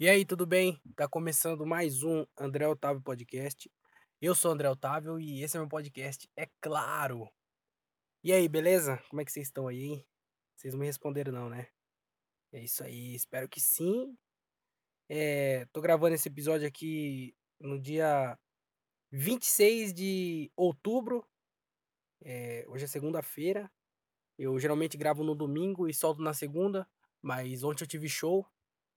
E 0.00 0.08
aí, 0.08 0.24
tudo 0.24 0.46
bem? 0.46 0.80
Tá 0.94 1.08
começando 1.08 1.66
mais 1.66 2.04
um 2.04 2.24
André 2.38 2.68
Otávio 2.68 3.02
Podcast. 3.02 3.68
Eu 4.20 4.32
sou 4.32 4.52
André 4.52 4.70
Otávio 4.70 5.18
e 5.18 5.42
esse 5.42 5.56
é 5.56 5.60
meu 5.60 5.68
podcast, 5.68 6.30
é 6.36 6.46
claro. 6.60 7.28
E 8.22 8.32
aí, 8.32 8.48
beleza? 8.48 9.02
Como 9.10 9.20
é 9.20 9.24
que 9.24 9.32
vocês 9.32 9.48
estão 9.48 9.66
aí, 9.66 9.82
hein? 9.82 10.06
Vocês 10.54 10.72
não 10.72 10.78
me 10.78 10.86
responderam 10.86 11.32
não, 11.32 11.50
né? 11.50 11.66
É 12.52 12.62
isso 12.62 12.84
aí, 12.84 13.12
espero 13.12 13.48
que 13.48 13.60
sim. 13.60 14.16
É, 15.08 15.66
tô 15.72 15.80
gravando 15.80 16.14
esse 16.14 16.28
episódio 16.28 16.68
aqui 16.68 17.34
no 17.58 17.76
dia 17.76 18.38
26 19.10 19.92
de 19.92 20.48
outubro. 20.54 21.26
É, 22.22 22.64
hoje 22.68 22.84
é 22.84 22.86
segunda-feira. 22.86 23.68
Eu 24.38 24.60
geralmente 24.60 24.96
gravo 24.96 25.24
no 25.24 25.34
domingo 25.34 25.88
e 25.88 25.92
solto 25.92 26.22
na 26.22 26.32
segunda, 26.32 26.88
mas 27.20 27.64
ontem 27.64 27.82
eu 27.82 27.88
tive 27.88 28.08
show. 28.08 28.46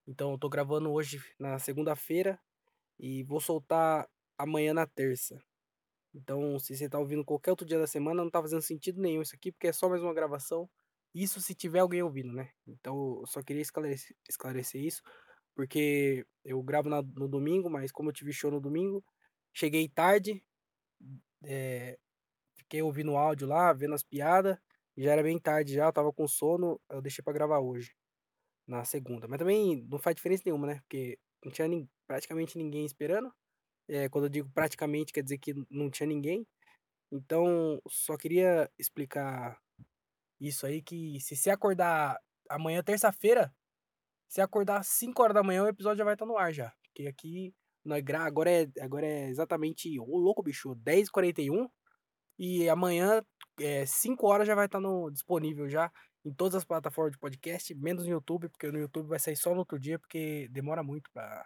Então 0.06 0.32
eu 0.32 0.38
tô 0.38 0.48
gravando 0.48 0.90
hoje 0.90 1.22
na 1.38 1.58
segunda-feira 1.58 2.38
e 2.98 3.22
vou 3.24 3.40
soltar 3.40 4.08
amanhã 4.38 4.74
na 4.74 4.86
terça. 4.86 5.42
Então, 6.14 6.58
se 6.58 6.76
você 6.76 6.88
tá 6.88 6.98
ouvindo 6.98 7.24
qualquer 7.24 7.50
outro 7.50 7.66
dia 7.66 7.78
da 7.78 7.86
semana, 7.86 8.22
não 8.22 8.30
tá 8.30 8.40
fazendo 8.40 8.62
sentido 8.62 9.00
nenhum 9.00 9.22
isso 9.22 9.34
aqui, 9.34 9.50
porque 9.52 9.68
é 9.68 9.72
só 9.72 9.88
mais 9.88 10.02
uma 10.02 10.14
gravação. 10.14 10.68
Isso 11.14 11.40
se 11.40 11.54
tiver 11.54 11.80
alguém 11.80 12.02
ouvindo, 12.02 12.32
né? 12.32 12.50
Então, 12.66 13.20
eu 13.20 13.26
só 13.26 13.42
queria 13.42 13.62
esclarecer, 13.62 14.16
esclarecer 14.28 14.82
isso, 14.82 15.02
porque 15.54 16.26
eu 16.44 16.62
gravo 16.62 16.88
na, 16.88 17.02
no 17.02 17.28
domingo, 17.28 17.70
mas 17.70 17.92
como 17.92 18.10
eu 18.10 18.14
tive 18.14 18.32
show 18.32 18.50
no 18.50 18.60
domingo, 18.60 19.04
cheguei 19.54 19.88
tarde, 19.88 20.42
é, 21.44 21.98
fiquei 22.56 22.82
ouvindo 22.82 23.12
o 23.12 23.16
áudio 23.18 23.46
lá, 23.48 23.72
vendo 23.72 23.94
as 23.94 24.02
piadas, 24.02 24.56
já 24.96 25.12
era 25.12 25.22
bem 25.22 25.38
tarde 25.38 25.74
já, 25.74 25.86
eu 25.86 25.92
tava 25.92 26.12
com 26.12 26.28
sono, 26.28 26.80
eu 26.90 27.02
deixei 27.02 27.22
para 27.24 27.32
gravar 27.32 27.60
hoje, 27.60 27.94
na 28.72 28.84
segunda. 28.84 29.28
Mas 29.28 29.38
também 29.38 29.86
não 29.88 29.98
faz 29.98 30.16
diferença 30.16 30.42
nenhuma, 30.46 30.66
né? 30.66 30.80
Porque 30.80 31.18
não 31.44 31.52
tinha 31.52 31.68
praticamente 32.06 32.56
ninguém 32.58 32.84
esperando. 32.84 33.32
É, 33.88 34.08
quando 34.08 34.24
eu 34.24 34.30
digo 34.30 34.50
praticamente, 34.52 35.12
quer 35.12 35.22
dizer 35.22 35.38
que 35.38 35.54
não 35.70 35.90
tinha 35.90 36.06
ninguém. 36.06 36.46
Então, 37.12 37.80
só 37.88 38.16
queria 38.16 38.70
explicar 38.78 39.58
isso 40.40 40.66
aí, 40.66 40.82
que 40.82 41.20
se 41.20 41.36
você 41.36 41.50
acordar 41.50 42.18
amanhã, 42.48 42.82
terça-feira, 42.82 43.54
se 44.28 44.40
acordar 44.40 44.80
às 44.80 44.88
5 44.88 45.22
horas 45.22 45.34
da 45.34 45.42
manhã, 45.42 45.64
o 45.64 45.68
episódio 45.68 45.98
já 45.98 46.04
vai 46.04 46.14
estar 46.14 46.26
no 46.26 46.38
ar 46.38 46.52
já. 46.52 46.72
Porque 46.82 47.06
aqui, 47.06 47.54
agora, 48.14 48.50
é, 48.50 48.66
agora 48.80 49.06
é 49.06 49.28
exatamente, 49.28 49.98
ô 50.00 50.18
louco 50.18 50.42
bicho, 50.42 50.74
10h41. 50.76 51.68
E 52.38 52.68
amanhã, 52.68 53.22
é, 53.60 53.84
5 53.86 54.26
horas 54.26 54.46
já 54.48 54.54
vai 54.54 54.66
estar 54.66 54.80
no, 54.80 55.10
disponível 55.10 55.68
já 55.68 55.92
em 56.24 56.32
todas 56.32 56.54
as 56.54 56.64
plataformas 56.64 57.12
de 57.12 57.18
podcast, 57.18 57.74
menos 57.74 58.04
no 58.04 58.10
YouTube, 58.10 58.48
porque 58.48 58.70
no 58.70 58.78
YouTube 58.78 59.08
vai 59.08 59.18
sair 59.18 59.36
só 59.36 59.50
no 59.52 59.58
outro 59.58 59.78
dia, 59.78 59.98
porque 59.98 60.48
demora 60.50 60.82
muito 60.82 61.10
pra, 61.12 61.44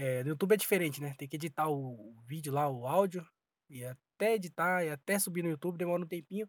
é, 0.00 0.22
no 0.22 0.30
YouTube 0.30 0.52
é 0.52 0.56
diferente, 0.56 1.00
né? 1.00 1.14
Tem 1.18 1.26
que 1.26 1.36
editar 1.36 1.68
o, 1.68 2.14
vídeo 2.26 2.52
lá, 2.52 2.68
o 2.68 2.86
áudio, 2.86 3.26
e 3.68 3.84
até 3.84 4.34
editar, 4.34 4.84
e 4.84 4.90
até 4.90 5.18
subir 5.18 5.42
no 5.42 5.50
YouTube 5.50 5.78
demora 5.78 6.02
um 6.02 6.06
tempinho. 6.06 6.48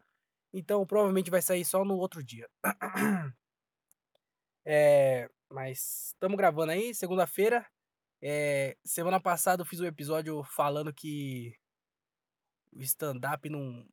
Então 0.53 0.85
provavelmente 0.85 1.31
vai 1.31 1.41
sair 1.41 1.65
só 1.65 1.83
no 1.85 1.97
outro 1.97 2.23
dia. 2.23 2.47
É, 4.71 5.27
mas 5.51 6.11
estamos 6.13 6.37
gravando 6.37 6.71
aí, 6.71 6.93
segunda-feira. 6.93 7.65
É, 8.21 8.77
semana 8.85 9.19
passada 9.19 9.61
eu 9.63 9.65
fiz 9.65 9.79
um 9.79 9.85
episódio 9.85 10.43
falando 10.43 10.93
que 10.93 11.55
o 12.71 12.81
stand-up 12.83 13.49
não. 13.49 13.87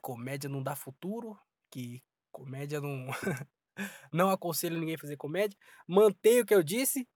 Comédia 0.00 0.48
não 0.48 0.62
dá 0.62 0.76
futuro, 0.76 1.36
que 1.74 2.00
comédia 2.30 2.80
não. 2.80 3.06
não 4.12 4.30
aconselho 4.30 4.78
ninguém 4.78 4.94
a 4.94 4.98
fazer 4.98 5.16
comédia. 5.16 5.58
Mantenho 5.88 6.42
o 6.42 6.46
que 6.46 6.54
eu 6.54 6.62
disse. 6.62 7.08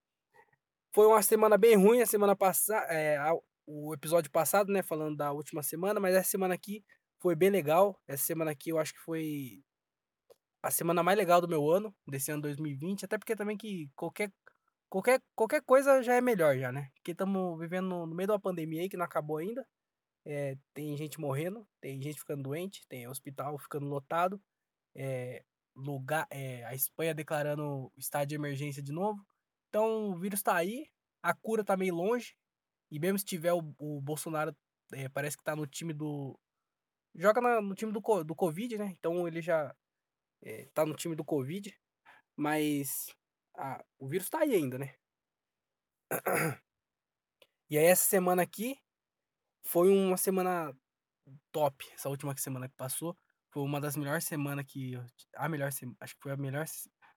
Foi 0.92 1.06
uma 1.06 1.23
semana 1.23 1.56
bem 1.56 1.77
ruim 1.77 2.00
a 2.00 2.06
semana 2.06 2.34
passada, 2.34 2.92
é, 2.92 3.19
o 3.67 3.95
episódio 3.95 4.31
passado, 4.33 4.73
né, 4.73 4.83
falando 4.83 5.17
da 5.17 5.31
última 5.31 5.62
semana, 5.62 6.00
mas 6.00 6.15
essa 6.15 6.31
semana 6.31 6.55
aqui 6.55 6.83
foi 7.21 7.37
bem 7.37 7.50
legal. 7.50 8.00
Essa 8.09 8.25
semana 8.25 8.50
aqui 8.50 8.71
eu 8.71 8.78
acho 8.78 8.94
que 8.94 9.00
foi 9.00 9.62
a 10.62 10.71
semana 10.71 11.03
mais 11.03 11.16
legal 11.16 11.41
do 11.41 11.47
meu 11.49 11.71
ano, 11.71 11.94
desse 12.06 12.33
ano 12.33 12.43
2020, 12.43 13.04
até 13.04 13.16
porque 13.16 13.37
também 13.37 13.56
que 13.56 13.88
qualquer 13.94 14.33
qualquer 14.88 15.22
qualquer 15.37 15.62
coisa 15.62 16.03
já 16.03 16.15
é 16.15 16.21
melhor 16.21 16.59
já, 16.59 16.72
né? 16.72 16.91
Porque 16.97 17.12
estamos 17.12 17.60
vivendo 17.60 17.87
no 18.06 18.15
meio 18.15 18.27
de 18.27 18.33
uma 18.33 18.41
pandemia 18.41 18.83
aí 18.83 18.88
que 18.88 18.97
não 18.97 19.04
acabou 19.04 19.37
ainda. 19.37 19.65
É, 20.31 20.59
tem 20.75 20.94
gente 20.94 21.19
morrendo, 21.19 21.66
tem 21.81 22.03
gente 22.03 22.19
ficando 22.19 22.43
doente, 22.43 22.87
tem 22.87 23.09
hospital 23.09 23.59
ficando 23.59 23.87
lotado, 23.87 24.39
é, 24.94 25.43
lugar, 25.75 26.27
é, 26.31 26.62
a 26.65 26.75
Espanha 26.75 27.15
declarando 27.15 27.91
estado 27.97 28.28
de 28.28 28.34
emergência 28.34 28.83
de 28.83 28.93
novo. 28.93 29.27
Então 29.71 30.11
o 30.11 30.19
vírus 30.19 30.43
tá 30.43 30.55
aí, 30.55 30.87
a 31.22 31.33
cura 31.33 31.65
tá 31.65 31.78
meio 31.78 31.94
longe. 31.94 32.37
E 32.91 32.99
mesmo 32.99 33.19
se 33.19 33.25
tiver 33.25 33.55
o, 33.55 33.75
o 33.78 34.03
Bolsonaro, 34.03 34.55
é, 34.93 35.09
parece 35.09 35.34
que 35.34 35.43
tá 35.43 35.56
no 35.56 35.66
time 35.66 35.94
do. 35.94 36.39
Joga 37.15 37.41
na, 37.41 37.62
no 37.62 37.75
time 37.75 37.91
do, 37.91 38.00
do 38.22 38.34
Covid, 38.34 38.77
né? 38.77 38.95
Então 38.99 39.27
ele 39.27 39.41
já 39.41 39.75
é, 40.43 40.66
tá 40.75 40.84
no 40.84 40.95
time 40.95 41.16
do 41.16 41.25
Covid. 41.25 41.75
Mas 42.37 43.06
a, 43.56 43.83
o 43.99 44.06
vírus 44.06 44.28
tá 44.28 44.41
aí 44.41 44.55
ainda, 44.55 44.78
né? 44.78 44.95
E 47.71 47.77
aí 47.77 47.84
essa 47.84 48.05
semana 48.05 48.43
aqui 48.43 48.78
foi 49.69 49.91
uma 49.91 50.17
semana 50.17 50.75
top. 51.53 51.84
Essa 51.93 52.09
última 52.09 52.34
semana 52.39 52.69
que 52.69 52.75
passou. 52.75 53.15
Foi 53.51 53.62
uma 53.62 53.81
das 53.81 53.97
melhores 53.97 54.25
semanas 54.25 54.65
que. 54.67 54.95
A 55.37 55.49
melhor 55.49 55.71
semana. 55.73 55.97
Acho 56.01 56.15
que 56.15 56.23
foi 56.23 56.33
a 56.33 56.37
melhor. 56.37 56.65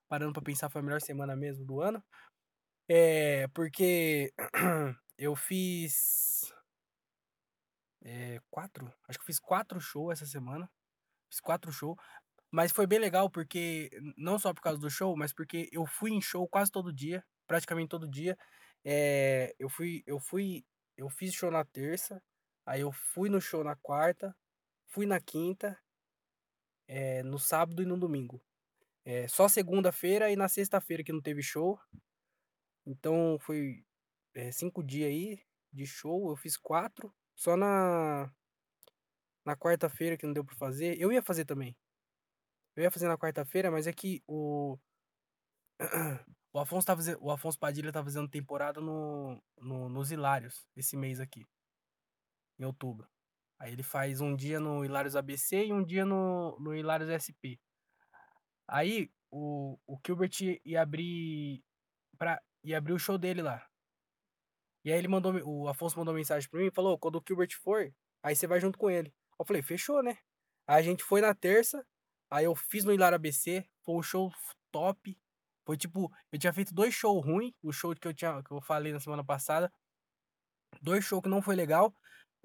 Parando 0.10 0.34
pra 0.34 0.42
pensar, 0.42 0.70
foi 0.70 0.82
a 0.82 0.84
melhor 0.84 1.02
semana 1.02 1.34
mesmo 1.36 1.66
do 1.66 1.82
ano. 1.82 2.04
É, 2.90 3.48
porque 3.50 4.34
eu 5.18 5.34
fiz. 5.34 6.54
É, 8.04 8.42
quatro? 8.50 8.94
Acho 9.08 9.18
que 9.20 9.24
eu 9.24 9.28
fiz 9.28 9.40
quatro 9.40 9.80
shows 9.80 10.12
essa 10.12 10.26
semana. 10.26 10.70
Fiz 11.30 11.40
quatro 11.40 11.72
shows. 11.72 11.98
Mas 12.52 12.74
foi 12.74 12.86
bem 12.86 13.00
legal 13.00 13.30
porque, 13.30 13.90
não 14.18 14.38
só 14.38 14.54
por 14.54 14.62
causa 14.62 14.78
do 14.78 14.90
show, 14.90 15.16
mas 15.16 15.32
porque 15.34 15.70
eu 15.72 15.86
fui 15.86 16.12
em 16.12 16.22
show 16.22 16.46
quase 16.50 16.70
todo 16.70 16.92
dia, 16.92 17.24
praticamente 17.48 17.88
todo 17.88 18.10
dia. 18.10 18.38
É, 18.84 19.56
eu 19.58 19.70
fui, 19.70 20.04
eu 20.06 20.20
fui, 20.20 20.66
eu 20.98 21.10
fiz 21.10 21.34
show 21.34 21.50
na 21.50 21.64
terça, 21.64 22.22
aí 22.66 22.82
eu 22.82 22.92
fui 22.92 23.30
no 23.30 23.42
show 23.42 23.64
na 23.64 23.76
quarta, 23.76 24.36
fui 24.88 25.06
na 25.06 25.20
quinta, 25.20 25.80
é, 26.88 27.24
no 27.24 27.40
sábado 27.40 27.82
e 27.82 27.86
no 27.86 27.98
domingo. 27.98 28.42
É, 29.06 29.28
só 29.28 29.48
segunda-feira 29.48 30.32
e 30.32 30.36
na 30.36 30.48
sexta-feira 30.48 31.04
que 31.04 31.14
não 31.14 31.22
teve 31.22 31.42
show. 31.42 31.80
Então 32.86 33.38
foi 33.40 33.84
é, 34.34 34.52
cinco 34.52 34.84
dias 34.84 35.10
aí 35.10 35.42
de 35.72 35.86
show, 35.86 36.30
eu 36.30 36.36
fiz 36.36 36.58
quatro. 36.58 37.14
Só 37.36 37.56
na 37.58 38.32
na 39.46 39.56
quarta-feira 39.56 40.18
que 40.18 40.26
não 40.26 40.34
deu 40.34 40.46
pra 40.46 40.56
fazer. 40.56 41.00
Eu 41.00 41.12
ia 41.12 41.22
fazer 41.22 41.46
também. 41.46 41.76
Eu 42.76 42.84
ia 42.84 42.92
fazer 42.92 43.08
na 43.08 43.18
quarta-feira, 43.18 43.72
mas 43.72 43.88
é 43.88 43.94
que 43.94 44.24
o 44.28 44.78
o 46.54 46.60
Afonso 46.60 46.88
tá 46.88 46.96
fazendo, 46.96 47.18
o 47.22 47.32
Afonso 47.32 47.60
Padilha 47.60 47.92
tá 47.92 48.04
fazendo 48.04 48.30
temporada 48.30 48.82
no, 48.82 49.42
no 49.58 49.90
nos 49.90 50.12
Hilários 50.12 50.68
esse 50.76 50.96
mês 50.98 51.20
aqui. 51.20 51.46
Em 52.62 52.66
outubro. 52.66 53.10
Aí 53.60 53.74
ele 53.74 53.82
faz 53.82 54.22
um 54.22 54.36
dia 54.36 54.60
no 54.60 54.86
Hilários 54.86 55.16
ABC 55.16 55.66
e 55.66 55.74
um 55.74 55.84
dia 55.84 56.06
no, 56.06 56.56
no 56.60 56.76
Hilários 56.76 57.10
SP. 57.10 57.58
Aí 58.68 59.12
o, 59.32 59.80
o 59.88 60.00
Gilbert 60.06 60.32
ia 60.64 60.84
abrir 60.84 61.64
pra, 62.20 62.40
ia 62.64 62.78
abrir 62.78 62.94
o 62.94 63.00
show 63.00 63.18
dele 63.18 63.42
lá. 63.42 63.68
E 64.86 64.92
aí 64.92 64.98
ele 64.98 65.08
mandou, 65.08 65.34
o 65.44 65.68
Afonso 65.68 65.98
mandou 65.98 66.14
mensagem 66.14 66.48
pra 66.48 66.60
mim 66.60 66.68
e 66.68 66.72
falou: 66.72 67.00
quando 67.00 67.16
o 67.16 67.24
Gilbert 67.28 67.50
for, 67.64 67.92
aí 68.22 68.36
você 68.36 68.46
vai 68.46 68.60
junto 68.60 68.78
com 68.78 68.92
ele. 68.92 69.12
Eu 69.40 69.46
falei: 69.46 69.64
fechou, 69.64 70.04
né? 70.04 70.20
Aí 70.68 70.78
a 70.78 70.82
gente 70.84 71.04
foi 71.04 71.20
na 71.20 71.34
terça, 71.34 71.84
aí 72.30 72.46
eu 72.46 72.56
fiz 72.56 72.84
no 72.84 72.94
Hilário 72.94 73.16
ABC, 73.16 73.68
foi 73.84 73.96
um 73.96 74.04
show 74.04 74.32
top. 74.72 75.20
Foi 75.66 75.78
tipo, 75.78 76.12
eu 76.32 76.38
tinha 76.38 76.54
feito 76.54 76.76
dois 76.76 76.94
shows 76.94 77.26
ruins, 77.26 77.54
o 77.64 77.72
show 77.72 77.96
que 77.96 78.08
eu 78.08 78.14
tinha 78.14 78.44
que 78.44 78.52
eu 78.52 78.62
falei 78.62 78.94
na 78.94 79.00
semana 79.00 79.24
passada. 79.24 79.74
Dois 80.80 81.04
shows 81.04 81.24
que 81.24 81.30
não 81.30 81.42
foi 81.42 81.56
legal. 81.56 81.96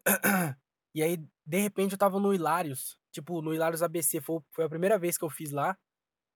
e 0.94 1.02
aí, 1.02 1.18
de 1.44 1.58
repente, 1.58 1.92
eu 1.92 1.98
tava 1.98 2.20
no 2.20 2.32
Hilários. 2.32 2.98
Tipo, 3.12 3.42
no 3.42 3.54
Hilários 3.54 3.82
ABC. 3.82 4.20
Foi, 4.20 4.40
foi 4.52 4.64
a 4.64 4.68
primeira 4.68 4.98
vez 4.98 5.18
que 5.18 5.24
eu 5.24 5.30
fiz 5.30 5.50
lá. 5.50 5.76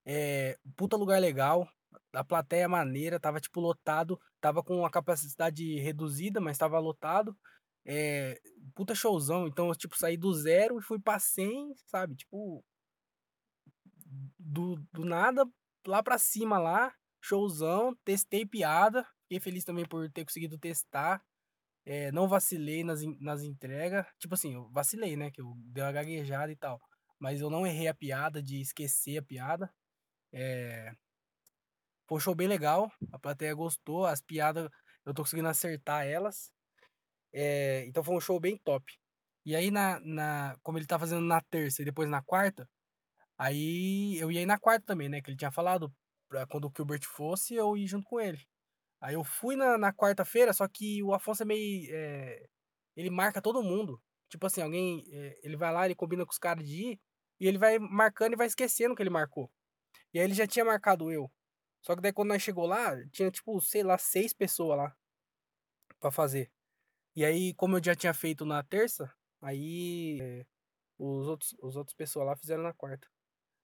É, 0.05 0.59
puta 0.77 0.97
lugar 0.97 1.21
legal 1.21 1.69
a 2.13 2.25
plateia 2.25 2.69
maneira, 2.69 3.21
tava 3.21 3.41
tipo 3.41 3.61
lotado, 3.61 4.21
tava 4.41 4.63
com 4.63 4.85
a 4.85 4.91
capacidade 4.91 5.79
reduzida, 5.79 6.41
mas 6.41 6.59
tava 6.59 6.79
lotado. 6.79 7.37
É, 7.85 8.41
puta 8.75 8.95
showzão, 8.95 9.47
então 9.47 9.69
eu 9.69 9.75
tipo 9.75 9.97
saí 9.97 10.17
do 10.17 10.33
zero 10.35 10.79
e 10.79 10.83
fui 10.83 10.99
pra 10.99 11.19
100, 11.19 11.75
sabe? 11.87 12.15
Tipo 12.17 12.65
do, 14.39 14.77
do 14.93 15.05
nada 15.05 15.49
lá 15.87 16.03
pra 16.03 16.19
cima 16.19 16.59
lá, 16.59 16.95
showzão, 17.23 17.97
testei 18.05 18.45
piada, 18.45 19.07
fiquei 19.23 19.41
feliz 19.41 19.65
também 19.65 19.87
por 19.87 20.11
ter 20.11 20.25
conseguido 20.25 20.59
testar. 20.59 21.23
É, 21.87 22.13
não 22.13 22.29
vacilei 22.29 22.85
nas, 22.85 23.03
nas 23.21 23.43
entregas. 23.43 24.07
Tipo 24.19 24.35
assim, 24.35 24.55
eu 24.55 24.69
vacilei, 24.71 25.17
né? 25.17 25.31
Que 25.31 25.41
eu 25.41 25.55
dei 25.59 25.83
uma 25.85 25.93
gaguejada 25.93 26.53
e 26.53 26.57
tal. 26.57 26.81
Mas 27.19 27.41
eu 27.41 27.51
não 27.51 27.67
errei 27.67 27.89
a 27.89 27.95
piada 27.95 28.43
de 28.43 28.61
esquecer 28.61 29.19
a 29.19 29.23
piada. 29.23 29.71
É, 30.33 30.93
Foi 32.07 32.17
um 32.19 32.21
show 32.21 32.35
bem 32.35 32.49
legal, 32.49 32.91
a 33.13 33.19
plateia 33.19 33.55
gostou, 33.55 34.05
as 34.07 34.21
piadas 34.21 34.69
eu 35.05 35.15
tô 35.15 35.23
conseguindo 35.23 35.49
acertar 35.49 36.07
elas. 36.07 36.51
Eh, 37.35 37.85
então 37.87 38.05
foi 38.05 38.17
um 38.17 38.21
show 38.21 38.41
bem 38.41 38.57
top. 38.59 38.85
E 39.47 39.57
aí 39.57 39.71
na 39.71 40.01
na 40.01 40.57
como 40.63 40.79
ele 40.79 40.87
tá 40.87 40.99
fazendo 40.99 41.23
na 41.27 41.41
terça 41.43 41.83
e 41.83 41.85
depois 41.87 42.09
na 42.11 42.23
quarta, 42.23 42.69
aí 43.39 44.17
eu 44.19 44.31
ia 44.33 44.43
ir 44.43 44.47
na 44.47 44.59
quarta 44.61 44.87
também, 44.87 45.09
né, 45.11 45.23
que 45.23 45.31
ele 45.31 45.39
tinha 45.39 45.53
falado 45.53 45.93
pra 46.29 46.47
quando 46.47 46.67
o 46.69 46.73
Gilbert 46.77 47.05
fosse, 47.07 47.55
eu 47.55 47.77
ir 47.77 47.87
junto 47.89 48.07
com 48.07 48.21
ele. 48.21 48.41
Aí 49.01 49.15
eu 49.15 49.25
fui 49.25 49.57
na 49.57 49.79
na 49.79 49.93
quarta-feira, 49.93 50.53
só 50.53 50.69
que 50.69 51.03
o 51.03 51.15
Afonso 51.15 51.43
é 51.43 51.47
meio, 51.47 51.89
eh, 51.95 52.49
ele 52.97 53.11
marca 53.11 53.41
todo 53.43 53.63
mundo. 53.63 54.01
Tipo 54.29 54.47
assim, 54.47 54.63
alguém, 54.63 55.05
eh, 55.13 55.39
ele 55.43 55.57
vai 55.57 55.73
lá, 55.73 55.87
ele 55.87 55.95
combina 55.95 56.25
com 56.27 56.33
os 56.33 56.39
caras 56.39 56.65
de 56.67 56.75
ir, 56.93 57.01
e 57.41 57.47
ele 57.49 57.59
vai 57.59 57.79
marcando 57.79 58.35
e 58.35 58.37
vai 58.37 58.47
esquecendo 58.47 58.95
que 58.95 59.03
ele 59.03 59.11
marcou. 59.11 59.51
E 60.15 60.19
aí 60.21 60.25
ele 60.27 60.35
já 60.35 60.47
tinha 60.47 60.65
marcado 60.65 61.11
eu. 61.13 61.31
Só 61.83 61.97
que 61.97 62.03
daí 62.03 62.13
quando 62.13 62.31
nós 62.31 62.43
chegou 62.43 62.67
lá, 62.67 62.97
tinha 63.13 63.31
tipo, 63.31 63.61
sei 63.63 63.83
lá, 63.85 63.99
6 63.99 64.33
pessoa 64.35 64.77
lá 64.77 64.97
pra 66.01 66.11
fazer. 66.11 66.51
E 67.17 67.25
aí, 67.25 67.55
como 67.55 67.79
eu 67.79 67.85
já 67.85 67.95
tinha 67.97 68.15
feito 68.15 68.45
na 68.47 68.63
terça, 68.63 69.13
aí, 69.43 70.19
eh, 70.23 70.47
os 70.99 71.29
outros 71.29 71.57
os 71.63 71.77
outros 71.77 71.95
pessoa 71.97 72.25
lá 72.27 72.37
fizeram 72.37 72.63
na 72.65 72.75
quarta. 72.75 73.09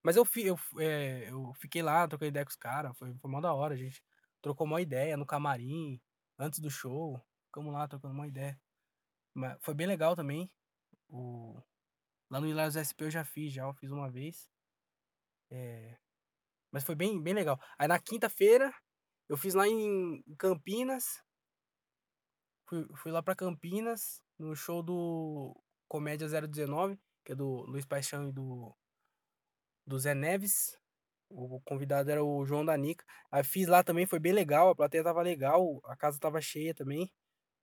Mas 0.05 0.17
eu 0.17 0.25
fi 0.27 0.47
eu 0.47 0.59
eh, 0.81 1.29
eu 1.31 1.53
fiquei 1.57 1.83
lá, 1.83 2.09
troquei 2.09 2.29
ideia 2.31 2.45
com 2.47 2.51
os 2.51 2.57
cara, 2.57 2.95
foi 2.95 3.15
foi 3.17 3.31
mó 3.31 3.41
da 3.43 3.55
hora, 3.55 3.77
gente 3.77 4.03
trocou 4.47 4.65
mó 4.65 4.79
ideia 4.79 5.17
no 5.17 5.27
camarim, 5.27 6.01
antes 6.39 6.61
do 6.61 6.71
show, 6.71 7.21
ficamos 7.47 7.73
lá 7.73 7.89
trocando 7.89 8.15
mó 8.15 8.25
ideia. 8.25 8.57
Ma 9.35 9.59
foi 9.59 9.75
bem 9.75 9.89
legal 9.89 10.15
também, 10.15 10.49
o 11.09 11.61
lá 12.31 12.41
no 12.41 12.47
Hilários 12.47 12.77
SP 12.77 13.07
eu 13.07 13.11
já 13.11 13.25
fiz 13.25 13.53
já, 13.53 13.65
eu 13.65 13.75
fiz 13.75 13.91
uma 13.91 14.09
vez. 14.09 14.49
Eh, 15.51 15.99
mas 16.71 16.85
foi 16.85 16.95
bem 16.95 17.21
bem 17.21 17.35
legal. 17.35 17.59
Aí 17.77 17.89
na 17.89 17.99
quinta-feira, 17.99 18.73
eu 19.29 19.37
fiz 19.37 19.55
lá 19.55 19.67
em 19.67 20.23
Campinas 20.39 21.25
fui 22.67 22.87
fui 22.95 23.11
lá 23.11 23.21
pra 23.21 23.35
Campinas, 23.35 24.23
no 24.39 24.55
show 24.55 24.81
do 24.81 25.61
Comédia 25.89 26.29
019, 26.29 27.01
que 27.25 27.33
é 27.33 27.35
do 27.35 27.63
Luiz 27.63 27.85
Paixão 27.85 28.29
e 28.29 28.33
do 28.33 28.73
do 29.85 29.99
Zé 29.99 30.15
Neves. 30.15 30.79
O 31.29 31.61
convidado 31.63 32.11
era 32.11 32.23
o 32.25 32.45
João 32.47 32.65
da 32.65 32.77
Nica. 32.77 33.05
Aí 33.31 33.43
fiz 33.45 33.67
lá 33.69 33.83
também, 33.83 34.07
foi 34.07 34.19
bem 34.21 34.33
legal, 34.33 34.69
a 34.71 34.77
plateia 34.77 35.01
estava 35.01 35.23
legal, 35.23 35.81
a 35.85 35.97
casa 35.97 36.17
estava 36.17 36.41
cheia 36.41 36.75
também. 36.75 37.11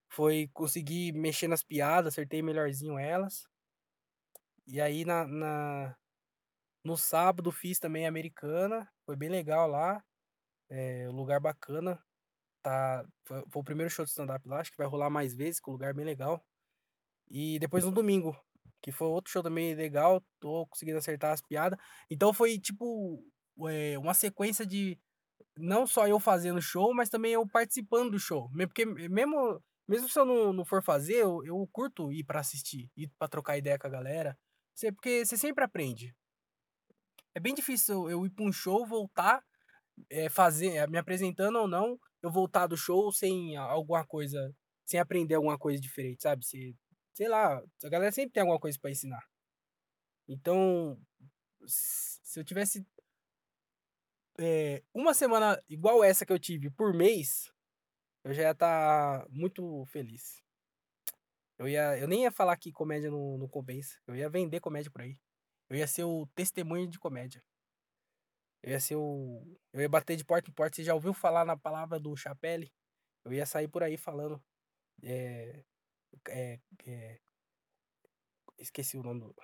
Foi 0.09 0.49
consegui 0.53 1.11
mexer 1.13 1.47
nas 1.49 1.63
piadas, 1.63 2.13
acertei 2.13 2.41
melhorzinho 2.41 2.99
elas. 2.99 3.45
E 4.67 4.79
aí 4.81 5.05
na 5.05 5.25
na 5.27 5.95
no 6.83 6.97
sábado 6.97 7.51
fiz 7.51 7.79
também 7.79 8.07
Americana, 8.07 8.89
foi 9.05 9.15
bem 9.17 9.29
legal 9.29 9.67
lá, 9.69 10.03
eh, 10.69 11.09
lugar 11.09 11.39
bacana. 11.41 12.03
Tá 12.63 13.05
foi 13.25 13.43
foi 13.51 13.61
o 13.61 13.65
primeiro 13.65 13.91
show 13.91 14.05
de 14.05 14.11
stand-up 14.11 14.47
lá, 14.49 14.61
acho 14.61 14.71
que 14.71 14.77
vai 14.77 14.87
rolar 14.87 15.09
mais 15.11 15.35
vezes, 15.35 15.59
que 15.61 15.69
o 15.69 15.73
lugar 15.73 15.91
é 15.91 15.93
bem 15.93 16.05
legal. 16.05 16.45
E 17.29 17.59
depois 17.59 17.85
no 17.85 17.91
domingo, 17.91 18.37
que 18.81 18.91
foi 18.91 19.07
outro 19.07 19.31
show 19.31 19.43
também 19.43 19.75
legal, 19.75 20.23
tô 20.39 20.67
conseguindo 20.67 20.97
acertar 20.99 21.33
as 21.33 21.41
piada. 21.41 21.77
Então 22.09 22.33
foi 22.33 22.59
tipo, 22.59 23.23
eh, 23.69 23.97
uma 23.97 24.13
sequência 24.13 24.65
de 24.65 24.97
não 25.57 25.87
só 25.87 26.07
eu 26.07 26.19
fazendo 26.19 26.61
show, 26.61 26.93
mas 26.95 27.09
também 27.09 27.33
eu 27.33 27.47
participando 27.47 28.11
do 28.11 28.19
show. 28.19 28.49
Porque 28.51 28.85
mesmo 28.85 29.61
mesmo 29.87 30.09
se 30.09 30.19
eu 30.19 30.25
não 30.25 30.53
não 30.53 30.65
for 30.65 30.83
fazer, 30.83 31.15
eu 31.17 31.43
eu 31.45 31.67
curto 31.71 32.11
ir 32.13 32.23
pra 32.25 32.41
assistir, 32.41 32.91
ir 32.97 33.09
pra 33.19 33.27
trocar 33.29 33.57
ideia 33.57 33.79
com 33.79 33.87
a 33.87 33.91
galera. 33.91 34.37
Porque 34.95 35.25
você 35.25 35.37
sempre 35.37 35.63
aprende. 35.65 36.15
É 37.35 37.39
bem 37.39 37.53
difícil 37.53 38.09
eu 38.09 38.25
ir 38.25 38.29
pra 38.29 38.45
um 38.45 38.51
show, 38.51 38.85
voltar, 38.85 39.43
eh, 40.09 40.29
fazer 40.29 40.87
me 40.89 40.97
apresentando 40.99 41.57
ou 41.59 41.67
não, 41.67 41.99
eu 42.23 42.31
voltar 42.31 42.67
do 42.67 42.77
show 42.77 43.11
sem 43.13 43.55
alguma 43.57 44.05
coisa 44.05 44.55
sem 44.85 44.99
aprender 44.99 45.35
alguma 45.35 45.57
coisa 45.59 45.81
diferente, 45.81 46.23
sabe. 46.23 46.45
Se 46.45 46.75
sei 47.13 47.27
lá, 47.29 47.61
a 47.85 47.89
galera 47.89 48.11
sempre 48.11 48.33
tem 48.33 48.41
alguma 48.41 48.59
coisa 48.59 48.77
pra 48.81 48.91
ensinar. 48.91 49.23
Então, 50.27 50.97
se 51.65 52.39
eu 52.39 52.43
tivesse 52.43 52.85
eh, 54.39 54.83
uma 54.93 55.13
semana 55.13 55.61
igual 55.69 56.03
essa 56.03 56.25
que 56.25 56.33
eu 56.33 56.39
tive 56.39 56.69
por 56.71 56.93
mês, 56.93 57.51
eu 58.23 58.33
já 58.33 58.43
ia 58.43 58.51
estar 58.51 59.27
muito 59.31 59.85
feliz. 59.87 60.41
Eu 61.57 61.67
ia 61.67 61.97
eu 61.97 62.07
nem 62.07 62.23
ia 62.23 62.31
falar 62.31 62.57
que 62.57 62.71
comédia 62.71 63.09
não 63.11 63.37
não 63.37 63.47
compensa, 63.47 63.97
eu 64.07 64.15
ia 64.15 64.29
vender 64.29 64.59
comédia 64.59 64.91
por 64.91 65.01
aí. 65.01 65.17
Eu 65.69 65.77
ia 65.77 65.87
ser 65.87 66.03
o 66.03 66.27
testemunha 66.35 66.87
de 66.87 66.99
comédia. 66.99 67.43
Eu 68.61 68.71
ia 68.71 68.79
ser 68.79 68.95
o 68.95 69.43
eu 69.73 69.81
ia 69.81 69.89
bater 69.89 70.15
de 70.15 70.23
porta 70.25 70.49
em 70.49 70.53
porta. 70.53 70.75
Você 70.75 70.83
já 70.83 70.93
ouviu 70.93 71.13
falar 71.13 71.45
na 71.45 71.57
palavra 71.57 71.99
do 71.99 72.15
Chapelle? 72.15 72.71
Eu 73.25 73.33
ia 73.33 73.45
sair 73.45 73.67
por 73.67 73.83
aí 73.83 73.97
falando, 73.97 74.41
eh 75.03 75.63
eh 76.29 76.59
eh 76.87 77.19
esqueci 78.59 78.97
o 78.97 79.03
nome 79.03 79.21
do 79.21 79.35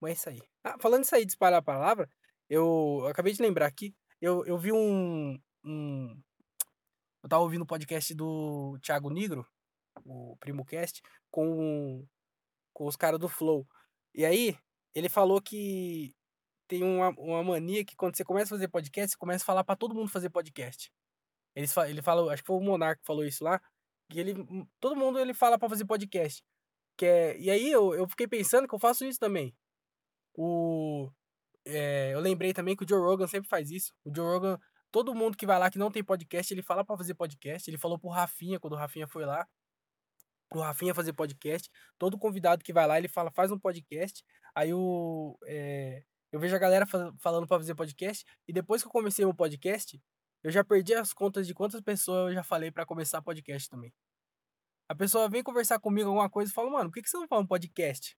mas 0.00 0.10
é 0.12 0.14
isso 0.14 0.28
aí. 0.30 0.42
Ah, 0.64 0.76
falando 0.80 1.04
isso 1.04 1.14
aí 1.14 1.24
de 1.24 1.32
espalhar 1.32 1.60
a 1.60 1.62
palavra, 1.62 2.08
eu 2.52 3.06
acabei 3.06 3.32
de 3.32 3.40
lembrar 3.40 3.66
aqui, 3.66 3.94
eu 4.20 4.44
eu 4.44 4.58
vi 4.58 4.72
um 4.72 5.40
um 5.64 6.22
eu 7.22 7.26
estava 7.26 7.42
ouvindo 7.42 7.62
o 7.62 7.66
podcast 7.66 8.14
do 8.14 8.78
Thiago 8.82 9.08
Nigro, 9.08 9.46
o 10.04 10.36
PrimoCast, 10.38 11.00
com 11.30 12.06
com 12.74 12.86
os 12.86 12.96
cara 12.96 13.18
do 13.18 13.28
Flow. 13.28 13.66
E 14.14 14.24
aí, 14.26 14.58
ele 14.94 15.08
falou 15.08 15.40
que 15.40 16.14
tem 16.68 16.82
uma 16.84 17.08
uma 17.18 17.42
mania 17.42 17.84
que 17.84 17.96
quando 17.96 18.16
você 18.16 18.24
começa 18.24 18.54
a 18.54 18.58
fazer 18.58 18.68
podcast, 18.68 19.12
você 19.12 19.18
começa 19.18 19.44
a 19.44 19.46
falar 19.46 19.64
pra 19.64 19.76
todo 19.76 19.94
mundo 19.94 20.10
fazer 20.10 20.30
podcast. 20.30 20.92
Eles 21.56 21.74
ele 21.88 22.02
falou, 22.02 22.30
acho 22.30 22.42
que 22.42 22.48
foi 22.48 22.56
o 22.56 22.60
Monarca 22.60 23.00
que 23.00 23.06
falou 23.06 23.24
isso 23.24 23.44
lá, 23.44 23.60
que 24.10 24.20
ele 24.20 24.34
todo 24.80 24.96
mundo 24.96 25.18
ele 25.18 25.34
fala 25.34 25.58
pra 25.58 25.70
fazer 25.70 25.86
podcast. 25.86 26.44
Que 26.98 27.06
é 27.06 27.38
e 27.38 27.50
aí 27.50 27.70
eu 27.70 27.94
eu 27.94 28.08
fiquei 28.08 28.28
pensando 28.28 28.68
que 28.68 28.74
eu 28.74 28.78
faço 28.78 29.06
isso 29.06 29.18
também. 29.18 29.54
O 30.36 31.10
eh, 31.64 32.10
eu 32.12 32.20
lembrei 32.20 32.52
também 32.52 32.76
que 32.76 32.84
o 32.84 32.88
Joe 32.88 33.00
Rogan 33.00 33.26
sempre 33.26 33.48
faz 33.48 33.70
isso. 33.70 33.92
O 34.04 34.14
Joe 34.14 34.26
Rogan, 34.26 34.58
todo 34.90 35.14
mundo 35.14 35.36
que 35.36 35.46
vai 35.46 35.58
lá 35.58 35.70
que 35.70 35.78
não 35.78 35.90
tem 35.90 36.04
podcast, 36.04 36.52
ele 36.52 36.62
fala 36.62 36.84
pra 36.84 36.96
fazer 36.96 37.14
podcast. 37.14 37.68
Ele 37.70 37.78
falou 37.78 37.98
para 37.98 38.08
o 38.08 38.12
Rafinha, 38.12 38.60
quando 38.60 38.74
o 38.74 38.76
Rafinha 38.76 39.06
foi 39.06 39.24
lá, 39.24 39.46
para 40.48 40.58
o 40.58 40.62
Rafinha 40.62 40.94
fazer 40.94 41.12
podcast. 41.12 41.70
Todo 41.98 42.18
convidado 42.18 42.62
que 42.64 42.72
vai 42.72 42.86
lá, 42.86 42.98
ele 42.98 43.08
fala: 43.08 43.30
"Faz 43.30 43.50
um 43.50 43.58
podcast". 43.58 44.24
Aí 44.54 44.72
o 44.74 45.38
eh, 45.46 46.04
eu 46.32 46.40
vejo 46.40 46.54
a 46.56 46.58
galera 46.58 46.86
fa 46.86 47.12
falando 47.18 47.46
pra 47.46 47.58
fazer 47.58 47.74
podcast, 47.74 48.24
e 48.48 48.52
depois 48.52 48.82
que 48.82 48.88
eu 48.88 48.92
comecei 48.92 49.24
o 49.24 49.34
podcast, 49.34 50.00
eu 50.42 50.50
já 50.50 50.64
perdi 50.64 50.94
as 50.94 51.12
contas 51.12 51.46
de 51.46 51.54
quantas 51.54 51.80
pessoa 51.80 52.30
eu 52.30 52.34
já 52.34 52.42
falei 52.44 52.70
pra 52.70 52.86
começar 52.86 53.22
podcast 53.22 53.68
também. 53.68 53.92
A 54.88 54.94
pessoa 54.94 55.28
vem 55.28 55.42
conversar 55.42 55.78
comigo 55.80 56.08
alguma 56.08 56.30
coisa 56.30 56.50
e 56.50 56.54
fala: 56.54 56.70
"Mano, 56.70 56.90
por 56.90 56.94
que 56.94 57.02
que 57.02 57.10
você 57.10 57.18
não 57.18 57.28
faz 57.28 57.42
um 57.42 57.46
podcast?". 57.46 58.16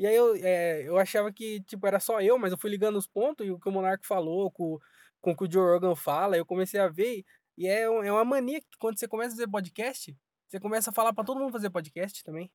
E 0.00 0.06
aí 0.06 0.16
eu, 0.16 0.34
eh, 0.36 0.84
eu 0.88 0.98
achava 0.98 1.30
que, 1.32 1.60
tipo, 1.64 1.86
era 1.86 2.00
só 2.00 2.22
eu, 2.22 2.38
mas 2.38 2.52
eu 2.52 2.58
fui 2.58 2.70
ligando 2.70 2.96
os 2.98 3.06
pontos 3.06 3.46
e 3.46 3.50
o 3.52 3.60
que 3.60 3.68
o 3.68 3.72
Monarca 3.72 4.04
falou 4.06 4.50
com 4.52 4.78
com 5.22 5.32
o 5.32 5.36
que 5.36 5.44
o 5.44 5.52
Joe 5.52 5.62
Rogan 5.74 5.94
fala, 5.94 6.36
eu 6.38 6.46
comecei 6.46 6.80
a 6.80 6.88
ver, 6.88 7.24
e 7.58 7.66
é 7.68 7.82
é 7.82 7.90
uma 8.12 8.24
mania 8.24 8.60
que 8.60 8.68
quando 8.78 8.98
você 8.98 9.06
começa 9.08 9.34
a 9.34 9.36
fazer 9.38 9.50
podcast, 9.50 10.16
você 10.48 10.58
começa 10.60 10.90
a 10.90 10.94
falar 10.94 11.12
pra 11.14 11.24
todo 11.24 11.38
mundo 11.40 11.52
fazer 11.52 11.70
podcast 11.70 12.24
também. 12.24 12.50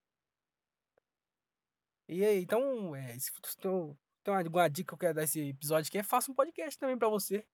E 2.07 2.23
aí, 2.23 2.41
então, 2.41 2.95
eh, 2.95 3.17
se 3.19 3.31
tem 3.59 3.97
tem 4.23 4.33
alguma 4.35 4.67
dica 4.69 4.87
que 4.89 4.93
eu 4.95 4.97
quero 4.97 5.13
dar 5.15 5.23
esse 5.23 5.39
episódio 5.49 5.87
aqui 5.87 5.99
é 5.99 6.03
faça 6.03 6.31
um 6.31 6.35
podcast 6.35 6.79
também 6.79 6.97
pra 6.97 7.07
você. 7.09 7.45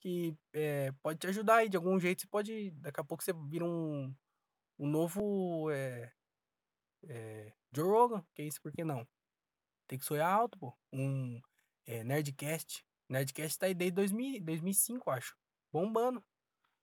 Que, 0.00 0.36
eh, 0.54 0.92
pode 1.02 1.18
te 1.20 1.28
ajudar 1.28 1.56
aí 1.58 1.68
de 1.70 1.76
algum 1.76 1.98
jeito, 2.00 2.22
você 2.22 2.28
pode 2.28 2.70
daqui 2.72 3.00
a 3.00 3.04
pouco 3.04 3.22
você 3.24 3.32
vira 3.50 3.64
um 3.66 4.14
um 4.78 4.88
novo, 4.88 5.70
eh 5.72 6.12
eh, 7.08 7.52
Joe 7.74 7.88
Rogan, 7.88 8.24
que 8.34 8.42
isso, 8.42 8.60
por 8.62 8.72
que 8.72 8.84
não? 8.84 9.06
Tem 9.88 9.98
que 9.98 10.04
sonhar 10.04 10.30
alto, 10.30 10.58
pô. 10.58 10.74
Um, 10.92 11.40
eh, 11.86 12.04
Nerdcast. 12.04 12.84
Nerdcast 13.08 13.58
tá 13.58 13.66
aí 13.66 13.74
desde 13.74 13.94
dois 13.94 14.12
mil 14.12 14.40
2005, 14.42 15.10
acho, 15.10 15.36
bombando. 15.72 16.24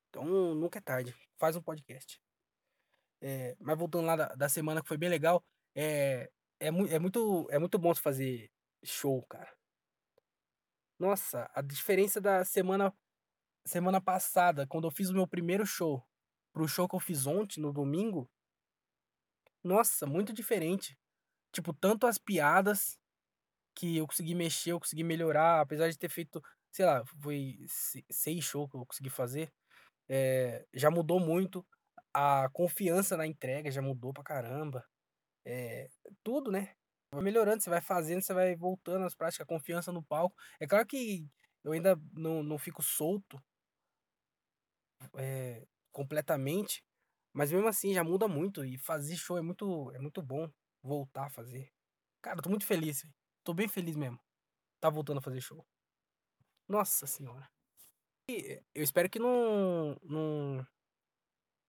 Então 0.10 0.25
nunca 0.55 0.79
é 0.79 0.81
tarde, 0.81 1.15
faz 1.38 1.55
um 1.55 1.62
podcast. 1.62 2.21
Eh, 3.21 3.55
mas 3.60 3.77
voltando 3.77 4.05
lá 4.05 4.15
da 4.15 4.27
da 4.36 4.50
semana 4.50 4.81
que 4.81 4.88
foi 4.88 4.98
bem 4.98 5.10
legal, 5.10 5.43
eh, 5.75 6.29
é 6.60 6.71
mui 6.71 6.89
é 6.93 7.00
muito 7.00 7.48
é 7.51 7.60
muito 7.60 7.77
bom 7.79 7.93
fazer 7.95 8.51
show, 8.83 9.24
cara. 9.27 9.51
Nossa, 11.00 11.50
a 11.53 11.62
diferença 11.62 12.21
da 12.21 12.45
semana 12.45 12.93
semana 13.65 14.01
passada, 14.01 14.67
quando 14.67 14.88
eu 14.88 14.91
fiz 14.91 15.10
o 15.10 15.13
meu 15.13 15.27
primeiro 15.27 15.65
show, 15.65 16.03
para 16.53 16.63
o 16.63 16.67
show 16.67 16.88
que 16.88 16.95
eu 16.95 17.00
fiz 17.00 17.27
ontem, 17.27 17.62
no 17.62 17.74
domingo 17.74 18.29
nossa, 19.63 20.06
muito 20.06 20.34
diferente. 20.34 20.98
Tipo, 21.53 21.74
tanto 21.74 22.08
as 22.08 22.18
piadas, 22.18 23.00
que 23.75 23.98
eu 23.98 24.08
consegui 24.08 24.36
mexer, 24.36 24.72
eu 24.74 24.80
consegui 24.80 25.03
melhorar, 25.03 25.62
apesar 25.62 25.89
de 25.89 25.98
ter 25.98 26.10
feito, 26.10 26.41
sei 26.72 26.86
lá, 26.86 27.03
foi 27.22 27.65
se 27.68 28.06
seis 28.12 28.44
show 28.44 28.68
que 28.70 28.75
eu 28.77 28.86
consegui 28.86 29.10
fazer, 29.10 29.51
eh, 30.10 30.65
já 30.74 30.91
mudou 30.91 31.20
muito. 31.20 31.65
A 32.13 32.50
confiança 32.53 33.18
na 33.18 33.27
entrega 33.27 33.72
já 33.72 33.82
mudou 33.82 34.13
pra 34.13 34.24
caramba. 34.24 34.86
Eh, 35.46 35.89
tudo, 36.24 36.51
né. 36.51 36.75
Vai 37.13 37.24
melhorando, 37.24 37.62
você 37.63 37.70
vai 37.70 37.82
fazendo, 37.82 38.22
você 38.24 38.34
vai 38.34 38.56
voltando 38.56 39.06
às 39.06 39.15
práticas, 39.15 39.44
a 39.46 39.48
confiança 39.48 39.91
no 39.91 40.03
palco. 40.03 40.36
É 40.60 40.68
claro 40.68 40.88
que 40.88 41.27
eu 41.63 41.74
ainda 41.74 42.00
não 42.13 42.44
não 42.44 42.58
fico 42.60 42.82
solto, 42.84 43.41
eh, 45.18 45.65
completamente, 45.91 46.84
mas 47.34 47.52
mesmo 47.52 47.68
assim 47.68 47.94
já 47.94 48.04
muda 48.04 48.28
muito 48.28 48.64
e 48.66 48.78
fazer 48.78 49.16
show 49.18 49.38
é 49.38 49.42
muito 49.42 49.92
é 49.94 50.00
muito 50.00 50.22
bom 50.22 50.50
voltar 50.84 51.26
a 51.28 51.30
fazer. 51.30 51.72
Cara, 52.22 52.40
eu 52.40 52.44
tô 52.44 52.50
muito 52.50 52.66
feliz, 52.66 53.02
velho. 53.04 53.14
Tô 53.44 53.54
bem 53.54 53.68
feliz 53.68 53.96
mesmo. 53.96 54.20
Tá 54.82 54.90
voltando 54.90 55.20
a 55.20 55.22
fazer 55.22 55.42
show. 55.42 55.66
Nossa 56.68 57.06
senhora. 57.08 57.50
E 58.30 58.64
eu 58.76 58.84
espero 58.84 59.10
que 59.10 59.20
não 59.20 59.98
não 60.04 60.68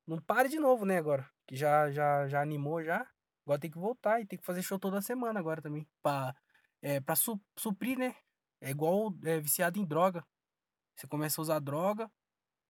não 0.06 0.20
pare 0.20 0.48
de 0.48 0.58
novo, 0.58 0.84
né, 0.84 0.98
agora, 0.98 1.28
que 1.46 1.56
já 1.56 1.90
já 1.90 2.26
já 2.28 2.40
animou 2.42 2.82
já, 2.82 3.06
agora 3.46 3.60
tem 3.60 3.70
que 3.70 3.78
voltar 3.78 4.20
e 4.20 4.26
tem 4.26 4.38
que 4.38 4.44
fazer 4.44 4.62
show 4.62 4.78
toda 4.78 5.00
semana 5.02 5.38
agora 5.40 5.62
também, 5.62 5.86
pra, 6.02 6.34
eh, 6.82 7.00
pra 7.00 7.14
su 7.16 7.40
suprir, 7.58 7.98
né. 7.98 8.14
É 8.60 8.70
igual, 8.70 9.12
eh, 9.24 9.40
viciado 9.40 9.78
em 9.78 9.84
droga. 9.84 10.24
Você 10.96 11.06
começa 11.08 11.40
a 11.40 11.44
usar 11.44 11.60
droga, 11.60 12.10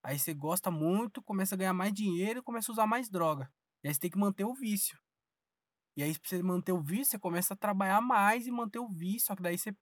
aí 0.03 0.19
você 0.19 0.35
gosta 0.35 0.71
muito, 0.71 1.23
começa 1.23 1.55
a 1.55 1.59
ganhar 1.59 1.73
mais 1.75 1.93
dinheiro 1.93 2.41
e 2.41 2.43
começa 2.43 2.71
a 2.73 2.75
usar 2.75 2.87
mais 2.87 3.09
droga. 3.11 3.51
E 3.85 3.89
aí 3.89 3.95
você 3.95 4.01
tem 4.01 4.11
que 4.11 4.19
manter 4.19 4.45
o 4.45 4.55
vício. 4.55 4.99
E 5.97 6.03
aí 6.03 6.13
pra 6.19 6.29
você 6.29 6.43
manter 6.43 6.73
o 6.73 6.81
vício, 6.83 7.07
você 7.13 7.19
começa 7.19 7.55
a 7.55 7.57
trabalhar 7.57 8.01
mais 8.01 8.47
e 8.47 8.51
manter 8.51 8.79
o 8.79 8.89
vício, 8.89 9.27
só 9.29 9.37
que 9.37 9.43
daí 9.43 9.59
você 9.59 9.75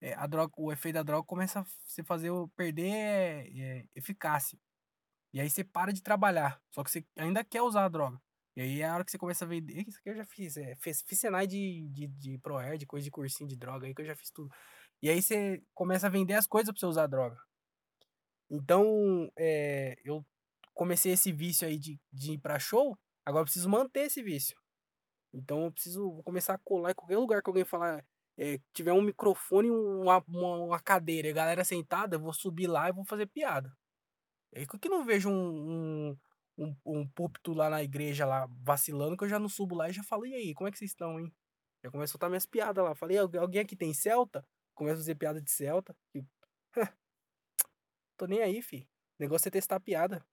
eh, 0.00 0.14
a 0.14 0.26
droga 0.26 0.52
o 0.58 0.72
efeito 0.72 0.94
da 0.96 1.02
droga 1.02 1.26
começa 1.26 1.60
a 1.60 1.64
você 1.84 2.04
fazer 2.04 2.30
perder, 2.56 3.50
eh, 3.56 3.86
eficácia. 3.94 4.58
E 5.32 5.40
aí 5.40 5.50
você 5.50 5.64
para 5.64 5.92
de 5.92 6.02
trabalhar, 6.02 6.60
só 6.72 6.84
que 6.84 6.90
você 6.90 7.06
ainda 7.18 7.44
quer 7.44 7.62
usar 7.62 7.84
a 7.86 7.88
droga. 7.88 8.20
E 8.56 8.62
aí 8.62 8.80
é 8.82 8.86
a 8.88 8.94
hora 8.94 9.04
que 9.04 9.10
você 9.12 9.18
começa 9.18 9.44
a 9.44 9.48
vender 9.48 9.84
isso 9.88 9.98
aqui 10.00 10.10
eu 10.10 10.16
já 10.16 10.24
fiz, 10.26 10.56
eh, 10.56 10.76
fiz 10.80 11.02
fiz 11.06 11.20
Senai 11.20 11.46
de 11.46 11.88
de 11.90 12.08
de 12.08 12.38
Proerd, 12.38 12.86
coisa 12.86 13.04
de 13.04 13.10
cursinho 13.10 13.48
de 13.48 13.56
droga 13.56 13.86
aí 13.86 13.94
que 13.94 14.02
eu 14.02 14.06
já 14.06 14.16
fiz 14.16 14.30
tudo. 14.30 14.50
E 15.02 15.10
aí 15.10 15.22
você 15.22 15.62
começa 15.74 16.06
a 16.08 16.10
vender 16.10 16.34
as 16.34 16.46
coisas 16.46 16.72
pra 16.72 16.80
você 16.80 16.86
usar 16.86 17.06
droga. 17.08 17.38
Então, 18.50 19.30
eh, 19.36 19.96
eu 20.04 20.24
comecei 20.74 21.12
esse 21.12 21.32
vício 21.32 21.66
aí 21.66 21.78
de 21.78 21.98
de 22.12 22.32
ir 22.32 22.38
pra 22.38 22.58
show, 22.58 22.96
agora 23.24 23.42
eu 23.42 23.44
preciso 23.46 23.68
manter 23.68 24.02
esse 24.06 24.22
vício. 24.22 24.56
Então 25.34 25.64
eu 25.66 25.72
preciso 25.72 26.22
começar 26.24 26.54
a 26.54 26.58
colar 26.58 26.92
em 26.92 26.94
qualquer 26.94 27.18
lugar 27.18 27.42
que 27.42 27.50
alguém 27.50 27.64
falar, 27.64 28.04
eh, 28.38 28.60
tiver 28.74 28.92
um 28.94 29.02
microfone 29.02 29.70
uma 29.70 30.24
uma 30.28 30.56
uma 30.66 30.80
cadeira 30.80 31.28
e 31.28 31.30
a 31.32 31.34
galera 31.34 31.64
sentada, 31.64 32.16
eu 32.16 32.20
vou 32.20 32.32
subir 32.34 32.66
lá 32.68 32.88
e 32.88 32.92
vou 32.92 33.04
fazer 33.06 33.26
piada. 33.28 33.72
É 34.52 34.66
que 34.66 34.76
eu 34.88 34.90
não 34.90 35.04
vejo 35.04 35.28
um 35.30 36.10
um 36.12 36.18
um 36.58 36.76
um 36.86 37.08
púlpito 37.08 37.52
lá 37.54 37.68
na 37.70 37.82
igreja 37.82 38.26
lá 38.26 38.48
vacilando, 38.64 39.16
que 39.16 39.24
eu 39.24 39.28
já 39.28 39.38
não 39.38 39.48
subo 39.48 39.74
lá 39.76 39.88
e 39.90 39.92
já 39.92 40.02
falo: 40.02 40.26
"E 40.26 40.34
aí, 40.34 40.54
como 40.54 40.68
é 40.68 40.72
que 40.72 40.78
vocês 40.78 40.90
estão, 40.92 41.20
hein?". 41.20 41.32
Já 41.84 41.90
começo 41.90 42.12
a 42.12 42.14
soltar 42.14 42.30
minhas 42.30 42.46
piada 42.46 42.82
lá, 42.82 42.94
falei: 42.94 43.18
"Algu 43.18 43.38
alguém 43.38 43.62
aqui 43.62 43.76
tem 43.76 43.94
Celta?". 43.94 44.46
Começo 44.74 44.96
a 44.96 44.98
fazer 44.98 45.14
piada 45.16 45.40
de 45.42 45.50
Celta 45.50 45.96
e 46.14 46.24
tô 48.16 48.26
nem 48.26 48.42
aí 48.42 48.62
fi, 48.62 48.88
o 49.18 49.22
negócio 49.22 49.48
é 49.48 49.50
testar 49.50 49.76
a 49.76 49.80
piada. 49.80 50.24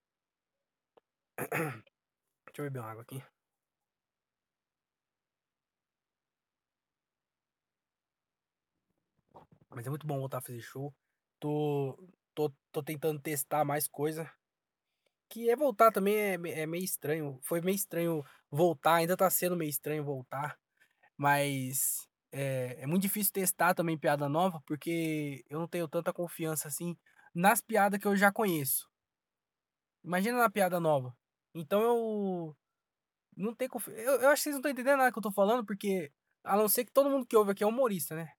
Deixa 2.48 2.62
eu 2.62 2.66
beber 2.66 2.80
uma 2.80 2.92
água 2.92 3.04
aqui. 3.04 3.24
Mas 9.70 9.86
é 9.86 9.90
muito 9.90 10.06
bom 10.08 10.20
voltar 10.20 10.40
a 10.40 10.42
fazer 10.42 10.62
show. 10.62 10.94
Tô 11.40 11.98
tô 12.36 12.52
tô 12.72 12.84
tentando 12.84 13.20
testar 13.20 13.64
mais 13.66 13.88
coisa. 13.88 14.30
Que 15.30 15.50
é 15.50 15.56
voltar 15.56 15.92
também 15.92 16.16
é 16.16 16.34
é 16.62 16.66
meio 16.68 16.84
estranho, 16.84 17.40
foi 17.44 17.62
meio 17.62 17.76
estranho 17.76 18.24
voltar, 18.52 18.96
ainda 18.96 19.18
tá 19.18 19.30
sendo 19.30 19.56
meio 19.58 19.70
estranho 19.70 20.04
voltar, 20.04 20.58
mas, 21.18 22.08
eh, 22.32 22.78
é 22.82 22.88
muito 22.88 23.04
difícil 23.04 23.34
testar 23.34 23.74
também 23.76 23.98
piada 23.98 24.30
nova, 24.30 24.62
porque 24.68 25.44
eu 25.50 25.60
não 25.60 25.68
tenho 25.68 25.88
tanta 25.88 26.14
confiança 26.14 26.68
assim 26.70 26.98
nas 27.34 27.62
piada 27.62 28.00
que 28.00 28.08
eu 28.08 28.16
já 28.16 28.32
conheço. 28.32 28.88
Imagina 30.04 30.38
na 30.38 30.50
piada 30.50 30.80
nova. 30.80 31.16
Então 31.56 31.82
eu 31.82 32.58
não 33.36 33.56
tenho 33.56 33.72
confi 33.72 33.92
eu 33.92 34.22
eu 34.22 34.30
acho 34.30 34.42
que 34.42 34.44
vocês 34.44 34.56
não 34.56 34.60
estão 34.60 34.72
entendendo 34.72 34.98
nada 34.98 35.12
que 35.12 35.18
eu 35.18 35.24
tô 35.24 35.32
falando, 35.32 35.66
porque 35.66 36.12
a 36.44 36.58
não 36.58 36.68
ser 36.68 36.86
que 36.86 36.92
todo 36.92 37.10
mundo 37.10 37.26
que 37.26 37.36
ouve 37.38 37.52
aqui 37.52 37.64
é 37.64 37.68
humorista, 37.68 38.16
né. 38.16 38.32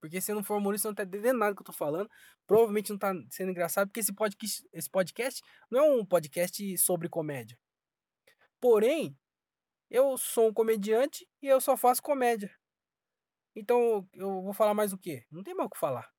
Porque 0.00 0.20
se 0.20 0.32
não 0.34 0.44
for 0.44 0.58
humorista, 0.58 0.88
não 0.88 0.94
tá 0.94 1.04
entendendo 1.04 1.38
nada 1.38 1.54
que 1.54 1.62
eu 1.62 1.66
tô 1.66 1.72
falando, 1.72 2.10
provavelmente 2.46 2.90
não 2.90 2.98
tá 2.98 3.12
sendo 3.30 3.50
engraçado, 3.50 3.88
porque 3.88 4.00
esse 4.00 4.12
podquist 4.14 4.64
esse 4.72 4.90
podcast 4.90 5.42
não 5.70 5.80
é 5.80 5.90
um 5.90 6.06
podcast 6.06 6.78
sobre 6.78 7.08
comédia. 7.08 7.58
Porém, 8.60 9.16
eu 9.90 10.16
sou 10.18 10.48
um 10.48 10.54
comediante 10.54 11.28
e 11.42 11.46
eu 11.48 11.60
só 11.60 11.76
faço 11.76 12.02
comédia. 12.02 12.54
Então 13.54 14.08
eu 14.14 14.42
vou 14.42 14.52
falar 14.52 14.74
mais 14.74 14.92
o 14.92 14.98
quê? 14.98 15.24
Não 15.30 15.42
tem 15.42 15.54
mais 15.54 15.66
o 15.68 15.70
que 15.70 15.78
falar. 15.78 16.15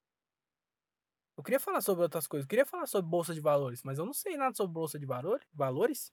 Eu 1.38 1.44
queria 1.44 1.60
falar 1.60 1.82
sobre 1.82 2.02
outras 2.04 2.26
coisas, 2.26 2.46
eu 2.46 2.50
queria 2.50 2.66
falar 2.66 2.88
sobre 2.88 3.10
bolsa 3.12 3.32
de 3.34 3.40
valores, 3.40 3.82
mas 3.84 4.00
eu 4.00 4.06
não 4.06 4.14
sei 4.14 4.36
nada 4.36 4.56
sobre 4.56 4.74
bolsa 4.74 4.98
de 5.00 5.06
valor 5.06 5.40
valores. 5.54 6.12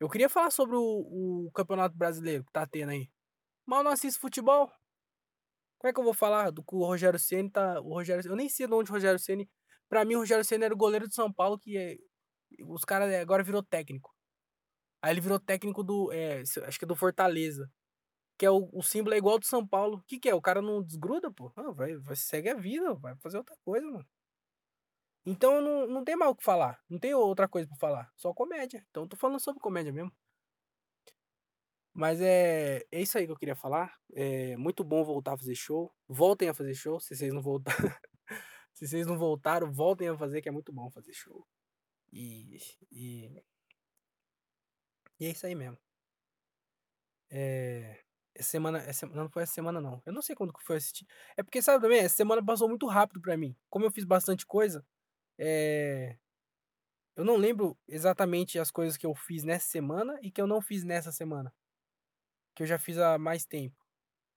Eu 0.00 0.08
queria 0.08 0.28
falar 0.28 0.50
sobre 0.50 0.76
o 0.76 1.46
o 1.46 1.52
campeonato 1.52 1.96
brasileiro 1.96 2.44
que 2.44 2.52
tá 2.52 2.66
tendo 2.66 2.90
aí, 2.90 3.08
eu 3.68 3.84
não 3.84 3.92
assisto 3.92 4.20
futebol. 4.20 4.70
Como 5.78 5.90
é 5.90 5.92
que 5.92 6.00
eu 6.00 6.04
vou 6.04 6.14
falar 6.14 6.50
do 6.50 6.62
que 6.62 6.74
o 6.74 6.84
Rogério 6.84 7.18
Ceni 7.18 7.50
tá 7.50 7.80
o 7.80 7.94
Rogério 7.94 8.24
eu 8.30 8.36
nem 8.36 8.48
sei 8.48 8.66
de 8.66 8.74
onde 8.74 8.90
o 8.90 8.94
Rogério 8.94 9.18
Ceni 9.18 9.48
pra 9.88 10.04
mim 10.04 10.14
o 10.16 10.20
Rogério 10.20 10.44
Ceni 10.44 10.64
era 10.64 10.74
o 10.74 10.76
goleiro 10.76 11.08
do 11.08 11.14
São 11.14 11.32
Paulo 11.32 11.58
que, 11.58 11.76
eh, 11.76 11.96
os 12.66 12.84
cara, 12.84 13.06
eh, 13.12 13.20
agora 13.20 13.42
virou 13.44 13.62
técnico. 13.62 14.14
Aí 15.02 15.12
ele 15.12 15.20
virou 15.22 15.40
técnico 15.40 15.84
do, 15.84 16.12
eh, 16.12 16.42
acho 16.66 16.78
que 16.78 16.84
é 16.86 16.88
do 16.88 16.96
Fortaleza, 16.96 17.70
que 18.38 18.46
é 18.46 18.50
o 18.50 18.70
o 18.72 18.82
símbolo 18.82 19.14
é 19.14 19.18
igual 19.18 19.38
do 19.38 19.46
São 19.46 19.66
Paulo. 19.66 20.02
Que 20.08 20.18
que 20.20 20.28
é, 20.30 20.34
o 20.34 20.42
cara 20.42 20.62
não 20.62 20.82
desgruda 20.82 21.30
pô? 21.32 21.52
Não, 21.56 21.74
vai 21.74 21.96
vai 21.98 22.16
segue 22.16 22.50
a 22.50 22.54
vida, 22.56 22.94
vai 22.96 23.16
fazer 23.18 23.38
outra 23.38 23.56
coisa, 23.64 23.86
mano. 23.86 24.06
Então 25.26 25.60
não 25.60 25.86
não 25.86 26.04
tem 26.04 26.16
mais 26.16 26.30
o 26.32 26.34
que 26.34 26.42
falar, 26.44 26.80
não 26.90 26.98
tenho 26.98 27.18
outra 27.18 27.48
coisa 27.48 27.68
pra 27.68 27.76
falar, 27.78 28.12
só 28.16 28.32
comédia, 28.34 28.84
então 28.90 29.06
tô 29.06 29.16
falando 29.16 29.38
sobre 29.40 29.60
comédia 29.60 29.92
mesmo. 29.92 30.12
Mas 31.94 32.20
é 32.20 32.82
é 32.90 33.00
isso 33.02 33.18
aí 33.18 33.26
que 33.26 33.32
eu 33.32 33.36
queria 33.36 33.54
falar, 33.56 33.94
é 34.14 34.56
muito 34.56 34.82
bom 34.84 35.04
voltar 35.04 35.34
a 35.34 35.38
fazer 35.38 35.54
show, 35.54 35.92
voltem 36.08 36.48
a 36.48 36.54
fazer 36.54 36.74
show, 36.74 36.98
se 37.00 37.14
vocês 37.14 37.32
não 37.32 37.42
voltar 37.42 37.74
se 38.74 38.86
vocês 38.88 39.06
não 39.06 39.18
voltaram, 39.18 39.72
voltem 39.72 40.08
a 40.08 40.16
fazer 40.18 40.42
que 40.42 40.48
é 40.48 40.52
muito 40.52 40.72
bom 40.72 40.90
fazer 40.90 41.12
show. 41.14 41.46
E 42.12 42.58
e 42.92 43.42
e 45.18 45.26
é 45.26 45.30
isso 45.30 45.46
aí 45.46 45.54
mesmo. 45.54 45.78
Eh, 47.30 47.98
essa 48.34 48.50
semana 48.50 48.78
essa 48.78 49.06
não, 49.06 49.14
não 49.24 49.30
foi 49.30 49.42
essa 49.42 49.52
semana 49.54 49.80
não, 49.80 50.02
eu 50.06 50.12
não 50.12 50.22
sei 50.22 50.34
quando 50.36 50.52
que 50.52 50.62
foi 50.64 50.76
assistir 50.76 51.06
é 51.36 51.42
porque 51.42 51.62
sabe 51.62 51.82
também, 51.82 51.98
essa 52.00 52.16
semana 52.16 52.44
passou 52.44 52.68
muito 52.68 52.86
rápido 52.86 53.20
pra 53.20 53.36
mim, 53.36 53.56
como 53.70 53.84
eu 53.86 53.90
fiz 53.90 54.04
bastante 54.04 54.46
coisa, 54.46 54.84
eh, 55.42 56.16
eu 57.16 57.24
não 57.24 57.36
lembro 57.36 57.78
exatamente 57.88 58.58
as 58.58 58.70
coisas 58.70 58.96
que 58.96 59.06
eu 59.06 59.14
fiz 59.14 59.44
nessa 59.44 59.66
semana 59.68 60.18
e 60.22 60.30
que 60.30 60.40
eu 60.40 60.46
não 60.46 60.60
fiz 60.60 60.84
nessa 60.84 61.12
semana. 61.12 61.52
Que 62.54 62.62
eu 62.62 62.66
já 62.66 62.78
fiz 62.78 62.98
há 62.98 63.18
mais 63.18 63.44
tempo. 63.44 63.76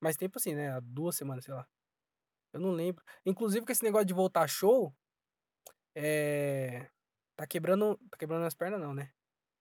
Mais 0.01 0.17
tempo 0.17 0.37
assim, 0.37 0.55
né, 0.55 0.71
há 0.71 0.79
2 0.81 1.15
semanas, 1.17 1.45
sei 1.45 1.53
lá. 1.53 1.67
Eu 2.53 2.59
não 2.61 2.71
lembro. 2.71 3.03
Inclusive 3.25 3.65
com 3.65 3.71
esse 3.71 3.83
negócio 3.83 4.05
de 4.07 4.13
voltar 4.13 4.47
show, 4.47 4.95
eh, 5.95 6.87
tá 7.35 7.47
quebrando 7.47 7.97
tá 8.09 8.17
quebrando 8.17 8.39
minhas 8.41 8.55
perna 8.55 8.77
não, 8.77 8.93
né. 8.93 9.11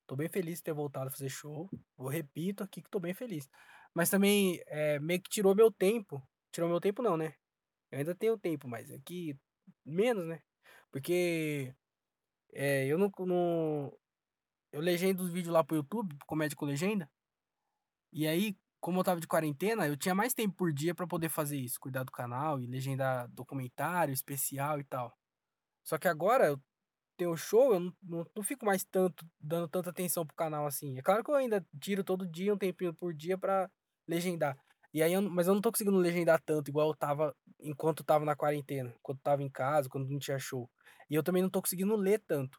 Tô 0.06 0.16
bem 0.16 0.28
feliz 0.28 0.58
de 0.58 0.64
ter 0.64 0.74
voltado 0.74 1.08
a 1.08 1.10
fazer 1.12 1.30
show, 1.30 1.70
eu 1.98 2.06
repito 2.08 2.64
aqui 2.64 2.82
que 2.82 2.90
tô 2.90 3.00
bem 3.00 3.14
feliz. 3.14 3.48
Mas 3.94 4.10
também, 4.10 4.60
eh, 4.68 4.98
meio 5.00 5.22
que 5.22 5.30
tirou 5.30 5.54
meu 5.56 5.72
tempo, 5.72 6.22
tirou 6.52 6.68
meu 6.70 6.80
tempo 6.80 7.02
não, 7.02 7.16
né, 7.16 7.34
eu 7.92 7.98
ainda 8.00 8.14
tenho 8.16 8.38
tempo, 8.38 8.68
mas 8.68 8.90
é 8.90 8.98
que 9.04 9.38
menos, 9.86 10.26
né, 10.26 10.42
porque, 10.94 11.74
eh, 12.54 12.86
eu 12.86 12.98
não 12.98 13.10
não 13.26 13.92
eu 14.72 14.80
legendo 14.80 15.22
os 15.22 15.30
vídeos 15.30 15.52
lá 15.54 15.64
para 15.64 15.74
o 15.74 15.78
YouTube, 15.78 16.16
comédia 16.26 16.56
com 16.56 16.66
legenda, 16.66 17.10
e 18.12 18.26
aí, 18.26 18.56
como 18.80 18.98
eu 18.98 19.02
estava 19.02 19.20
de 19.20 19.26
quarentena, 19.26 19.86
eu 19.88 19.96
tinha 19.96 20.14
mais 20.14 20.34
tempo 20.34 20.54
por 20.56 20.72
dia 20.72 20.94
pra 20.94 21.06
poder 21.06 21.28
fazer 21.28 21.56
isso, 21.58 21.80
cuidar 21.80 22.04
do 22.04 22.12
canal 22.12 22.60
e 22.60 22.66
legendar 22.66 23.28
documentário, 23.28 24.12
especial 24.12 24.78
e 24.78 24.84
tal. 24.84 25.12
Só 25.84 25.98
que 25.98 26.08
agora 26.08 26.46
eu 26.48 26.62
tenho 27.18 27.36
show, 27.36 27.74
eu 27.74 27.80
não 27.80 27.94
não 28.02 28.26
não 28.36 28.44
fico 28.44 28.66
mais 28.66 28.84
tanto 28.84 29.26
dando 29.40 29.68
tanta 29.68 29.90
atenção 29.90 30.26
para 30.26 30.34
o 30.34 30.36
canal 30.36 30.66
assim. 30.66 30.98
É 30.98 31.02
claro 31.02 31.24
que 31.24 31.30
eu 31.32 31.36
ainda 31.36 31.66
tiro 31.80 32.04
todo 32.04 32.26
dia 32.28 32.54
um 32.54 32.58
tempinho 32.58 32.94
por 32.94 33.14
dia 33.14 33.38
pra 33.38 33.70
legendar. 34.08 34.58
E 34.94 35.02
aí 35.02 35.12
eu 35.12 35.20
mas 35.22 35.46
eu 35.48 35.54
não 35.54 35.60
tô 35.60 35.70
conseguindo 35.72 35.98
legendar 35.98 36.40
tanto 36.42 36.68
igual 36.70 36.88
eu 36.88 36.92
estava 36.94 37.36
enquanto 37.60 38.00
estava 38.02 38.24
na 38.24 38.36
quarentena, 38.36 38.94
enquanto 38.98 39.18
estava 39.18 39.42
em 39.42 39.50
casa, 39.50 39.88
quando 39.90 40.08
não 40.08 40.18
tinha 40.18 40.38
show. 40.38 40.70
E 41.10 41.14
eu 41.14 41.22
também 41.22 41.42
não 41.42 41.50
tô 41.50 41.60
conseguindo 41.60 41.96
ler 41.96 42.20
tanto. 42.26 42.58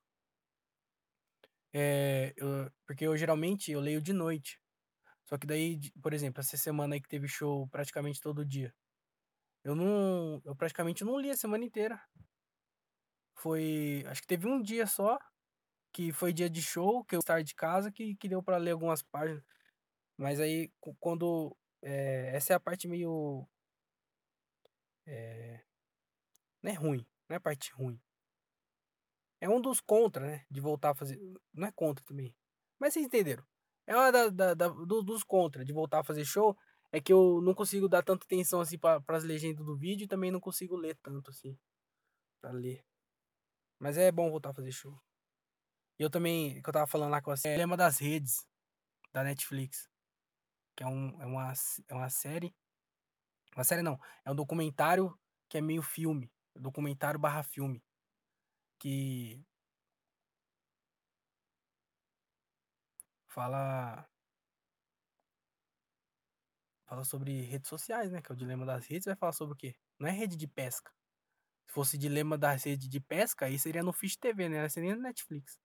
Eh, 1.74 2.34
eu 2.38 2.72
porque 2.88 3.06
eu 3.06 3.18
geralmente 3.18 3.72
eu 3.72 3.80
leio 3.82 4.02
de 4.02 4.14
noite. 4.14 4.60
Só 5.26 5.38
que 5.38 5.48
daí 5.48 5.80
por 6.04 6.14
exemplo, 6.14 6.42
essa 6.42 6.58
semana 6.58 6.96
aí 6.96 7.02
que 7.02 7.10
teve 7.10 7.28
show 7.28 7.68
praticamente 7.70 8.22
todo 8.22 8.46
dia, 8.46 8.74
eu 9.64 9.76
não 9.76 10.42
eu 10.46 10.56
praticamente 10.56 11.04
não 11.06 11.20
li 11.20 11.32
a 11.32 11.38
semana 11.38 11.66
inteira. 11.66 12.02
Foi 13.38 14.04
acho 14.08 14.22
que 14.22 14.28
teve 14.28 14.48
um 14.48 14.62
dia 14.62 14.88
só, 14.88 15.18
que 15.94 16.12
foi 16.14 16.34
dia 16.34 16.50
de 16.50 16.62
show, 16.62 17.04
que 17.06 17.16
eu 17.16 17.20
estar 17.22 17.44
de 17.44 17.56
casa, 17.56 17.92
que 17.92 18.16
que 18.18 18.30
deu 18.30 18.44
pra 18.44 18.58
ler 18.58 18.72
algumas 18.72 19.04
páginas. 19.04 19.44
Mas 20.18 20.40
aí 20.40 20.72
quando, 21.00 21.58
eh, 21.86 22.32
essa 22.36 22.54
é 22.54 22.56
a 22.58 22.60
parte 22.60 22.88
meio 22.88 23.48
eh, 25.08 25.62
não 26.62 26.72
é 26.72 26.74
ruim, 26.76 27.06
não 27.30 27.36
é 27.36 27.38
a 27.38 27.42
parte 27.42 27.72
ruim. 27.74 28.00
é 29.42 29.50
um 29.50 29.62
dos 29.62 29.80
contra, 29.82 30.26
né, 30.26 30.46
de 30.50 30.60
voltar 30.62 30.92
a 30.92 30.96
fazer 30.96 31.20
não 31.54 31.68
é 31.68 31.72
contra 31.72 32.04
também, 32.06 32.36
mas 32.80 32.94
vocês 32.94 33.06
entenderam. 33.06 33.44
É 33.88 33.96
uma 33.96 34.12
da 34.12 34.30
da 34.30 34.54
da 34.56 34.68
do 34.70 35.04
dos 35.04 35.24
contra 35.24 35.64
de 35.64 35.72
voltar 35.74 36.00
a 36.00 36.04
fazer 36.04 36.26
show, 36.26 36.58
é 36.92 37.00
que 37.02 37.14
eu 37.14 37.42
não 37.42 37.54
consigo 37.54 37.88
dar 37.88 38.04
tanta 38.04 38.26
atenção, 38.26 38.62
assim, 38.62 38.78
para 38.80 39.04
as 39.10 39.24
legendas 39.24 39.66
do 39.66 39.76
vídeo 39.78 40.06
e 40.06 40.08
também 40.08 40.32
não 40.32 40.40
consigo 40.40 40.76
ler 40.76 40.98
tanto, 41.04 41.30
assim, 41.30 41.58
pra 42.42 42.52
ler. 42.52 42.84
Mas 43.80 43.98
é 43.98 44.12
bom 44.12 44.32
voltar 44.32 44.52
a 44.52 44.54
fazer 44.54 44.72
show. 44.72 45.00
E 46.00 46.04
eu 46.04 46.10
também, 46.10 46.62
que 46.62 46.68
eu 46.68 46.72
estava 46.72 46.88
falando 46.88 47.12
lá 47.12 47.22
com 47.22 47.32
você, 47.36 47.52
Dilema 47.52 47.78
das 47.78 48.00
Redes, 48.00 48.46
da 49.14 49.24
Netflix, 49.24 49.90
que 50.76 50.84
é 50.84 50.88
um 50.88 51.22
é 51.22 51.26
uma 51.26 51.54
é 51.88 51.94
uma 51.94 52.10
série 52.10 52.54
uma 53.56 53.64
série 53.64 53.82
não, 53.82 54.00
é 54.26 54.32
um 54.32 54.36
documentário 54.36 55.18
que 55.50 55.58
é 55.58 55.62
meio 55.62 55.82
filme, 55.82 56.32
documentário 56.56 57.20
barra 57.20 57.42
filme, 57.44 57.82
que 58.80 59.42
fala 63.30 64.08
fala 66.86 67.04
sobre 67.04 67.42
redes 67.42 67.70
sociais, 67.70 68.12
né, 68.12 68.22
que 68.22 68.32
é 68.32 68.36
o 68.36 68.38
dilema 68.38 68.66
das 68.66 68.86
redes, 68.86 69.06
vai 69.06 69.16
falar 69.16 69.34
sobre 69.34 69.54
o 69.54 69.58
quê? 69.58 69.76
Não 70.00 70.08
é 70.08 70.12
rede 70.12 70.36
de 70.36 70.48
pesca. 70.48 70.92
Se 71.68 71.74
fosse 71.74 71.98
dilema 71.98 72.38
das 72.38 72.64
redes 72.64 72.88
de 72.88 73.00
pesca, 73.00 73.46
aí 73.46 73.58
seria 73.58 73.84
no 73.84 73.92
Fish 73.94 74.16
TV, 74.18 74.50
né, 74.50 74.70
seria 74.70 74.96
no 74.96 75.02
Netflix. 75.02 75.60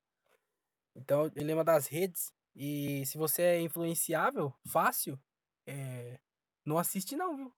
Então, 0.94 1.24
o 1.24 1.30
dilema 1.30 1.62
das 1.62 1.86
redes, 1.86 2.32
e 2.56 3.04
se 3.06 3.18
você 3.18 3.42
é 3.42 3.60
influenciável, 3.62 4.52
fácil, 4.68 5.18
eh, 5.66 6.18
não 6.64 6.78
assiste 6.78 7.16
não, 7.16 7.36
viu. 7.36 7.54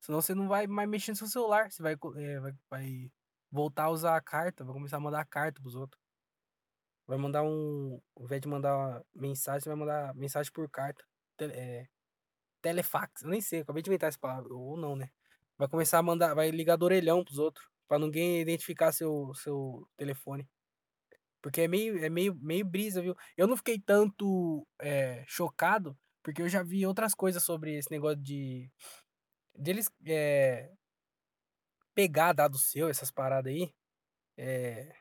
Senão 0.00 0.20
você 0.22 0.34
não 0.34 0.48
vai 0.48 0.66
mais 0.66 0.88
mexer 0.88 1.12
no 1.12 1.16
seu 1.18 1.28
celular, 1.28 1.70
você 1.72 1.82
vai 1.82 1.94
eh, 1.94 2.40
vai 2.40 2.52
vai 2.70 3.12
voltar 3.50 3.84
a 3.86 3.90
usar 3.90 4.16
a 4.16 4.22
carta, 4.22 4.64
vai 4.64 4.74
começar 4.74 4.98
a 4.98 5.00
mandar 5.00 5.24
carta 5.26 5.60
para 5.62 5.68
os 5.68 5.76
outros. 5.76 5.98
Vai 7.06 7.18
mandar 7.18 7.42
um 7.42 8.00
ao 8.16 8.24
invés 8.24 8.40
de 8.40 8.48
mandar 8.48 9.02
mensagem, 9.14 9.60
você 9.60 9.68
vai 9.70 9.78
mandar 9.78 10.14
mensagem 10.14 10.52
por 10.52 10.68
carta, 10.70 11.04
tele 11.36 11.52
eh, 11.54 11.86
telefax, 12.62 13.22
eu 13.22 13.30
nem 13.30 13.40
sei, 13.42 13.60
acabei 13.62 13.82
de 13.82 13.90
inventar 13.90 14.08
essa 14.10 14.18
palavra, 14.20 14.52
ou 14.54 14.76
não, 14.78 14.96
né. 14.96 15.10
Vai 15.58 15.68
começar 15.68 15.98
a 16.00 16.04
mandar 16.04 16.34
vai 16.34 16.50
ligar 16.50 16.76
do 16.76 16.84
orelhão 16.86 17.24
para 17.24 17.32
os 17.32 17.38
outros, 17.38 17.66
pra 17.88 17.98
ninguém 17.98 18.40
identificar 18.42 18.92
seu 18.92 19.32
seu 19.36 19.88
telefone. 19.96 20.48
Porque 21.42 21.62
é 21.62 21.68
meio 21.68 21.98
é 22.04 22.08
meio 22.08 22.34
meio 22.40 22.64
brisa, 22.64 23.02
viu. 23.02 23.16
Eu 23.36 23.46
não 23.48 23.56
fiquei 23.56 23.78
tanto, 23.80 24.66
eh, 24.80 25.24
chocado, 25.26 25.98
porque 26.22 26.40
eu 26.42 26.48
já 26.48 26.62
vi 26.62 26.86
outras 26.86 27.14
coisas 27.14 27.42
sobre 27.44 27.76
esse 27.78 27.90
negócio 27.90 28.18
de 28.22 28.70
deles, 29.58 29.90
eh 30.06 30.72
pegar 31.96 32.32
dado 32.32 32.58
seu, 32.58 32.88
essas 32.88 33.10
parada 33.10 33.50
aí, 33.50 33.70
eh 34.38 34.94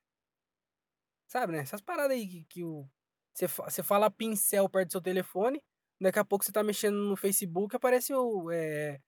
sabe, 1.29 1.53
né, 1.53 1.59
essas 1.59 1.81
parada 1.81 2.13
aí 2.13 2.27
que 2.27 2.43
que 2.49 2.63
o 2.63 2.85
você 3.33 3.47
fa 3.47 3.63
você 3.69 3.81
fala 3.81 4.11
pincel 4.11 4.67
perto 4.69 4.89
do 4.89 4.91
seu 4.93 5.01
telefone, 5.01 5.61
daqui 6.01 6.19
a 6.19 6.25
pouco 6.25 6.43
você 6.43 6.51
tá 6.51 6.61
mexendo 6.63 6.97
no 6.97 7.15
Facebook, 7.15 7.73
aparece 7.75 8.13
o 8.13 8.51
eh 8.51 8.99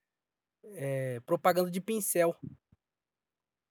eh, 0.64 1.20
propaganda 1.26 1.70
de 1.70 1.80
pincel. 1.80 2.36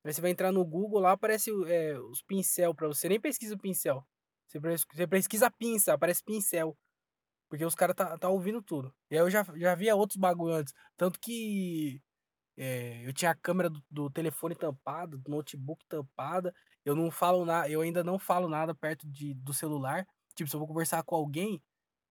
Aí 0.04 0.14
você 0.14 0.22
vai 0.22 0.32
entrar 0.32 0.52
no 0.52 0.66
Google 0.66 1.00
lá, 1.02 1.12
aparece 1.14 1.52
o 1.52 1.66
eh, 1.68 1.98
os 2.00 2.22
pincel 2.22 2.76
pra 2.76 2.88
você, 2.88 3.08
nem 3.10 3.20
pesquisa 3.22 3.58
pincel, 3.58 4.06
você 4.48 5.08
pesquisa 5.08 5.50
pinça, 5.52 5.94
aparece 5.94 6.24
pincel. 6.24 6.78
Porque 7.50 7.66
os 7.66 7.76
cara 7.76 7.94
tá 7.94 8.18
tá 8.18 8.30
ouvindo 8.30 8.62
tudo. 8.62 8.94
E 9.12 9.16
aí 9.16 9.22
eu 9.22 9.30
já 9.30 9.44
já 9.56 9.76
via 9.76 9.96
outros 9.96 10.18
bagulho 10.18 10.54
antes, 10.56 10.74
tanto 10.98 11.20
que, 11.20 12.02
eh, 12.58 13.04
eu 13.08 13.14
tinha 13.14 13.32
a 13.32 13.36
câmera 13.36 13.70
do 13.70 13.84
do 13.92 14.10
telefone 14.12 14.56
tampada, 14.56 15.18
do 15.18 15.32
notebook 15.32 15.86
tampada, 15.88 16.54
eu 16.86 16.96
não 16.96 17.12
falo 17.12 17.46
na 17.46 17.70
eu 17.70 17.82
ainda 17.82 18.04
não 18.04 18.20
falo 18.20 18.48
nada 18.50 18.76
perto 18.76 19.08
de 19.10 19.34
do 19.36 19.54
celular, 19.54 20.08
tipo, 20.36 20.50
se 20.50 20.56
eu 20.56 20.60
vou 20.60 20.68
conversar 20.70 21.04
com 21.04 21.16
alguém, 21.16 21.62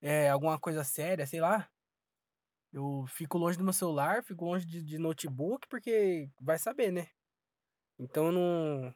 eh, 0.03 0.31
alguma 0.31 0.59
coisa 0.61 0.85
séria, 0.85 1.27
sei 1.27 1.41
lá, 1.41 1.69
eu 2.73 3.05
fico 3.09 3.39
longe 3.39 3.59
do 3.59 3.65
meu 3.65 3.73
celular, 3.73 4.23
fico 4.25 4.45
longe 4.45 4.65
de 4.67 4.83
de 4.83 4.99
notebook, 4.99 5.67
porque 5.69 6.31
vai 6.41 6.59
saber, 6.59 6.91
né. 6.93 7.09
Então 8.03 8.27
eu 8.27 8.33
não 8.33 8.95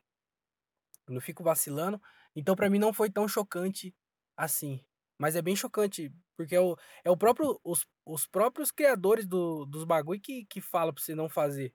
eu 1.08 1.14
não 1.14 1.20
fico 1.20 1.42
vacilando, 1.44 2.00
então 2.34 2.56
pra 2.56 2.68
mim 2.68 2.78
não 2.78 2.92
foi 2.92 3.10
tão 3.10 3.28
chocante 3.28 3.94
assim. 4.36 4.84
Mas 5.18 5.36
é 5.36 5.40
bem 5.42 5.56
chocante, 5.56 6.12
porque 6.36 6.54
é 6.54 6.60
o 6.60 6.76
é 7.04 7.10
o 7.10 7.16
próprio 7.16 7.58
os 7.64 7.86
os 8.04 8.26
próprios 8.26 8.70
criadores 8.70 9.26
do 9.26 9.64
dos 9.66 9.84
bagulho 9.84 10.20
que 10.20 10.44
que 10.46 10.60
fala 10.60 10.92
pra 10.92 11.02
você 11.02 11.14
não 11.14 11.28
fazer. 11.28 11.72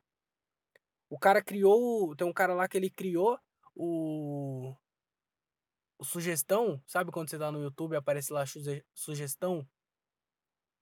O 1.10 1.20
cara 1.20 1.42
criou 1.44 2.16
tem 2.16 2.26
um 2.26 2.32
cara 2.34 2.54
lá 2.54 2.68
que 2.70 2.78
ele 2.78 2.90
criou 2.90 3.38
o 3.76 4.74
o 6.00 6.04
sugestão, 6.06 6.82
sabe 6.88 7.12
quando 7.12 7.30
você 7.30 7.38
tá 7.38 7.52
no 7.52 7.62
YouTube 7.62 7.96
aparece 7.96 8.34
lá 8.34 8.44
sugestão? 8.94 9.68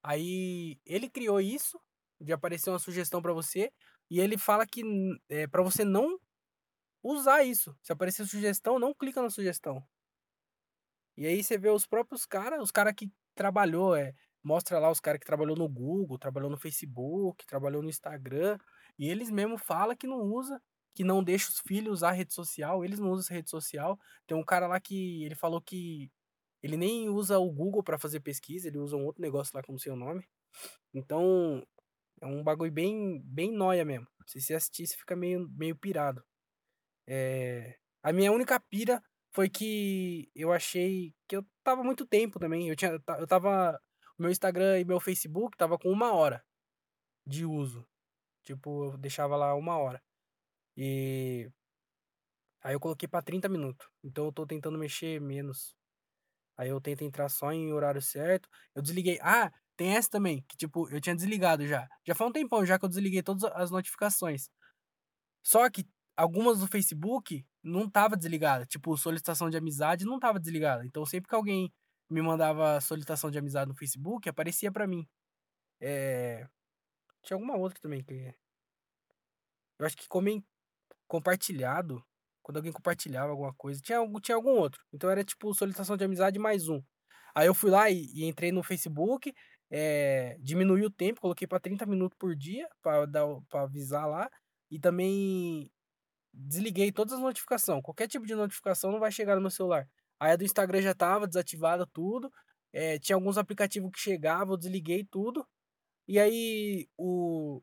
Aí, 0.03 0.79
ele 0.85 1.09
criou 1.09 1.41
isso, 1.41 1.79
de 2.21 2.31
aparecer 2.31 2.69
uma 2.69 2.79
sugestão 2.79 3.21
pra 3.21 3.33
você, 3.33 3.71
e 4.09 4.19
ele 4.19 4.37
fala 4.37 4.65
que 4.65 4.81
eh, 5.29 5.47
pra 5.47 5.61
você 5.61 5.83
não 5.83 6.17
usar 7.03 7.43
isso, 7.43 7.75
se 7.81 7.91
aparecer 7.91 8.25
sugestão, 8.27 8.79
não 8.79 8.93
clica 8.93 9.21
na 9.21 9.29
sugestão. 9.29 9.83
E 11.17 11.25
aí 11.25 11.43
você 11.43 11.57
vê 11.57 11.69
os 11.69 11.85
próprios 11.85 12.25
cara, 12.25 12.61
os 12.61 12.71
cara 12.71 12.93
que 12.93 13.11
trabalhou, 13.35 13.95
eh, 13.95 14.13
mostra 14.43 14.79
lá 14.79 14.89
os 14.89 14.99
cara 14.99 15.19
que 15.19 15.25
trabalhou 15.25 15.55
no 15.55 15.67
Google, 15.67 16.17
trabalhou 16.17 16.49
no 16.49 16.57
Facebook, 16.57 17.45
trabalhou 17.45 17.81
no 17.81 17.89
Instagram, 17.89 18.57
e 18.97 19.09
eles 19.09 19.29
mesmo 19.29 19.57
fala 19.57 19.95
que 19.95 20.07
não 20.07 20.21
usa, 20.21 20.61
que 20.95 21.03
não 21.03 21.23
deixa 21.23 21.49
os 21.49 21.59
filhos 21.67 21.95
usar 21.99 22.11
rede 22.11 22.33
social, 22.33 22.83
eles 22.85 22.99
não 22.99 23.11
usam 23.11 23.35
rede 23.35 23.49
social. 23.49 23.97
Tem 24.27 24.37
um 24.37 24.43
cara 24.43 24.67
lá 24.67 24.79
que 24.79 25.23
ele 25.25 25.35
falou 25.35 25.61
que 25.61 26.09
ele 26.63 26.77
nem 26.77 27.09
usa 27.09 27.39
o 27.39 27.51
Google 27.51 27.83
pra 27.83 27.99
fazer 27.99 28.19
pesquisa, 28.21 28.67
ele 28.67 28.77
usa 28.79 28.97
um 28.97 29.05
outro 29.05 29.21
negócio 29.21 29.51
lá 29.55 29.61
sei 29.79 29.91
o 29.91 29.95
nome. 29.95 30.25
Então, 30.93 31.63
é 32.21 32.27
um 32.27 32.43
bagulho 32.43 32.71
bem 32.71 33.21
bem 33.25 33.51
nóia 33.53 33.85
mesmo, 33.85 34.07
se 34.27 34.41
você 34.41 34.55
assistir 34.55 34.87
você 34.87 34.97
fica 34.97 35.15
meio 35.15 35.49
meio 35.51 35.75
pirado. 35.77 36.23
Eh, 37.11 37.75
a 38.03 38.13
minha 38.13 38.31
única 38.31 38.59
pira 38.59 39.01
foi 39.33 39.49
que 39.49 40.29
eu 40.35 40.53
achei 40.53 41.11
que 41.27 41.35
eu 41.37 41.43
estava 41.57 41.83
muito 41.83 42.05
tempo 42.05 42.37
também, 42.39 42.69
eu 42.69 42.75
tinha 42.75 42.91
eu 42.91 42.99
o 44.19 44.21
meu 44.21 44.29
Instagram 44.31 44.79
e 44.79 44.85
meu 44.85 44.99
Facebook 44.99 45.55
estava 45.55 45.79
com 45.79 45.91
1 45.91 46.13
hora 46.13 46.43
de 47.27 47.45
uso, 47.45 47.87
tipo, 48.43 48.85
eu 48.93 48.97
deixava 48.97 49.37
lá 49.37 49.55
1 49.55 49.77
hora. 49.79 50.01
E 50.77 51.51
aí 52.63 52.73
eu 52.75 52.79
coloquei 52.79 53.07
pra 53.07 53.21
30 53.21 53.47
minuto, 53.49 53.89
então 54.03 54.25
eu 54.25 54.31
tô 54.31 54.45
tentando 54.45 54.77
mexer 54.77 55.19
menos. 55.21 55.75
Aí 56.57 56.69
eu 56.69 56.81
tento 56.81 57.03
entrar 57.03 57.29
só 57.29 57.51
em 57.53 57.73
horário 57.73 58.01
certo, 58.01 58.49
eu 58.75 58.81
desliguei 58.81 59.19
ah, 59.21 59.51
tem 59.77 59.95
essa 59.95 60.09
também, 60.09 60.43
que 60.49 60.57
tipo, 60.57 60.89
eu 60.89 61.01
tinha 61.01 61.15
desligado 61.15 61.67
já, 61.67 61.87
já 62.07 62.15
faz 62.15 62.29
um 62.29 62.33
tempão 62.33 62.65
já 62.65 62.79
que 62.79 62.85
eu 62.85 62.89
desliguei 62.89 63.23
todas 63.23 63.43
as 63.55 63.71
notificações. 63.71 64.49
Só 65.45 65.69
que 65.69 65.85
algumas 66.19 66.59
do 66.59 66.67
Facebook 66.67 67.45
não 67.63 67.85
estava 67.85 68.17
desligada, 68.17 68.65
tipo, 68.65 68.97
solicitação 68.97 69.49
de 69.49 69.57
amizade 69.57 70.05
não 70.05 70.15
estava 70.17 70.39
desligada, 70.39 70.85
então 70.85 71.05
sempre 71.05 71.29
que 71.29 71.35
alguém 71.35 71.71
me 72.09 72.21
mandava 72.21 72.81
solicitação 72.81 73.31
de 73.31 73.39
amizade 73.39 73.69
no 73.69 73.75
Facebook, 73.77 74.29
aparecia 74.29 74.71
pra 74.71 74.87
mim. 74.87 75.07
Eh, 75.81 76.47
tinha 77.23 77.35
alguma 77.37 77.57
outra 77.57 77.79
também 77.81 78.03
que 78.03 78.35
eu 79.79 79.85
acho 79.85 79.95
que 79.97 80.07
comen 80.07 80.43
compartilhado, 81.07 82.03
quando 82.43 82.57
alguém 82.57 82.71
compartilhava 82.73 83.31
alguma 83.31 83.53
coisa, 83.55 83.81
tinha 83.81 83.99
algum 83.99 84.19
tinha 84.19 84.35
algum 84.35 84.51
outro, 84.51 84.83
então 84.93 85.09
era 85.09 85.23
tipo 85.23 85.53
solicitação 85.53 85.97
de 85.97 86.03
amizade 86.05 86.39
mais 86.39 86.69
um. 86.69 86.81
Aí 87.35 87.47
eu 87.47 87.53
fui 87.55 87.71
lá 87.71 87.89
e 87.91 88.05
e 88.13 88.25
entrei 88.25 88.51
no 88.51 88.63
Facebook, 88.63 89.33
eh, 89.71 90.37
diminuí 90.41 90.83
o 90.85 90.91
tempo, 90.91 91.21
coloquei 91.21 91.47
pra 91.47 91.59
30 91.59 91.85
minuto 91.85 92.15
por 92.17 92.35
dia, 92.35 92.67
pra 92.81 93.05
avisar 93.63 94.07
lá, 94.09 94.29
e 94.71 94.79
também 94.79 95.71
desliguei 96.33 96.91
todas 96.91 97.13
as 97.13 97.19
notificação, 97.19 97.81
qualquer 97.81 98.07
tipo 98.07 98.25
de 98.25 98.35
notificação 98.35 98.91
não 98.91 98.99
vai 98.99 99.11
chegar 99.11 99.35
no 99.35 99.41
meu 99.41 99.49
celular. 99.51 99.87
Aí 100.19 100.31
a 100.31 100.35
do 100.35 100.43
Instagram 100.43 100.81
já 100.81 100.91
estava 100.91 101.27
desativada 101.27 101.87
tudo, 101.93 102.31
eh, 102.73 102.99
tinha 102.99 103.15
alguns 103.15 103.37
aplicativo 103.37 103.91
que 103.91 103.99
chegava, 103.99 104.53
eu 104.53 104.57
desliguei 104.57 105.05
tudo, 105.05 105.45
e 106.07 106.19
aí 106.19 106.87
o 106.97 107.61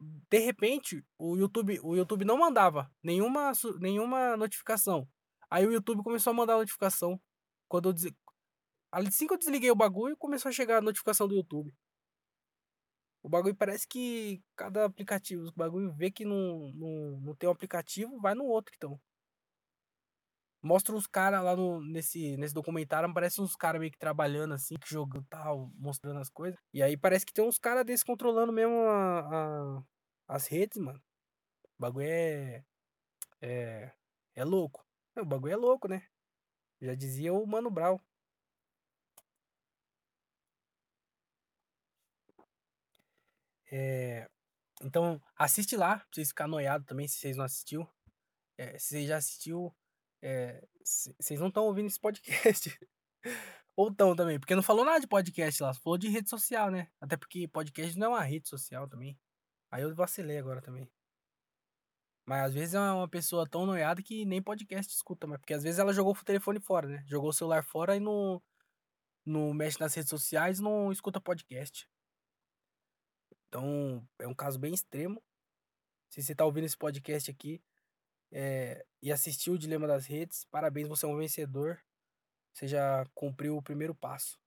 de 0.00 0.38
repente, 0.38 1.04
o 1.18 1.36
YouTube 1.36 1.80
o 1.82 1.96
YouTube 1.96 2.24
não 2.24 2.38
mandava 2.38 2.90
nenhuma 3.02 3.52
nenhuma 3.80 4.36
notificação. 4.36 5.08
Aí 5.50 5.66
o 5.66 5.72
YouTube 5.72 6.02
começou 6.04 6.30
a 6.32 6.34
mandar 6.34 6.56
notificação, 6.56 7.20
quando 7.68 7.88
eu 7.90 7.92
desi 7.92 8.14
assim 8.92 9.26
que 9.26 9.34
eu 9.34 9.38
desliguei 9.38 9.70
o 9.70 9.76
bagulho, 9.76 10.16
começou 10.16 10.48
a 10.50 10.52
chegar 10.52 10.78
a 10.78 10.82
notificação 10.82 11.28
do 11.28 11.34
YouTube. 11.34 11.72
O 13.28 13.30
bagulho 13.30 13.54
parece 13.54 13.86
que 13.86 14.42
cada 14.56 14.86
aplicativo, 14.86 15.42
os 15.42 15.50
bagulho 15.50 15.92
vê 15.92 16.10
que 16.10 16.24
não 16.24 16.72
não 16.72 17.20
não 17.20 17.34
tem 17.36 17.46
um 17.46 17.52
aplicativo, 17.52 18.18
vai 18.18 18.34
no 18.34 18.44
outro 18.46 18.72
então. 18.74 18.98
Mostra 20.62 20.96
uns 20.96 21.06
cara 21.06 21.42
lá 21.42 21.54
no 21.54 21.78
nesse 21.80 22.38
nesse 22.38 22.54
documentário, 22.54 23.06
aparece 23.08 23.38
uns 23.42 23.54
cara 23.54 23.78
meio 23.78 23.92
que 23.92 23.98
trabalhando, 23.98 24.54
assim, 24.54 24.76
que 24.76 24.88
jogando 24.88 25.26
tal, 25.28 25.70
mostrando 25.76 26.18
as 26.20 26.30
coisa, 26.30 26.56
e 26.72 26.82
aí 26.82 26.96
parece 26.96 27.26
que 27.26 27.32
tem 27.34 27.44
uns 27.44 27.58
cara 27.58 27.84
desse 27.84 28.02
controlando 28.02 28.50
mesmo 28.50 28.74
a 28.88 29.78
a 29.78 29.84
as 30.28 30.46
redes, 30.46 30.78
mano. 30.78 30.98
O 31.78 31.82
bagulho 31.82 32.06
é 32.08 32.64
é 33.42 33.92
é 34.36 34.44
louco. 34.44 34.84
O 35.18 35.24
bagulho 35.26 35.52
é 35.52 35.56
louco, 35.56 35.88
né? 35.88 36.02
Já 36.80 36.94
dizia 36.94 37.34
o 37.34 37.46
Mano 37.46 37.70
Brown. 37.70 37.98
É, 43.70 44.28
então, 44.82 45.20
assiste 45.36 45.76
lá, 45.76 45.98
pra 45.98 46.06
vocês 46.12 46.28
ficarem 46.28 46.50
noiados 46.50 46.86
também, 46.86 47.08
se 47.08 47.18
vocês 47.18 47.36
não 47.36 47.44
assistiu. 47.44 47.88
É, 48.56 48.78
se 48.78 48.88
vocês 48.88 49.08
já 49.08 49.16
assistiu, 49.16 49.74
é, 50.22 50.66
vocês 51.18 51.40
não 51.40 51.48
estão 51.48 51.64
ouvindo 51.64 51.86
esse 51.86 52.00
podcast. 52.00 52.78
Ou 53.76 53.90
estão 53.90 54.16
também, 54.16 54.40
porque 54.40 54.56
não 54.56 54.62
falou 54.62 54.84
nada 54.84 54.98
de 54.98 55.06
podcast 55.06 55.62
lá, 55.62 55.72
falou 55.72 55.96
de 55.96 56.08
rede 56.08 56.28
social, 56.28 56.70
né? 56.70 56.88
Até 57.00 57.16
porque 57.16 57.46
podcast 57.46 57.96
não 57.96 58.08
é 58.08 58.10
uma 58.10 58.24
rede 58.24 58.48
social 58.48 58.88
também. 58.88 59.16
Aí 59.70 59.82
eu 59.82 59.94
vacilei 59.94 60.38
agora 60.38 60.60
também. 60.60 60.90
Mas 62.26 62.46
às 62.46 62.54
vezes 62.54 62.74
é 62.74 62.80
uma 62.80 63.08
pessoa 63.08 63.48
tão 63.48 63.64
noiada 63.64 64.02
que 64.02 64.24
nem 64.24 64.42
podcast 64.42 64.92
escuta, 64.92 65.26
mas 65.26 65.38
porque 65.38 65.54
às 65.54 65.62
vezes 65.62 65.78
ela 65.78 65.92
jogou 65.92 66.12
o 66.12 66.24
telefone 66.24 66.60
fora, 66.60 66.88
né? 66.88 67.04
Jogou 67.06 67.30
o 67.30 67.32
celular 67.32 67.64
fora 67.64 67.96
e 67.96 68.00
não, 68.00 68.42
não 69.24 69.54
mexe 69.54 69.78
nas 69.80 69.94
redes 69.94 70.10
sociais 70.10 70.58
não 70.58 70.90
escuta 70.90 71.20
podcast. 71.20 71.88
Então, 73.48 74.06
é 74.18 74.26
um 74.26 74.34
caso 74.34 74.58
bem 74.58 74.74
extremo. 74.74 75.22
Se 76.10 76.22
você 76.22 76.34
tá 76.34 76.44
ouvindo 76.44 76.64
esse 76.64 76.76
podcast 76.76 77.30
aqui 77.30 77.62
é, 78.30 78.84
e 79.02 79.10
assistiu 79.10 79.54
o 79.54 79.58
Dilema 79.58 79.86
das 79.86 80.06
Redes, 80.06 80.44
parabéns, 80.50 80.88
você 80.88 81.06
é 81.06 81.08
um 81.08 81.16
vencedor. 81.16 81.82
Você 82.52 82.66
já 82.66 83.06
cumpriu 83.14 83.56
o 83.56 83.62
primeiro 83.62 83.94
passo. 83.94 84.38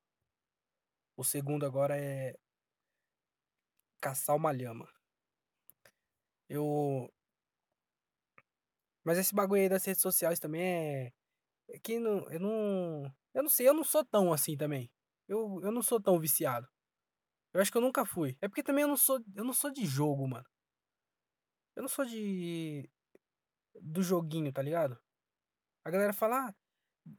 O 1.15 1.23
segundo 1.23 1.65
agora 1.65 1.97
é 1.97 2.35
caçar 3.99 4.35
uma 4.35 4.51
lhama. 4.51 4.87
Eu. 6.49 7.11
Mas 9.03 9.17
esse 9.17 9.33
bagulho 9.33 9.61
aí 9.61 9.69
das 9.69 9.85
redes 9.85 10.01
sociais 10.01 10.39
também 10.39 10.61
é. 10.61 11.13
É 11.69 11.79
que 11.79 11.99
não, 11.99 12.29
eu 12.29 12.39
não. 12.39 13.15
Eu 13.33 13.43
não 13.43 13.49
sei, 13.49 13.67
eu 13.67 13.73
não 13.73 13.83
sou 13.83 14.03
tão 14.03 14.33
assim 14.33 14.57
também. 14.57 14.91
Eu, 15.27 15.61
eu 15.63 15.71
não 15.71 15.81
sou 15.81 16.01
tão 16.01 16.19
viciado. 16.19 16.67
Eu 17.53 17.61
acho 17.61 17.71
que 17.71 17.77
eu 17.77 17.81
nunca 17.81 18.05
fui. 18.05 18.37
É 18.41 18.47
porque 18.47 18.63
também 18.63 18.83
eu 18.83 18.87
não 18.87 18.97
sou, 18.97 19.19
eu 19.35 19.43
não 19.43 19.53
sou 19.53 19.71
de 19.71 19.85
jogo, 19.85 20.27
mano. 20.27 20.45
Eu 21.75 21.81
não 21.83 21.89
sou 21.89 22.05
de 22.05 22.89
do 23.81 24.03
joguinho, 24.03 24.51
tá 24.51 24.61
ligado? 24.61 24.99
A 25.85 25.89
galera 25.91 26.13
fala, 26.13 26.49
ah, 26.49 26.55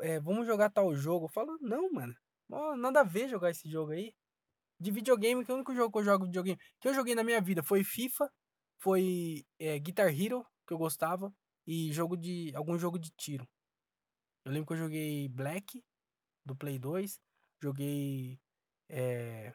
é, 0.02 0.20
vamos 0.20 0.46
jogar 0.46 0.70
tal 0.70 0.94
jogo. 0.94 1.26
Eu 1.26 1.30
falo, 1.30 1.58
não, 1.60 1.90
mano. 1.92 2.14
nada 2.78 3.00
a 3.00 3.04
ver 3.04 3.28
jogar 3.28 3.50
esse 3.50 3.68
jogo 3.68 3.92
aí. 3.92 4.14
De 4.80 4.90
videogame, 4.90 5.44
que 5.44 5.50
é 5.50 5.54
o 5.54 5.56
único 5.56 5.74
jogo 5.74 5.92
que 5.92 5.98
eu 5.98 6.04
jogo 6.04 6.26
videogame 6.26 6.60
que 6.80 6.88
eu 6.88 6.94
joguei 6.94 7.14
na 7.14 7.24
minha 7.24 7.40
vida 7.40 7.62
foi 7.62 7.84
FIFA, 7.84 8.28
foi 8.80 9.44
é, 9.58 9.78
Guitar 9.78 10.08
Hero, 10.08 10.44
que 10.66 10.74
eu 10.74 10.78
gostava, 10.78 11.32
e 11.66 11.92
jogo 11.92 12.16
de. 12.16 12.52
algum 12.56 12.78
jogo 12.78 12.98
de 12.98 13.10
tiro. 13.12 13.48
Eu 14.44 14.52
lembro 14.52 14.66
que 14.66 14.72
eu 14.74 14.78
joguei 14.78 15.28
Black, 15.28 15.82
do 16.44 16.56
Play 16.56 16.78
2. 16.78 17.20
Joguei. 17.62 18.40
É, 18.88 19.54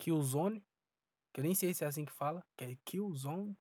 Killzone, 0.00 0.64
que 1.32 1.40
eu 1.40 1.44
nem 1.44 1.54
sei 1.54 1.72
se 1.74 1.84
é 1.84 1.86
assim 1.86 2.04
que 2.04 2.12
fala, 2.12 2.42
que 2.56 2.64
é 2.64 2.76
Killzone. 2.84 3.56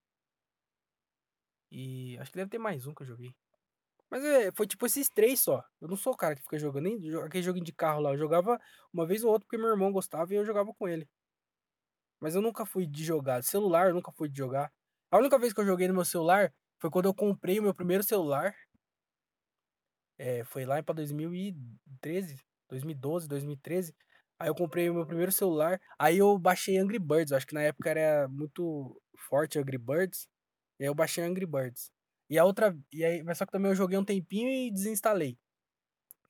E 1.71 2.17
acho 2.17 2.31
que 2.31 2.37
deve 2.37 2.49
ter 2.49 2.57
mais 2.57 2.87
um 2.87 2.93
que 2.95 3.03
eu 3.03 3.07
joguei. 3.07 3.35
Mas 4.09 4.23
é, 4.23 4.51
foi 4.51 4.65
tipo 4.65 4.85
esses 4.85 5.07
três 5.09 5.39
só. 5.41 5.63
Eu 5.79 5.87
não 5.87 5.95
sou 5.95 6.13
o 6.13 6.17
cara 6.17 6.35
que 6.35 6.41
fica 6.41 6.57
jogando, 6.57 6.85
nem 6.85 6.95
aquele 7.23 7.43
joguinho 7.43 7.65
de 7.65 7.73
carro 7.73 8.01
lá. 8.01 8.11
Eu 8.11 8.17
jogava 8.17 8.59
uma 8.91 9.05
vez 9.05 9.23
ou 9.23 9.31
outra 9.31 9.45
porque 9.45 9.57
meu 9.57 9.69
irmão 9.69 9.91
gostava 9.91 10.33
e 10.33 10.37
eu 10.37 10.45
jogava 10.45 10.73
com 10.73 10.87
ele. 10.87 11.07
Mas 12.19 12.33
eu 12.35 12.41
nunca 12.41 12.65
fui 12.65 12.87
de 12.87 13.03
jogar. 13.03 13.43
Celular, 13.43 13.89
eu 13.89 13.93
nunca 13.93 14.11
fui 14.11 14.27
de 14.29 14.37
jogar. 14.37 14.71
A 15.11 15.17
única 15.17 15.37
vez 15.37 15.53
que 15.53 15.59
eu 15.61 15.65
joguei 15.65 15.87
no 15.87 15.93
meu 15.93 16.05
celular 16.05 16.51
foi 16.79 16.89
quando 16.89 17.05
eu 17.05 17.13
comprei 17.13 17.59
o 17.59 17.63
meu 17.63 17.73
primeiro 17.73 18.03
celular. 18.03 18.55
É, 20.17 20.43
foi 20.43 20.65
lá 20.65 20.81
para 20.83 20.95
2013, 20.95 22.37
2012, 22.67 23.27
2013. 23.27 23.95
Aí 24.39 24.47
eu 24.47 24.55
comprei 24.55 24.89
o 24.89 24.93
meu 24.93 25.05
primeiro 25.05 25.31
celular. 25.31 25.81
Aí 25.97 26.17
eu 26.17 26.37
baixei 26.39 26.77
Angry 26.77 26.97
Birds. 26.97 27.33
Acho 27.33 27.45
que 27.45 27.53
na 27.53 27.61
época 27.61 27.89
era 27.89 28.27
muito 28.29 28.99
forte 29.17 29.59
Angry 29.59 29.77
Birds. 29.77 30.29
E 30.79 30.83
aí 30.83 30.89
eu 30.89 30.95
baixei 30.95 31.23
Angry 31.23 31.45
Birds. 31.45 31.91
E 32.29 32.39
a 32.39 32.45
outra. 32.45 32.77
E 32.93 33.03
aí, 33.03 33.21
mas 33.23 33.37
só 33.37 33.45
que 33.45 33.51
também 33.51 33.69
eu 33.71 33.75
joguei 33.75 33.97
um 33.97 34.05
tempinho 34.05 34.49
e 34.49 34.71
desinstalei. 34.71 35.37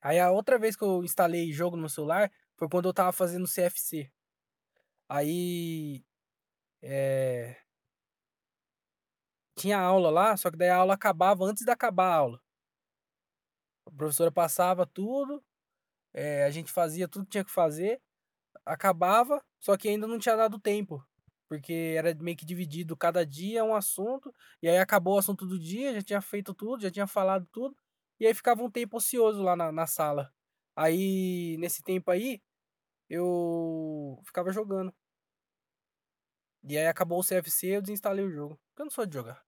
Aí 0.02 0.20
a 0.20 0.32
outra 0.32 0.58
vez 0.58 0.76
que 0.76 0.84
eu 0.84 1.04
instalei 1.04 1.52
jogo 1.52 1.76
no 1.76 1.84
meu 1.84 1.90
celular 1.90 2.32
foi 2.58 2.68
quando 2.70 2.90
eu 2.90 2.94
tava 2.94 3.12
fazendo 3.12 3.48
CFC. 3.48 4.12
Aí. 5.08 6.04
É. 6.82 7.58
Tinha 9.56 9.78
aula 9.80 10.10
lá, 10.10 10.38
só 10.38 10.50
que 10.50 10.58
daí 10.58 10.70
a 10.70 10.78
aula 10.78 10.94
acabava 10.94 11.44
antes 11.46 11.64
de 11.66 11.72
acabar 11.72 12.08
a 12.08 12.16
aula. 12.16 12.42
A 13.86 13.92
professora 13.92 14.32
passava 14.32 14.86
tudo, 14.86 15.44
é, 16.14 16.44
a 16.46 16.52
gente 16.52 16.72
fazia 16.72 17.08
tudo 17.08 17.26
que 17.26 17.32
tinha 17.32 17.46
que 17.46 17.52
fazer, 17.52 18.02
acabava, 18.66 19.44
só 19.60 19.78
que 19.78 19.90
ainda 19.90 20.08
não 20.08 20.20
tinha 20.20 20.36
dado 20.36 20.60
tempo. 20.60 21.04
Porque 21.48 21.96
era 21.98 22.14
meio 22.16 22.38
que 22.38 22.46
dividido 22.46 22.96
cada 22.96 23.26
dia 23.26 23.64
um 23.64 23.76
assunto, 23.76 24.34
e 24.62 24.70
aí 24.70 24.78
acabou 24.78 25.16
o 25.16 25.20
assunto 25.20 25.46
do 25.48 25.60
dia, 25.60 25.94
já 25.96 26.02
tinha 26.02 26.22
feito 26.22 26.54
tudo, 26.54 26.84
já 26.84 26.92
tinha 26.92 27.08
falado 27.08 27.48
tudo, 27.52 27.76
e 28.20 28.28
aí 28.28 28.34
ficava 28.34 28.64
um 28.64 28.70
tempo 28.72 28.98
ocioso 28.98 29.42
lá 29.42 29.56
na, 29.56 29.72
na 29.72 29.88
sala. 29.88 30.32
Aí, 30.76 31.58
nesse 31.60 31.84
tempo 31.84 32.12
aí, 32.12 32.42
eu 33.10 34.22
ficava 34.26 34.52
jogando. 34.52 34.94
E 36.64 36.78
aí 36.78 36.88
acabou 36.88 37.20
o 37.20 37.24
CFC, 37.24 37.68
eu 37.68 37.82
desinstalei 37.82 38.26
o 38.26 38.32
jogo. 38.32 38.60
Porque 38.70 38.82
eu 38.82 38.86
não 38.86 38.92
sou 38.92 39.06
de 39.06 39.14
jogar. 39.14 39.44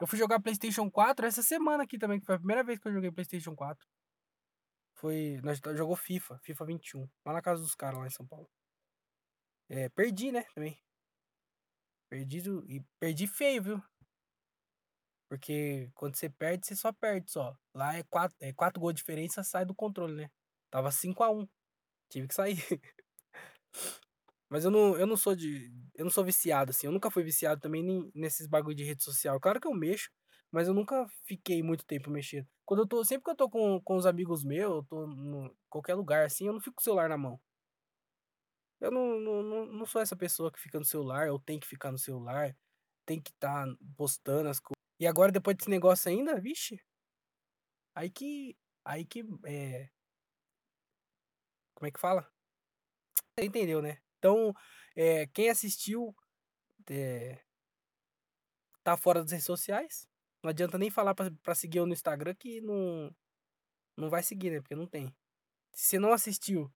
Eu 0.00 0.06
fui 0.06 0.18
jogar 0.18 0.40
PlayStation 0.40 0.90
4 0.90 1.26
essa 1.26 1.42
semana 1.42 1.84
aqui 1.84 1.98
também, 1.98 2.20
que 2.20 2.26
foi 2.26 2.34
a 2.36 2.38
primeira 2.38 2.62
vez 2.64 2.78
que 2.78 2.88
eu 2.88 2.92
joguei 2.92 3.10
PlayStation 3.10 3.54
4. 3.56 3.86
Foi. 5.04 5.38
Nós 5.42 5.60
jogou 5.76 5.94
FIFA, 5.96 6.38
FIFA 6.38 6.64
21. 6.64 7.06
Lá 7.26 7.34
na 7.34 7.42
casa 7.42 7.60
dos 7.60 7.74
caras 7.74 7.98
lá 7.98 8.06
em 8.06 8.10
São 8.10 8.26
Paulo. 8.26 8.48
É, 9.68 9.90
perdi, 9.90 10.32
né? 10.32 10.44
Também. 10.54 10.80
Perdido. 12.08 12.64
E 12.66 12.82
perdi 12.98 13.26
feio, 13.26 13.62
viu? 13.62 13.82
Porque 15.28 15.90
quando 15.94 16.16
você 16.16 16.30
perde, 16.30 16.66
você 16.66 16.74
só 16.74 16.90
perde 16.90 17.30
só. 17.30 17.54
Lá 17.74 17.94
é 17.98 18.02
quatro, 18.04 18.34
é 18.40 18.50
quatro 18.54 18.80
gols 18.80 18.94
de 18.94 19.00
diferença, 19.00 19.44
sai 19.44 19.66
do 19.66 19.74
controle, 19.74 20.14
né? 20.14 20.30
Tava 20.70 20.90
5x1. 20.90 21.46
Tive 22.08 22.26
que 22.26 22.34
sair. 22.34 22.56
Mas 24.48 24.64
eu 24.64 24.70
não, 24.70 24.96
eu 24.96 25.06
não 25.06 25.18
sou 25.18 25.36
de. 25.36 25.70
Eu 25.94 26.04
não 26.04 26.10
sou 26.10 26.24
viciado, 26.24 26.70
assim. 26.70 26.86
Eu 26.86 26.92
nunca 26.92 27.10
fui 27.10 27.22
viciado 27.22 27.60
também 27.60 27.82
nem 27.82 28.10
nesses 28.14 28.46
bagulho 28.46 28.74
de 28.74 28.84
rede 28.84 29.04
social. 29.04 29.38
Claro 29.38 29.60
que 29.60 29.68
eu 29.68 29.74
mexo, 29.74 30.10
mas 30.54 30.68
eu 30.68 30.74
nunca 30.74 31.04
fiquei 31.24 31.64
muito 31.64 31.84
tempo 31.84 32.08
mexendo. 32.08 32.46
Quando 32.64 32.84
eu 32.84 32.86
tô. 32.86 33.04
Sempre 33.04 33.24
que 33.24 33.30
eu 33.30 33.36
tô 33.36 33.50
com, 33.50 33.80
com 33.80 33.96
os 33.96 34.06
amigos 34.06 34.44
meus, 34.44 34.72
eu 34.76 34.82
tô 34.84 35.10
em 35.10 35.52
qualquer 35.68 35.94
lugar 35.94 36.24
assim, 36.24 36.46
eu 36.46 36.52
não 36.52 36.60
fico 36.60 36.76
com 36.76 36.80
o 36.80 36.84
celular 36.84 37.08
na 37.08 37.18
mão. 37.18 37.40
Eu 38.80 38.92
não, 38.92 39.18
não, 39.18 39.66
não 39.66 39.84
sou 39.86 40.00
essa 40.00 40.14
pessoa 40.14 40.52
que 40.52 40.60
fica 40.60 40.78
no 40.78 40.84
celular, 40.84 41.26
eu 41.26 41.40
tenho 41.40 41.58
que 41.58 41.66
ficar 41.66 41.90
no 41.90 41.98
celular, 41.98 42.56
tem 43.04 43.20
que 43.20 43.30
estar 43.30 43.66
tá 43.66 43.76
postando 43.96 44.48
as 44.48 44.60
coisas. 44.60 44.80
E 45.00 45.08
agora, 45.08 45.32
depois 45.32 45.56
desse 45.56 45.68
negócio 45.68 46.08
ainda, 46.08 46.40
vixe. 46.40 46.80
Aí 47.92 48.08
que. 48.08 48.56
Aí 48.84 49.04
que. 49.04 49.24
É... 49.44 49.90
Como 51.74 51.88
é 51.88 51.90
que 51.90 51.98
fala? 51.98 52.30
Você 53.36 53.46
entendeu, 53.46 53.82
né? 53.82 54.00
Então, 54.18 54.54
é, 54.94 55.26
quem 55.26 55.50
assistiu. 55.50 56.14
É, 56.88 57.42
tá 58.84 58.96
fora 58.96 59.20
das 59.22 59.32
redes 59.32 59.46
sociais. 59.46 60.13
Não 60.44 60.50
adianta 60.50 60.76
nem 60.76 60.90
falar 60.90 61.14
para 61.14 61.54
seguir 61.54 61.78
eu 61.78 61.86
no 61.86 61.94
Instagram 61.94 62.34
que 62.34 62.60
não, 62.60 63.10
não 63.96 64.10
vai 64.10 64.22
seguir, 64.22 64.50
né? 64.50 64.60
Porque 64.60 64.74
não 64.74 64.86
tem. 64.86 65.06
Se 65.72 65.86
você 65.86 65.98
não 65.98 66.12
assistiu 66.12 66.70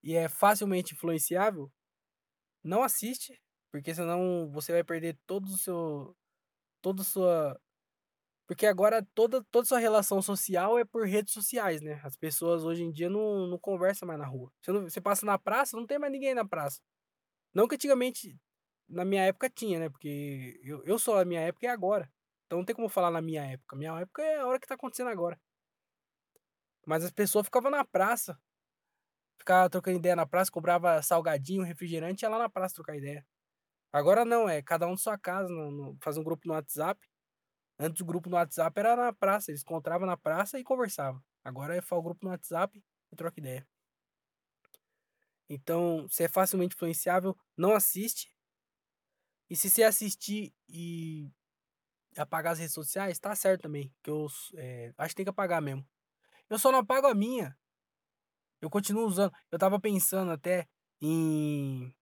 e 0.00 0.14
é 0.14 0.28
facilmente 0.28 0.94
influenciável, 0.94 1.72
não 2.62 2.84
assiste, 2.84 3.42
porque 3.72 3.92
senão 3.92 4.48
você 4.52 4.70
vai 4.70 4.84
perder 4.84 5.18
todo 5.26 5.46
o 5.46 5.58
seu. 5.58 6.16
Toda 6.80 7.02
sua. 7.02 7.60
Porque 8.46 8.64
agora 8.64 9.04
toda, 9.12 9.42
toda 9.50 9.66
sua 9.66 9.80
relação 9.80 10.22
social 10.22 10.78
é 10.78 10.84
por 10.84 11.04
redes 11.04 11.32
sociais, 11.34 11.80
né? 11.82 12.00
As 12.04 12.16
pessoas 12.16 12.62
hoje 12.62 12.84
em 12.84 12.92
dia 12.92 13.10
não, 13.10 13.48
não 13.48 13.58
conversam 13.58 14.06
mais 14.06 14.20
na 14.20 14.26
rua. 14.26 14.52
Você, 14.62 14.70
não, 14.70 14.82
você 14.82 15.00
passa 15.00 15.26
na 15.26 15.36
praça, 15.36 15.76
não 15.76 15.86
tem 15.86 15.98
mais 15.98 16.12
ninguém 16.12 16.32
na 16.32 16.46
praça. 16.46 16.80
Não 17.52 17.66
que 17.66 17.74
antigamente, 17.74 18.38
na 18.88 19.04
minha 19.04 19.24
época 19.24 19.50
tinha, 19.50 19.80
né? 19.80 19.88
Porque 19.90 20.60
eu, 20.62 20.84
eu 20.84 20.96
sou 20.96 21.18
a 21.18 21.24
minha 21.24 21.40
época 21.40 21.66
e 21.66 21.68
agora. 21.68 22.13
Então 22.54 22.60
não 22.60 22.64
tem 22.64 22.76
como 22.76 22.88
falar 22.88 23.10
na 23.10 23.20
minha 23.20 23.44
época. 23.44 23.74
Minha 23.74 23.98
época 24.00 24.22
é 24.22 24.38
a 24.38 24.46
hora 24.46 24.60
que 24.60 24.66
tá 24.66 24.76
acontecendo 24.76 25.08
agora. 25.08 25.40
Mas 26.86 27.02
as 27.02 27.10
pessoas 27.10 27.46
ficavam 27.46 27.68
na 27.68 27.84
praça. 27.84 28.38
Ficava 29.40 29.68
trocando 29.68 29.98
ideia 29.98 30.14
na 30.14 30.24
praça, 30.24 30.52
cobrava 30.52 31.02
salgadinho, 31.02 31.64
refrigerante 31.64 32.24
ia 32.24 32.28
lá 32.28 32.38
na 32.38 32.48
praça 32.48 32.76
trocar 32.76 32.96
ideia. 32.96 33.26
Agora 33.92 34.24
não, 34.24 34.48
é 34.48 34.62
cada 34.62 34.86
um 34.86 34.92
na 34.92 34.96
sua 34.96 35.18
casa, 35.18 35.48
no, 35.48 35.70
no, 35.72 35.98
faz 36.00 36.16
um 36.16 36.22
grupo 36.22 36.46
no 36.46 36.54
WhatsApp. 36.54 37.04
Antes 37.76 38.00
o 38.00 38.04
grupo 38.04 38.30
no 38.30 38.36
WhatsApp 38.36 38.78
era 38.78 38.94
na 38.94 39.12
praça, 39.12 39.50
eles 39.50 39.62
encontravam 39.62 40.06
na 40.06 40.16
praça 40.16 40.56
e 40.56 40.62
conversavam. 40.62 41.20
Agora 41.42 41.74
é 41.74 41.82
só 41.82 41.98
o 41.98 42.02
grupo 42.02 42.24
no 42.24 42.30
WhatsApp 42.30 42.80
e 43.10 43.16
troca 43.16 43.40
ideia. 43.40 43.66
Então, 45.48 46.06
se 46.08 46.22
é 46.22 46.28
facilmente 46.28 46.76
influenciável, 46.76 47.36
não 47.56 47.74
assiste. 47.74 48.32
E 49.50 49.56
se 49.56 49.68
você 49.68 49.82
assistir 49.82 50.54
e 50.68 51.28
apagar 52.16 52.52
as 52.52 52.58
redes 52.58 52.74
sociais, 52.74 53.18
tá 53.18 53.34
certo 53.34 53.62
também. 53.62 53.92
Que 54.02 54.10
eu 54.10 54.26
eh, 54.56 54.92
acho 54.98 55.10
que 55.10 55.16
tem 55.16 55.24
que 55.24 55.30
apagar 55.30 55.60
mesmo. 55.62 55.86
Eu 56.50 56.58
só 56.58 56.70
não 56.72 56.80
apago 56.80 57.06
a 57.06 57.14
minha. 57.14 57.56
Eu 58.60 58.70
continuo 58.70 59.06
usando. 59.06 59.32
Eu 59.50 59.58
tava 59.58 59.80
pensando 59.80 60.30
até 60.32 60.68
em. 61.00 61.94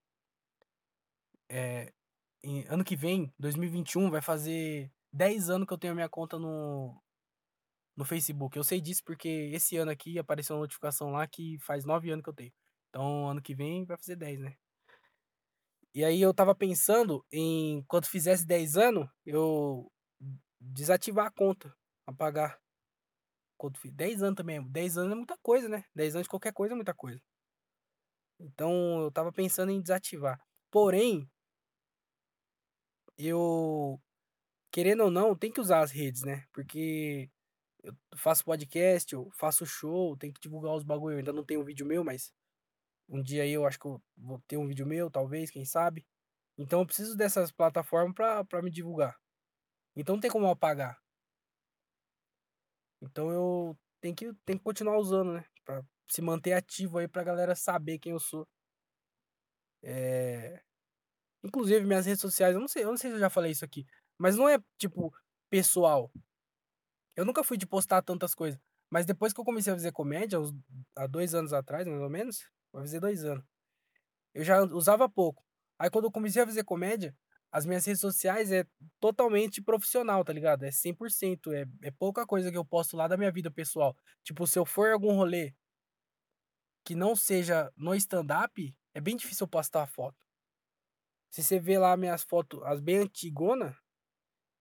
eh, 1.48 1.92
em 2.42 2.64
ano 2.68 2.84
que 2.84 2.96
vem, 2.96 3.32
2021, 3.38 4.10
vai 4.10 4.20
fazer 4.22 4.90
10 5.12 5.50
anos 5.50 5.66
que 5.66 5.72
eu 5.74 5.78
tenho 5.78 5.92
a 5.92 5.96
minha 5.96 6.08
conta 6.08 6.38
no, 6.38 7.00
no 7.96 8.04
Facebook. 8.04 8.56
Eu 8.56 8.64
sei 8.64 8.80
disso 8.80 9.02
porque 9.04 9.28
esse 9.52 9.76
ano 9.76 9.90
aqui 9.90 10.18
apareceu 10.18 10.56
uma 10.56 10.62
notificação 10.62 11.10
lá 11.12 11.26
que 11.26 11.58
faz 11.60 11.84
9 11.84 12.10
anos 12.10 12.22
que 12.24 12.30
eu 12.30 12.34
tenho. 12.34 12.52
Então, 12.90 13.28
ano 13.28 13.42
que 13.42 13.54
vem 13.54 13.84
vai 13.84 13.96
fazer 13.96 14.16
10, 14.16 14.40
né? 14.40 14.56
E 15.94 16.04
aí 16.04 16.22
eu 16.22 16.32
tava 16.32 16.54
pensando 16.54 17.24
em, 17.30 17.84
quando 17.86 18.06
fizesse 18.06 18.46
10 18.46 18.76
anos, 18.78 19.08
eu 19.26 19.91
desativar 20.62 21.26
a 21.26 21.30
conta, 21.30 21.76
apagar. 22.06 22.60
Quando 23.56 23.78
fiz 23.78 23.92
10 23.92 24.22
anos 24.22 24.36
também, 24.36 24.62
10 24.62 24.98
anos 24.98 25.12
é 25.12 25.14
muita 25.14 25.36
coisa, 25.38 25.68
né? 25.68 25.84
10 25.94 26.16
anos 26.16 26.26
de 26.26 26.30
qualquer 26.30 26.52
coisa 26.52 26.74
é 26.74 26.76
muita 26.76 26.94
coisa. 26.94 27.22
Então, 28.38 29.02
eu 29.02 29.10
tava 29.10 29.32
pensando 29.32 29.70
em 29.70 29.80
desativar. 29.80 30.40
Porém, 30.70 31.30
eu 33.16 34.00
querendo 34.72 35.04
ou 35.04 35.10
não, 35.10 35.36
tem 35.36 35.52
que 35.52 35.60
usar 35.60 35.80
as 35.80 35.90
redes, 35.90 36.22
né? 36.22 36.46
Porque 36.52 37.30
eu 37.82 37.94
faço 38.16 38.44
podcast, 38.44 39.12
eu 39.12 39.30
faço 39.32 39.66
show, 39.66 40.16
tenho 40.16 40.32
que 40.32 40.40
divulgar 40.40 40.74
os 40.74 40.82
bagulho. 40.82 41.14
Eu 41.14 41.18
ainda 41.18 41.32
não 41.32 41.44
tenho 41.44 41.60
um 41.60 41.64
vídeo 41.64 41.86
meu, 41.86 42.02
mas 42.02 42.32
um 43.08 43.22
dia 43.22 43.42
aí 43.42 43.52
eu 43.52 43.66
acho 43.66 43.78
que 43.78 43.86
eu 43.86 44.02
vou 44.16 44.40
ter 44.48 44.56
um 44.56 44.66
vídeo 44.66 44.86
meu, 44.86 45.10
talvez, 45.10 45.50
quem 45.50 45.64
sabe. 45.64 46.06
Então 46.56 46.80
eu 46.80 46.86
preciso 46.86 47.16
dessas 47.16 47.52
plataformas 47.52 48.14
pra 48.48 48.62
me 48.62 48.70
divulgar. 48.70 49.21
Então 49.96 50.16
não 50.16 50.20
tem 50.20 50.30
como 50.30 50.48
apagar. 50.48 51.00
Então 53.00 53.30
eu 53.30 53.78
tenho 54.00 54.14
que, 54.14 54.32
tenho 54.44 54.58
que 54.58 54.64
continuar 54.64 54.98
usando, 54.98 55.34
né? 55.34 55.44
Pra 55.64 55.84
se 56.08 56.22
manter 56.22 56.52
ativo 56.52 56.98
aí 56.98 57.08
pra 57.08 57.24
galera 57.24 57.54
saber 57.54 57.98
quem 57.98 58.12
eu 58.12 58.20
sou. 58.20 58.46
É... 59.82 60.62
Inclusive, 61.42 61.84
minhas 61.84 62.06
redes 62.06 62.20
sociais, 62.20 62.54
eu 62.54 62.60
não 62.60 62.68
sei, 62.68 62.84
eu 62.84 62.88
não 62.88 62.96
sei 62.96 63.10
se 63.10 63.16
eu 63.16 63.20
já 63.20 63.28
falei 63.28 63.50
isso 63.50 63.64
aqui, 63.64 63.84
mas 64.16 64.36
não 64.36 64.48
é 64.48 64.58
tipo 64.78 65.12
pessoal. 65.50 66.10
Eu 67.16 67.24
nunca 67.24 67.44
fui 67.44 67.56
de 67.56 67.66
postar 67.66 68.02
tantas 68.02 68.34
coisas. 68.34 68.60
Mas 68.90 69.06
depois 69.06 69.32
que 69.32 69.40
eu 69.40 69.44
comecei 69.44 69.72
a 69.72 69.76
fazer 69.76 69.92
comédia, 69.92 70.40
uns, 70.40 70.52
há 70.94 71.06
dois 71.06 71.34
anos 71.34 71.52
atrás, 71.52 71.86
mais 71.86 72.00
ou 72.00 72.10
menos, 72.10 72.48
vai 72.72 72.82
fazer 72.82 73.00
dois 73.00 73.24
anos. 73.24 73.44
Eu 74.34 74.44
já 74.44 74.62
usava 74.62 75.08
pouco. 75.08 75.44
Aí 75.78 75.90
quando 75.90 76.04
eu 76.06 76.12
comecei 76.12 76.42
a 76.42 76.46
fazer 76.46 76.64
comédia, 76.64 77.16
as 77.52 77.66
minhas 77.66 77.84
redes 77.84 78.00
sociais 78.00 78.50
é 78.50 78.64
totalmente 78.98 79.60
profissional, 79.60 80.24
tá 80.24 80.32
ligado? 80.32 80.64
É 80.64 80.70
100%. 80.70 81.52
É, 81.52 81.66
é 81.82 81.90
pouca 81.90 82.26
coisa 82.26 82.50
que 82.50 82.56
eu 82.56 82.64
posto 82.64 82.96
lá 82.96 83.06
da 83.06 83.16
minha 83.16 83.30
vida 83.30 83.50
pessoal. 83.50 83.94
Tipo, 84.24 84.46
se 84.46 84.58
eu 84.58 84.64
for 84.64 84.90
algum 84.90 85.14
rolê 85.14 85.54
que 86.82 86.94
não 86.94 87.14
seja 87.14 87.70
no 87.76 87.94
stand-up, 87.94 88.74
é 88.94 89.00
bem 89.00 89.16
difícil 89.16 89.44
eu 89.44 89.48
postar 89.48 89.82
a 89.82 89.86
foto. 89.86 90.16
Se 91.30 91.42
você 91.42 91.60
vê 91.60 91.78
lá 91.78 91.94
minhas 91.96 92.22
fotos, 92.22 92.62
as 92.64 92.80
bem 92.80 92.96
antigona, 92.96 93.76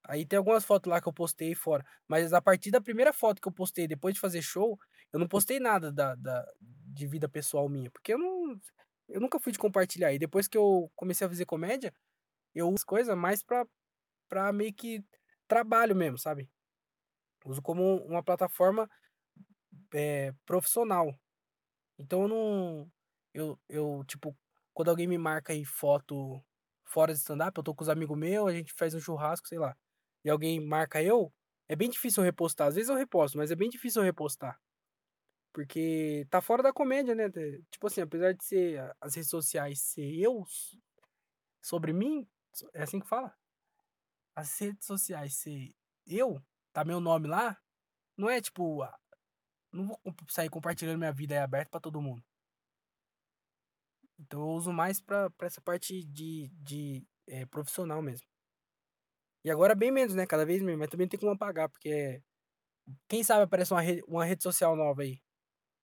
aí 0.04 0.25
tem 0.25 0.38
algumas 0.38 0.65
fotos 0.65 0.89
lá 0.89 1.01
que 1.01 1.08
eu 1.08 1.13
postei 1.13 1.56
fora. 1.56 1.86
Mas 2.10 2.34
a 2.34 2.41
partir 2.41 2.71
da 2.71 2.82
primeira 2.82 3.13
foto 3.13 3.41
que 3.41 3.47
eu 3.47 3.54
postei 3.54 3.88
depois 3.88 4.15
de 4.15 4.19
fazer 4.19 4.41
show, 4.41 4.77
eu 5.13 5.19
não 5.19 5.27
postei 5.30 5.60
nada 5.62 5.91
da, 5.91 6.15
da, 6.15 6.45
de 6.60 7.08
vida 7.08 7.30
pessoal 7.30 7.69
minha. 7.69 7.89
Porque 7.89 8.13
eu 8.13 8.17
não. 8.17 8.60
Eu 9.08 9.19
nunca 9.19 9.39
fui 9.39 9.51
de 9.51 9.60
compartilhar. 9.60 10.13
E 10.13 10.19
depois 10.19 10.47
que 10.47 10.58
eu 10.58 10.91
comecei 10.95 11.25
a 11.27 11.30
fazer 11.30 11.45
comédia, 11.45 11.93
eu 12.54 12.70
uso 12.70 12.86
coisas 12.86 13.16
mais 13.16 13.44
pra, 13.44 13.66
pra 14.30 14.52
meio 14.54 14.74
que 14.74 15.04
trabalho 15.48 15.96
mesmo, 15.96 16.18
sabe? 16.18 16.50
Uso 17.46 17.62
como 17.62 17.98
uma 18.06 18.24
plataforma 18.24 18.90
é, 19.94 20.34
profissional. 20.46 21.14
Então 21.98 22.24
eu 22.24 22.28
não. 22.28 22.92
Eu, 23.34 23.60
eu, 23.70 24.04
tipo, 24.08 24.38
quando 24.74 24.90
alguém 24.90 25.08
me 25.08 25.18
marca 25.18 25.54
aí 25.54 25.64
foto 25.64 26.44
fora 26.86 27.14
de 27.14 27.20
stand-up, 27.20 27.58
eu 27.58 27.64
tô 27.64 27.74
com 27.74 27.84
os 27.84 27.90
amigos 27.90 28.18
meus, 28.18 28.50
a 28.50 28.54
gente 28.54 28.74
faz 28.74 28.94
um 28.94 29.00
churrasco, 29.00 29.48
sei 29.48 29.58
lá. 29.58 29.76
E 30.26 30.30
alguém 30.30 30.60
marca 30.60 31.02
eu, 31.02 31.34
é 31.70 31.76
bem 31.76 31.90
difícil 31.90 32.22
eu 32.22 32.26
repostar. 32.26 32.68
Às 32.68 32.76
vezes 32.76 32.90
eu 32.90 32.96
reposto, 32.98 33.38
mas 33.38 33.52
é 33.52 33.56
bem 33.56 33.70
difícil 33.70 34.02
eu 34.02 34.06
repostar. 34.06 34.60
Porque 35.54 36.26
tá 36.30 36.42
fora 36.42 36.64
da 36.64 36.74
comédia, 36.74 37.16
né? 37.16 37.30
Tipo 37.70 37.88
assim, 37.88 38.02
apesar 38.02 38.34
de 38.34 38.44
ser 38.44 38.96
as 39.00 39.16
redes 39.16 39.30
sociais 39.30 39.80
ser 39.82 40.20
eu 40.20 40.44
sobre 41.62 41.94
mim, 41.94 42.28
é 42.74 42.84
assim 42.84 43.00
que 43.00 43.08
fala? 43.08 43.36
As 44.36 44.60
redes 44.60 44.86
sociais 44.86 45.36
ser 45.36 45.74
eu, 46.08 46.42
tá 46.74 46.84
meu 46.84 47.00
nome 47.00 47.28
lá, 47.28 47.58
não 48.18 48.30
é 48.30 48.42
tipo, 48.42 48.84
não 49.72 49.86
vou 49.86 50.00
sair 50.30 50.50
compartilhando 50.50 50.98
minha 50.98 51.12
vida 51.12 51.34
aí 51.34 51.40
aberta 51.40 51.72
para 51.72 51.80
todo 51.80 52.02
mundo. 52.02 52.24
Então 54.20 54.42
eu 54.42 54.50
uso 54.50 54.72
mais 54.72 55.02
pra, 55.02 55.30
pra 55.32 55.48
essa 55.48 55.62
parte 55.62 56.04
de, 56.06 56.50
de 56.54 57.06
é, 57.28 57.46
profissional 57.46 58.02
mesmo. 58.02 58.28
E 59.44 59.50
agora 59.50 59.74
bem 59.74 59.92
menos, 59.92 60.14
né? 60.14 60.28
Cada 60.28 60.46
vez 60.46 60.62
menos, 60.62 60.80
mas 60.80 60.90
também 60.90 61.08
tem 61.08 61.20
como 61.20 61.32
apagar, 61.32 61.68
porque 61.70 62.22
quem 63.08 63.24
sabe 63.24 63.44
aparece 63.44 63.74
uma 63.74 63.82
rede, 63.82 64.04
uma 64.08 64.26
rede 64.26 64.44
social 64.44 64.76
nova 64.76 65.02
aí. 65.02 65.20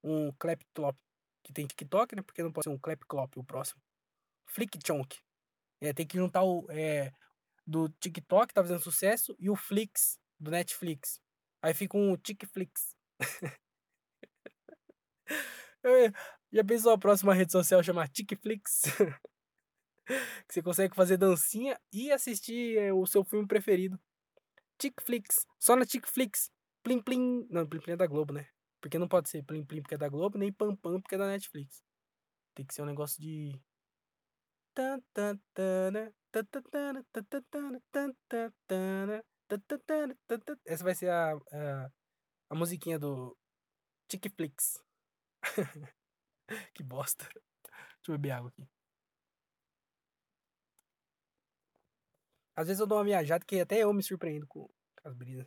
Um 0.02 0.32
Clepclop, 0.32 0.96
que 1.42 1.52
tem 1.52 1.66
TikTok, 1.66 2.14
né? 2.14 2.22
Porque 2.22 2.42
não 2.42 2.52
pode 2.52 2.64
ser 2.64 2.70
um 2.70 2.78
Clepclop 2.78 3.36
o 3.36 3.44
próximo. 3.44 3.82
Flickchonk. 4.46 5.18
É, 5.80 5.92
tem 5.92 6.06
que 6.06 6.16
juntar 6.16 6.42
o 6.42 6.66
é, 6.70 7.12
do 7.66 7.88
TikTok, 7.88 8.52
tá 8.52 8.62
fazendo 8.62 8.80
sucesso, 8.80 9.36
e 9.38 9.48
o 9.48 9.56
Flix, 9.56 10.18
do 10.38 10.50
Netflix. 10.50 11.20
Aí 11.62 11.74
fica 11.74 11.96
um 11.96 12.16
TikFlix. 12.16 12.96
Já 16.50 16.64
pensou 16.64 16.92
a 16.92 16.98
próxima 16.98 17.34
rede 17.34 17.52
social 17.52 17.82
chamar 17.82 18.08
TikFlix? 18.08 18.82
que 20.48 20.54
você 20.54 20.62
consegue 20.62 20.96
fazer 20.96 21.16
dancinha 21.18 21.78
e 21.92 22.10
assistir 22.10 22.78
é, 22.78 22.92
o 22.92 23.06
seu 23.06 23.22
filme 23.22 23.46
preferido. 23.46 24.00
TikFlix. 24.78 25.46
Só 25.58 25.76
na 25.76 25.84
TikFlix. 25.84 26.50
Plim 26.82 27.02
Plim. 27.02 27.46
Não, 27.50 27.66
Plim 27.66 27.80
Plim 27.80 27.92
é 27.92 27.96
da 27.96 28.06
Globo, 28.06 28.32
né? 28.32 28.48
Porque 28.80 28.98
não 28.98 29.08
pode 29.08 29.28
ser 29.28 29.42
Plim 29.42 29.64
Plim 29.64 29.82
porque 29.82 29.94
é 29.94 29.98
da 29.98 30.08
Globo, 30.08 30.38
nem 30.38 30.52
Pam 30.52 30.74
Pam 30.76 31.00
porque 31.00 31.16
é 31.16 31.18
da 31.18 31.26
Netflix. 31.26 31.82
Tem 32.54 32.64
que 32.64 32.74
ser 32.74 32.82
um 32.82 32.86
negócio 32.86 33.20
de. 33.20 33.60
Essa 40.66 40.84
vai 40.84 40.94
ser 40.94 41.10
a, 41.10 41.32
a, 41.32 41.90
a 42.50 42.54
musiquinha 42.54 42.98
do 42.98 43.36
TikFlix. 44.08 44.82
que 46.74 46.82
bosta. 46.82 47.28
Deixa 47.28 48.08
eu 48.08 48.12
beber 48.12 48.32
água 48.32 48.50
aqui. 48.50 48.68
Às 52.54 52.66
vezes 52.66 52.80
eu 52.80 52.86
dou 52.86 52.98
uma 52.98 53.04
viajada 53.04 53.44
que 53.44 53.60
até 53.60 53.78
eu 53.78 53.92
me 53.92 54.02
surpreendo 54.02 54.46
com 54.46 54.68
as 55.04 55.14
brisas. 55.14 55.46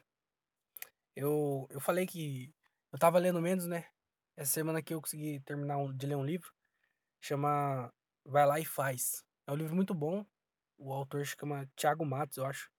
Eu, 1.16 1.68
eu 1.70 1.80
falei 1.80 2.08
que 2.08 2.54
eu 2.92 2.98
tava 3.00 3.20
lendo 3.20 3.42
menos, 3.42 3.68
né? 3.68 3.86
Essa 4.36 4.54
semana 4.54 4.80
aqui 4.80 4.94
eu 4.94 5.02
consegui 5.02 5.40
terminar 5.42 5.78
um, 5.78 5.96
de 5.96 6.06
ler 6.08 6.16
um 6.16 6.26
livro. 6.26 6.50
Chama 7.20 7.92
Vai 8.26 8.46
Lá 8.46 8.60
e 8.60 8.66
Faz. 8.66 9.24
É 9.48 9.52
um 9.52 9.56
livro 9.56 9.76
muito 9.76 9.94
bom. 9.94 10.26
O 10.78 10.94
autor 10.94 11.26
se 11.26 11.36
chama 11.40 11.70
Thiago 11.76 12.06
Matos, 12.06 12.38
eu 12.38 12.46
acho. 12.46 12.70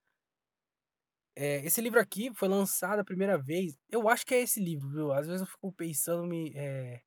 É, 1.34 1.64
esse 1.64 1.80
livro 1.80 1.98
aqui 2.00 2.32
foi 2.34 2.48
lançado 2.48 3.00
a 3.00 3.04
primeira 3.04 3.38
vez. 3.38 3.78
Eu 3.88 4.08
acho 4.08 4.26
que 4.26 4.34
é 4.34 4.40
esse 4.42 4.60
livro, 4.60 4.88
viu? 4.90 5.12
Às 5.12 5.26
vezes 5.26 5.40
eu 5.40 5.46
fico 5.46 5.72
pensando, 5.72 6.26
me. 6.26 6.52
É, 6.54 7.00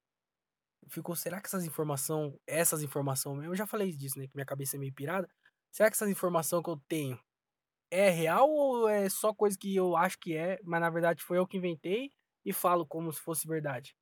fico, 0.89 1.15
será 1.15 1.41
que 1.41 1.47
essas 1.47 1.65
informações. 1.65 2.33
Essas 2.47 2.81
informações. 2.83 3.43
Eu 3.45 3.55
já 3.55 3.67
falei 3.67 3.91
disso, 3.91 4.19
né? 4.19 4.27
Que 4.27 4.35
minha 4.35 4.45
cabeça 4.45 4.77
é 4.77 4.79
meio 4.79 4.93
pirada. 4.93 5.27
Será 5.71 5.89
que 5.89 5.95
essas 5.95 6.09
informações 6.09 6.63
que 6.63 6.69
eu 6.69 6.81
tenho 6.87 7.19
é 7.91 8.09
real 8.09 8.49
ou 8.49 8.89
é 8.89 9.09
só 9.09 9.33
coisa 9.33 9.57
que 9.57 9.75
eu 9.75 9.95
acho 9.97 10.19
que 10.19 10.35
é, 10.35 10.59
mas 10.63 10.81
na 10.81 10.89
verdade 10.89 11.23
foi 11.23 11.37
eu 11.37 11.47
que 11.47 11.57
inventei 11.57 12.11
e 12.45 12.53
falo 12.53 12.85
como 12.85 13.11
se 13.13 13.21
fosse 13.21 13.47
verdade? 13.47 13.95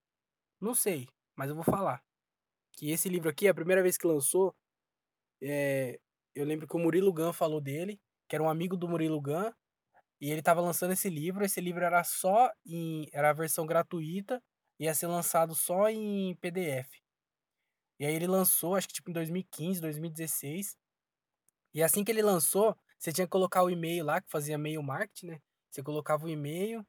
Não 0.61 0.73
sei, 0.75 1.07
mas 1.35 1.49
eu 1.49 1.55
vou 1.55 1.63
falar. 1.63 2.03
Que 2.73 2.91
esse 2.91 3.09
livro 3.09 3.29
aqui, 3.29 3.47
a 3.47 3.53
primeira 3.53 3.81
vez 3.83 3.97
que 3.97 4.07
lançou, 4.07 4.55
é, 5.41 5.99
eu 6.35 6.45
lembro 6.45 6.67
que 6.67 6.75
o 6.75 6.79
Murilo 6.79 7.13
Gun 7.13 7.33
falou 7.33 7.61
dele, 7.61 7.99
que 8.27 8.35
era 8.35 8.43
um 8.43 8.49
amigo 8.49 8.75
do 8.75 8.87
Murilo 8.87 9.21
Gun, 9.21 9.51
e 10.19 10.31
ele 10.31 10.39
estava 10.39 10.61
lançando 10.61 10.93
esse 10.93 11.09
livro. 11.09 11.43
Esse 11.43 11.59
livro 11.61 11.83
era 11.83 12.03
só 12.03 12.49
em. 12.65 13.07
Era 13.13 13.31
a 13.31 13.33
versão 13.33 13.65
gratuita, 13.65 14.41
ia 14.79 14.93
ser 14.93 15.07
lançado 15.07 15.53
só 15.55 15.89
em 15.89 16.35
PDF. 16.37 17.03
E 17.99 18.05
aí 18.05 18.15
ele 18.15 18.27
lançou, 18.27 18.75
acho 18.75 18.87
que 18.87 18.93
tipo 18.93 19.09
em 19.09 19.13
2015, 19.13 19.81
2016. 19.81 20.77
E 21.73 21.83
assim 21.83 22.03
que 22.03 22.11
ele 22.11 22.21
lançou, 22.21 22.75
você 22.97 23.11
tinha 23.11 23.25
que 23.27 23.31
colocar 23.31 23.63
o 23.63 23.69
e-mail 23.69 24.05
lá, 24.05 24.21
que 24.21 24.29
fazia 24.31 24.57
mail 24.57 24.81
marketing, 24.83 25.27
né? 25.27 25.41
Você 25.69 25.83
colocava 25.83 26.25
o 26.25 26.29
e-mail, 26.29 26.85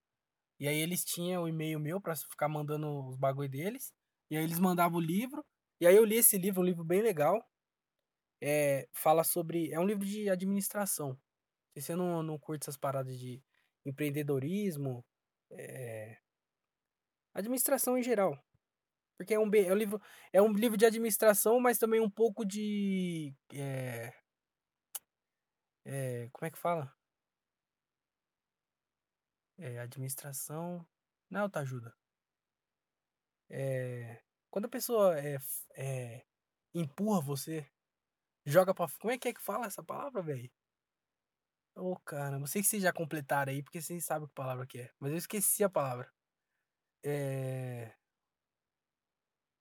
e 0.60 0.68
aí 0.68 0.78
eles 0.78 1.04
tinham 1.04 1.44
o 1.44 1.48
e-mail 1.48 1.80
meu 1.80 2.00
para 2.00 2.14
ficar 2.16 2.48
mandando 2.48 3.08
os 3.08 3.16
bagulho 3.16 3.48
deles. 3.48 3.92
E 4.30 4.36
aí 4.36 4.44
eles 4.44 4.58
mandavam 4.58 4.98
o 4.98 5.00
livro. 5.00 5.44
E 5.80 5.86
aí 5.86 5.96
eu 5.96 6.04
li 6.04 6.16
esse 6.16 6.38
livro, 6.38 6.62
um 6.62 6.64
livro 6.64 6.84
bem 6.84 7.02
legal. 7.02 7.44
É, 8.40 8.88
fala 8.92 9.24
sobre. 9.24 9.70
É 9.72 9.80
um 9.80 9.86
livro 9.86 10.04
de 10.04 10.28
administração. 10.30 11.18
Se 11.74 11.82
você 11.82 11.96
não, 11.96 12.22
não 12.22 12.38
curte 12.38 12.64
essas 12.64 12.76
paradas 12.76 13.18
de 13.18 13.42
empreendedorismo, 13.84 15.04
é... 15.50 16.18
administração 17.34 17.98
em 17.98 18.02
geral. 18.02 18.38
Porque 19.16 19.34
é 19.34 19.38
um, 19.38 19.50
é 19.54 19.72
um 19.72 19.76
livro 19.76 20.00
é 20.32 20.42
um 20.42 20.52
livro 20.52 20.76
de 20.76 20.86
administração, 20.86 21.60
mas 21.60 21.78
também 21.78 22.00
um 22.00 22.10
pouco 22.10 22.44
de 22.44 23.32
é, 23.52 24.12
é, 25.84 26.28
como 26.32 26.46
é 26.46 26.50
que 26.50 26.58
fala? 26.58 26.92
É, 29.58 29.78
administração. 29.80 30.86
Não 31.30 31.40
é 31.40 31.42
autoajuda. 31.42 31.94
É, 33.50 34.20
quando 34.54 34.66
a 34.66 34.68
pessoa 34.68 35.18
é, 35.18 35.36
é, 35.74 36.24
empurra 36.72 37.20
você, 37.20 37.68
joga 38.46 38.72
pra. 38.72 38.86
Como 39.00 39.12
é 39.12 39.18
que 39.18 39.26
é 39.26 39.34
que 39.34 39.42
fala 39.42 39.66
essa 39.66 39.82
palavra, 39.82 40.22
velho? 40.22 40.48
Ô, 41.74 41.90
oh, 41.90 41.96
cara, 41.96 42.38
não 42.38 42.46
sei 42.46 42.62
se 42.62 42.68
vocês 42.68 42.84
já 42.84 42.92
completaram 42.92 43.52
aí, 43.52 43.64
porque 43.64 43.82
vocês 43.82 44.04
sabem 44.04 44.28
que 44.28 44.32
palavra 44.32 44.64
que 44.64 44.78
é. 44.78 44.92
Mas 45.00 45.10
eu 45.10 45.18
esqueci 45.18 45.64
a 45.64 45.68
palavra. 45.68 46.08
É. 47.02 47.92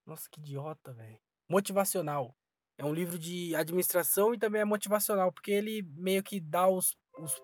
Nossa, 0.06 0.28
que 0.30 0.38
idiota, 0.38 0.92
velho. 0.92 1.18
Motivacional. 1.48 2.32
É 2.78 2.84
um 2.84 2.94
livro 2.94 3.18
de 3.18 3.52
administração 3.56 4.32
e 4.32 4.38
também 4.38 4.60
é 4.60 4.64
motivacional, 4.64 5.32
porque 5.32 5.50
ele 5.50 5.82
meio 5.96 6.22
que 6.22 6.38
dá 6.38 6.68
os. 6.68 6.96
os 7.18 7.34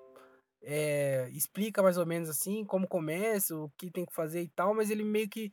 é, 0.63 1.29
explica 1.31 1.83
mais 1.83 1.97
ou 1.97 2.07
menos 2.07 2.29
assim 2.29 2.65
como 2.65 2.87
começa, 2.87 3.57
o 3.57 3.71
que 3.71 3.91
tem 3.91 4.07
que 4.07 4.15
fazer 4.15 4.41
e 4.41 4.49
tal, 4.51 4.73
mas 4.73 4.89
ele 4.89 5.03
meio 5.03 5.29
que 5.29 5.53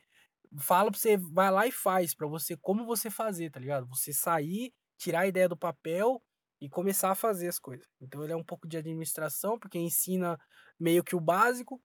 fala 0.59 0.91
pra 0.91 0.99
você, 0.99 1.17
vai 1.17 1.51
lá 1.51 1.67
e 1.67 1.71
faz, 1.71 2.15
pra 2.15 2.27
você, 2.27 2.57
como 2.57 2.85
você 2.85 3.09
fazer, 3.09 3.51
tá 3.51 3.59
ligado? 3.59 3.87
Você 3.87 4.13
sair, 4.13 4.73
tirar 4.97 5.21
a 5.21 5.27
ideia 5.27 5.49
do 5.49 5.57
papel 5.57 6.21
e 6.61 6.69
começar 6.69 7.11
a 7.11 7.15
fazer 7.15 7.47
as 7.47 7.59
coisas. 7.59 7.87
Então 8.01 8.23
ele 8.23 8.33
é 8.33 8.35
um 8.35 8.43
pouco 8.43 8.67
de 8.67 8.77
administração, 8.77 9.59
porque 9.59 9.77
ensina 9.79 10.37
meio 10.79 11.03
que 11.03 11.15
o 11.15 11.19
básico, 11.21 11.81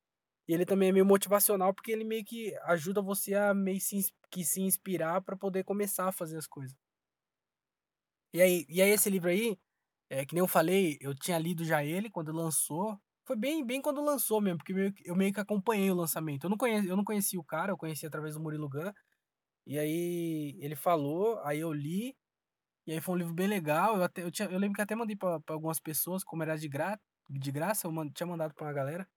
e 0.49 0.55
ele 0.55 0.67
também 0.67 0.89
é 0.91 0.93
meio 0.93 1.07
motivacional, 1.07 1.75
porque 1.75 1.93
ele 1.93 2.05
meio 2.05 2.25
que 2.25 2.55
ajuda 2.65 3.03
você 3.03 3.35
a 3.35 3.55
meio 3.55 3.81
se, 3.81 4.03
que 4.31 4.45
se 4.45 4.61
inspirar 4.63 5.23
para 5.23 5.37
poder 5.37 5.65
começar 5.65 6.09
a 6.09 6.13
fazer 6.13 6.39
as 6.39 6.47
coisas. 6.47 6.77
E 8.35 8.41
aí, 8.41 8.65
e 8.69 8.81
aí 8.83 8.91
esse 8.91 9.11
livro 9.11 9.29
aí, 9.29 9.59
é, 10.11 10.25
que 10.27 10.35
nem 10.35 10.41
eu 10.41 10.49
falei, 10.49 10.99
eu 11.01 11.15
tinha 11.15 11.39
lido 11.39 11.65
já 11.65 11.85
ele 11.85 12.11
quando 12.11 12.33
lançou. 12.33 12.99
Foi 13.25 13.37
bem, 13.37 13.65
bem 13.65 13.81
quando 13.81 14.03
lançou 14.03 14.41
mesmo, 14.41 14.59
porque 14.59 14.75
eu 15.05 15.15
meio 15.15 15.33
que 15.33 15.41
acompanhei 15.41 15.91
o 15.91 15.95
lançamento. 15.95 16.45
Eu 16.45 16.51
não, 16.51 16.57
conheci, 16.57 16.89
eu 16.89 16.97
não 16.97 17.05
conhecia 17.05 17.39
o 17.41 17.45
cara, 17.45 17.73
eu 17.73 17.77
conheci 17.79 18.07
através 18.07 18.35
do 18.35 18.41
Murilo 18.41 18.69
Gun. 18.69 18.93
E 19.67 19.79
aí 19.79 20.57
ele 20.61 20.77
falou, 20.77 21.41
aí 21.45 21.61
eu 21.61 21.73
li, 21.73 22.17
e 22.87 22.93
aí 22.93 23.01
foi 23.01 23.15
um 23.17 23.19
livro 23.19 23.35
bem 23.35 23.49
legal. 23.49 23.97
Eu, 23.97 24.05
até, 24.05 24.23
eu, 24.25 24.31
tinha, 24.31 24.49
eu 24.51 24.59
lembro 24.59 24.77
que 24.77 24.83
até 24.83 24.95
mandei 24.97 25.17
para 25.17 25.41
algumas 25.49 25.81
pessoas, 25.81 26.25
como 26.25 26.43
era 26.43 26.57
de, 26.59 26.69
gra, 26.69 27.01
de 27.31 27.53
graça, 27.53 27.87
eu 27.89 28.13
tinha 28.13 28.27
mandado 28.27 28.55
pra 28.55 28.67
uma 28.67 28.73
galera. 28.73 29.09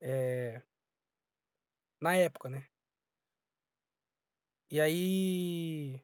É, 0.00 0.62
na 2.00 2.14
época, 2.16 2.48
né? 2.50 2.66
E 4.70 4.80
aí. 4.80 6.02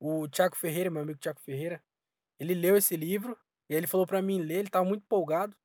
O 0.00 0.28
Thiago 0.28 0.56
Ferreira, 0.56 0.90
meu 0.90 1.02
amigo 1.02 1.18
Thiago 1.18 1.40
Ferreira, 1.40 1.82
ele 2.38 2.54
leu 2.54 2.76
esse 2.76 2.96
livro 2.96 3.38
e 3.68 3.74
ele 3.74 3.86
falou 3.86 4.06
para 4.06 4.22
mim 4.22 4.40
ler, 4.40 4.60
ele 4.60 4.70
tava 4.70 4.84
muito 4.84 5.02
empolgado. 5.04 5.56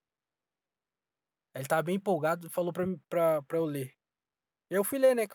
Ele 1.59 1.67
tava 1.67 1.83
bem 1.83 1.95
empolgado 1.95 2.49
falou 2.49 2.71
pra, 2.71 2.85
pra, 3.09 3.41
pra 3.43 3.57
eu 3.57 3.65
ler. 3.65 3.93
Eu 4.69 4.83
fui 4.83 4.99
ler, 4.99 5.15
né? 5.15 5.27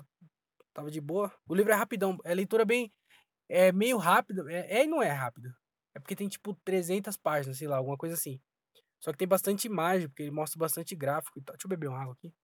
Tava 0.72 0.90
de 0.90 1.00
boa. 1.00 1.32
O 1.46 1.54
livro 1.54 1.72
é 1.72 1.74
rapidão, 1.74 2.18
é 2.24 2.34
leitura 2.34 2.64
bem. 2.64 2.92
É 3.48 3.72
meio 3.72 3.98
rápido. 3.98 4.48
É, 4.48 4.80
é 4.80 4.84
e 4.84 4.86
não 4.86 5.02
é 5.02 5.10
rápido. 5.10 5.54
É 5.94 6.00
porque 6.00 6.16
tem 6.16 6.28
tipo 6.28 6.54
300 6.64 7.16
páginas, 7.16 7.58
sei 7.58 7.68
lá, 7.68 7.76
alguma 7.76 7.96
coisa 7.96 8.14
assim. 8.14 8.40
Só 9.00 9.12
que 9.12 9.18
tem 9.18 9.28
bastante 9.28 9.66
imagem, 9.66 10.08
porque 10.08 10.22
ele 10.22 10.30
mostra 10.30 10.58
bastante 10.58 10.94
gráfico 10.96 11.38
e 11.38 11.42
tal. 11.42 11.54
Deixa 11.54 11.66
eu 11.66 11.70
beber 11.70 11.88
uma 11.88 12.00
água 12.00 12.14
aqui. 12.14 12.34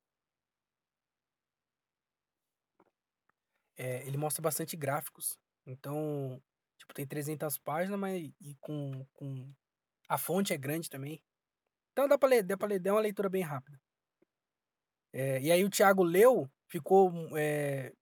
É, 3.76 4.06
ele 4.06 4.18
mostra 4.18 4.42
bastante 4.42 4.76
gráficos. 4.76 5.38
Então, 5.66 6.42
tipo, 6.78 6.92
tem 6.92 7.06
300 7.06 7.56
páginas, 7.58 7.98
mas 7.98 8.30
e 8.40 8.54
com, 8.60 9.06
com... 9.14 9.52
A 10.08 10.18
fonte 10.18 10.52
é 10.52 10.58
grande 10.58 10.90
também. 10.90 11.22
Então 11.92 12.08
dá 12.08 12.16
pra 12.18 12.28
ler, 12.28 12.42
dá 12.42 12.56
ler, 12.66 12.86
é 12.86 12.92
uma 12.92 13.00
leitura 13.00 13.28
bem 13.28 13.42
rápida. 13.42 13.78
É, 15.12 15.40
e 15.40 15.50
aí 15.50 15.64
o 15.64 15.70
Thiago 15.70 16.02
leu, 16.02 16.48
ficou 16.68 17.12
é, 17.36 17.92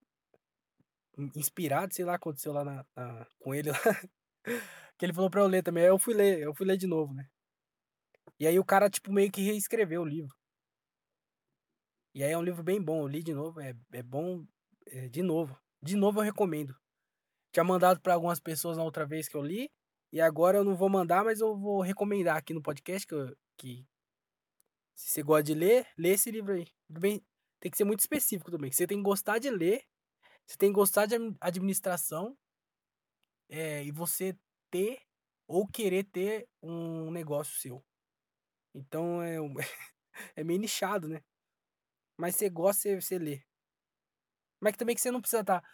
inspirado, 1.35 1.95
sei 1.95 2.05
lá, 2.05 2.15
aconteceu 2.15 2.53
lá 2.53 2.65
na, 2.65 2.85
na, 2.95 3.27
com 3.39 3.55
ele 3.55 3.71
lá. 3.71 3.79
que 4.99 5.05
ele 5.05 5.13
falou 5.13 5.31
pra 5.31 5.41
eu 5.41 5.47
ler 5.47 5.63
também. 5.63 5.85
Aí 5.85 5.91
eu 5.91 5.99
fui 5.99 6.15
ler, 6.15 6.41
eu 6.41 6.55
fui 6.55 6.67
ler 6.67 6.77
de 6.77 6.87
novo, 6.87 7.15
né? 7.15 7.29
E 8.39 8.47
aí 8.47 8.59
o 8.59 8.65
cara, 8.65 8.91
tipo, 8.91 9.13
meio 9.13 9.31
que 9.31 9.43
reescreveu 9.43 10.03
o 10.03 10.07
livro. 10.07 10.37
E 12.15 12.23
aí 12.23 12.33
é 12.33 12.39
um 12.39 12.43
livro 12.43 12.63
bem 12.63 12.81
bom, 12.83 13.03
eu 13.03 13.09
li 13.09 13.23
de 13.23 13.33
novo, 13.33 13.61
é, 13.61 13.75
é 13.93 14.03
bom 14.03 14.45
é, 14.87 15.09
de 15.09 15.23
novo. 15.23 15.59
De 15.81 15.97
novo 15.97 16.21
eu 16.21 16.25
recomendo. 16.25 16.75
Tinha 17.53 17.65
mandado 17.65 18.01
para 18.01 18.15
algumas 18.15 18.41
pessoas 18.41 18.77
na 18.77 18.83
outra 18.83 19.07
vez 19.07 19.29
que 19.29 19.37
eu 19.37 19.43
li, 19.43 19.71
e 20.13 20.21
agora 20.21 20.59
eu 20.59 20.65
não 20.65 20.77
vou 20.77 20.89
mandar, 20.89 21.25
mas 21.25 21.41
eu 21.41 21.57
vou 21.57 21.81
recomendar 21.81 22.37
aqui 22.37 22.53
no 22.53 22.63
podcast 22.63 23.07
que, 23.07 23.15
eu, 23.15 23.37
que 23.59 23.87
se 24.95 25.11
você 25.11 25.23
gosta 25.23 25.43
de 25.43 25.55
ler, 25.55 25.87
lê 25.97 26.11
esse 26.11 26.31
livro 26.31 26.55
aí. 26.55 26.67
Bem, 26.89 27.25
tem 27.61 27.71
que 27.71 27.77
ser 27.77 27.85
muito 27.85 28.01
específico 28.01 28.51
também. 28.51 28.73
Você 28.73 28.87
tem 28.87 28.99
que 28.99 29.05
gostar 29.05 29.39
de 29.39 29.51
ler, 29.51 29.85
você 30.47 30.57
tem 30.57 30.71
que 30.71 30.75
gostar 30.75 31.07
de 31.07 31.17
administração, 31.41 32.37
é, 33.49 33.85
e 33.85 33.91
você 33.91 34.37
ter 34.71 35.01
ou 35.47 35.67
querer 35.67 36.05
ter 36.05 36.49
um 36.63 37.11
negócio 37.11 37.59
seu. 37.59 37.85
Então 38.75 39.23
é, 39.23 39.37
é 40.37 40.45
meio 40.45 40.61
nichado, 40.61 41.09
né? 41.09 41.23
Mas 42.17 42.37
você 42.37 42.49
gosta, 42.51 42.83
você, 42.83 43.01
você 43.01 43.19
lê. 43.19 43.43
Mas 44.61 44.73
que 44.73 44.79
também 44.79 44.95
que 44.95 45.01
você 45.01 45.11
não 45.11 45.21
precisa 45.21 45.43
estar. 45.43 45.61
Tá, 45.61 45.69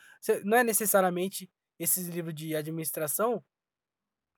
não 0.44 0.58
é 0.58 0.64
necessariamente 0.64 1.50
esses 1.78 2.06
livros 2.08 2.34
de 2.34 2.54
administração. 2.54 3.44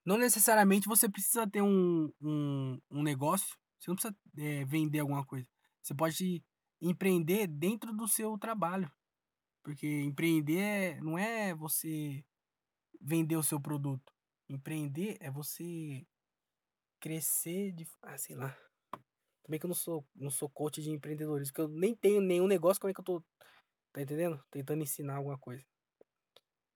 Não 0.07 0.17
necessariamente 0.17 0.87
você 0.87 1.09
precisa 1.09 1.51
ter 1.51 1.63
um, 1.63 2.13
um, 2.21 2.81
um 2.89 3.03
negócio. 3.03 3.57
Você 3.77 3.91
não 3.91 3.97
precisa 3.97 4.17
é, 4.39 4.65
vender 4.65 5.01
alguma 5.01 5.27
coisa. 5.27 5.47
Você 5.83 5.95
pode 5.95 6.45
empreender 6.81 7.49
dentro 7.49 7.93
do 7.93 8.07
seu 8.07 8.39
trabalho. 8.39 8.89
Porque 9.65 9.87
empreender 10.03 11.03
não 11.03 11.19
é 11.19 11.53
você 11.53 12.25
vender 13.01 13.37
o 13.37 13.43
seu 13.43 13.61
produto. 13.61 14.13
Empreender 14.49 15.17
é 15.21 15.29
você 15.29 16.07
crescer 17.01 17.73
de. 17.73 17.85
Ah, 18.01 18.17
sei 18.17 18.37
lá. 18.37 18.57
Também 19.43 19.59
que 19.59 19.67
eu 19.67 19.69
não 19.69 19.75
sou, 19.75 20.07
não 20.15 20.31
sou 20.31 20.49
coach 20.49 20.81
de 20.81 20.91
empreendedorismo, 20.91 21.53
que 21.53 21.61
eu 21.61 21.69
nem 21.69 21.95
tenho 21.97 22.21
nenhum 22.21 22.47
negócio, 22.47 22.81
como 22.81 22.91
é 22.93 22.95
que 22.95 23.01
eu 23.01 23.05
tô. 23.05 23.25
Tá 23.93 24.03
entendendo? 24.03 24.41
Tentando 24.53 24.83
ensinar 24.83 25.17
alguma 25.17 25.39
coisa. 25.39 25.65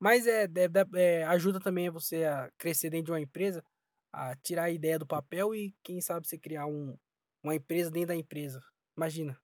Mas 0.01 0.27
é, 0.27 0.45
é, 0.45 1.01
é, 1.01 1.25
ajuda 1.25 1.61
também 1.61 1.91
você 1.91 2.25
a 2.25 2.51
crescer 2.57 2.89
dentro 2.89 3.07
de 3.07 3.13
uma 3.13 3.21
empresa, 3.21 3.63
a 4.11 4.35
tirar 4.37 4.65
a 4.65 4.71
ideia 4.71 4.99
do 4.99 5.07
papel 5.07 5.55
e, 5.55 5.77
quem 5.83 6.01
sabe, 6.01 6.27
você 6.27 6.39
criar 6.39 6.67
um, 6.67 6.99
uma 7.45 7.55
empresa 7.55 7.91
dentro 7.91 8.09
da 8.09 8.17
empresa. 8.17 8.65
Imagina. 8.97 9.39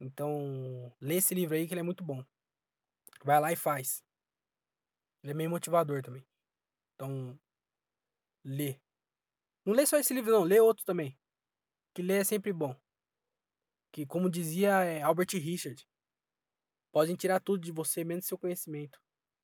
Então, 0.00 0.92
lê 1.00 1.16
esse 1.16 1.32
livro 1.32 1.54
aí 1.54 1.66
que 1.66 1.72
ele 1.72 1.80
é 1.80 1.84
muito 1.84 2.02
bom. 2.02 2.24
Vai 3.24 3.40
lá 3.40 3.52
e 3.52 3.56
faz. 3.56 4.02
Ele 5.22 5.30
é 5.30 5.34
meio 5.34 5.48
motivador 5.48 6.02
também. 6.02 6.26
Então, 6.94 7.38
lê. 8.44 8.80
Não 9.64 9.72
lê 9.74 9.86
só 9.86 9.96
esse 9.96 10.12
livro, 10.12 10.32
não. 10.32 10.42
Lê 10.42 10.58
outro 10.58 10.84
também. 10.84 11.16
Que 11.94 12.02
ler 12.02 12.22
é 12.22 12.24
sempre 12.24 12.52
bom. 12.52 12.74
Que, 13.92 14.04
como 14.04 14.28
dizia 14.28 14.82
é, 14.82 15.02
Albert 15.02 15.28
Richard, 15.34 15.86
podem 16.92 17.16
tirar 17.16 17.40
tudo 17.40 17.62
de 17.64 17.72
você, 17.72 18.04
menos 18.04 18.26
seu 18.26 18.38
conhecimento. 18.38 19.00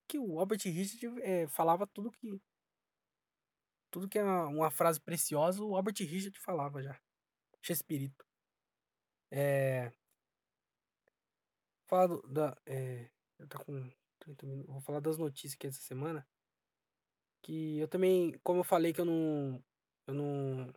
Que 0.06 0.18
o 0.18 0.38
Albert 0.38 0.61
Richard 0.64 1.20
é, 1.22 1.48
falava 1.48 1.87
tudo 1.87 2.12
que. 2.12 2.40
Tudo 3.90 4.08
que 4.08 4.18
é 4.18 4.22
uma, 4.22 4.46
uma, 4.46 4.70
frase 4.70 5.00
preciosa, 5.00 5.64
o 5.64 5.75
Albert 5.75 5.96
Richard 6.00 6.38
falava 6.38 6.83
já. 6.83 7.00
Shakespeare. 7.62 8.12
É. 9.31 9.90
Da. 12.29 12.56
É, 12.66 13.10
eu 13.38 13.48
tô 13.48 13.58
com 13.64 13.90
30 14.20 14.46
minutos. 14.46 14.70
Vou 14.73 14.81
falar 14.83 15.00
das 15.00 15.16
notícias 15.16 15.54
aqui 15.54 15.66
essa 15.66 15.81
semana. 15.81 16.27
Que 17.42 17.79
eu 17.79 17.88
também, 17.88 18.38
como 18.42 18.60
eu 18.60 18.64
falei 18.64 18.92
que 18.92 19.00
eu 19.00 19.06
não. 19.06 19.64
Eu 20.06 20.14
não. 20.14 20.75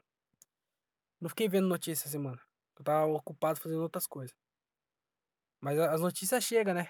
Não 1.20 1.30
fiquei 1.30 1.50
vendo 1.50 1.68
notícias 1.68 2.02
essa 2.02 2.10
semana. 2.10 2.42
Eu 2.78 2.84
tava 2.84 3.12
ocupado 3.12 3.60
fazendo 3.60 3.82
outras 3.82 4.08
coisas. 4.08 4.36
Mas 5.62 5.78
as 5.80 6.02
notícias 6.02 6.44
chegam, 6.44 6.74
né? 6.74 6.90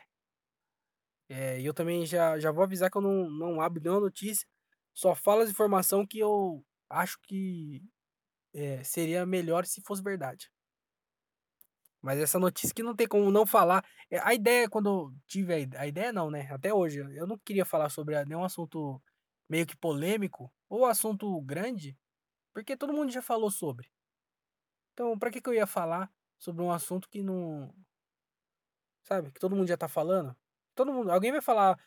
É, 1.29 1.59
e 1.61 1.65
eu 1.65 1.73
também 1.73 2.05
já, 2.05 2.37
já 2.39 2.51
vou 2.51 2.63
avisar 2.63 2.91
que 2.91 2.97
eu 2.97 3.01
não, 3.01 3.29
não 3.29 3.61
abro 3.61 3.81
nenhuma 3.81 4.01
notícia. 4.01 4.45
Só 4.93 5.15
falo 5.15 5.41
as 5.41 5.49
informações 5.49 6.05
que 6.09 6.19
eu 6.19 6.65
acho 6.89 7.17
que 7.23 7.81
é, 8.53 8.83
seria 8.83 9.25
melhor 9.25 9.65
se 9.65 9.81
fosse 9.81 10.03
verdade. 10.03 10.51
Mas 12.01 12.19
essa 12.19 12.39
notícia 12.39 12.73
que 12.73 12.81
não 12.83 12.95
tem 12.95 13.07
como 13.07 13.29
não 13.31 13.45
falar. 13.45 13.85
É, 14.09 14.19
a 14.19 14.33
ideia, 14.33 14.69
quando 14.69 14.89
eu 14.89 15.15
tive 15.27 15.53
a 15.53 15.81
a 15.81 15.87
ideia 15.87 16.11
não, 16.11 16.31
né? 16.31 16.47
Até 16.51 16.73
hoje, 16.73 16.99
eu 16.99 17.27
não 17.27 17.37
queria 17.37 17.65
falar 17.65 17.89
sobre 17.89 18.23
nenhum 18.25 18.43
assunto 18.43 19.01
meio 19.49 19.65
que 19.67 19.75
polêmico 19.77 20.51
ou 20.69 20.85
assunto 20.85 21.39
grande, 21.41 21.97
Porque 22.53 22.77
todo 22.77 22.93
mundo 22.93 23.11
já 23.11 23.21
falou 23.23 23.51
sobre. 23.51 23.89
Então, 24.93 25.17
pra 25.17 25.31
que, 25.31 25.41
que 25.41 25.49
eu 25.49 25.53
ia 25.53 25.67
falar 25.67 26.11
sobre 26.39 26.61
um 26.63 26.71
assunto 26.71 27.09
que 27.09 27.21
não. 27.23 27.73
Sabe? 29.03 29.31
Que 29.31 29.39
todo 29.39 29.55
mundo 29.55 29.67
já 29.67 29.77
tá 29.77 29.87
falando? 29.87 30.35
Todo 30.75 30.93
mundo. 30.93 31.11
Alguém 31.11 31.31
vai 31.31 31.41
falar 31.41 31.77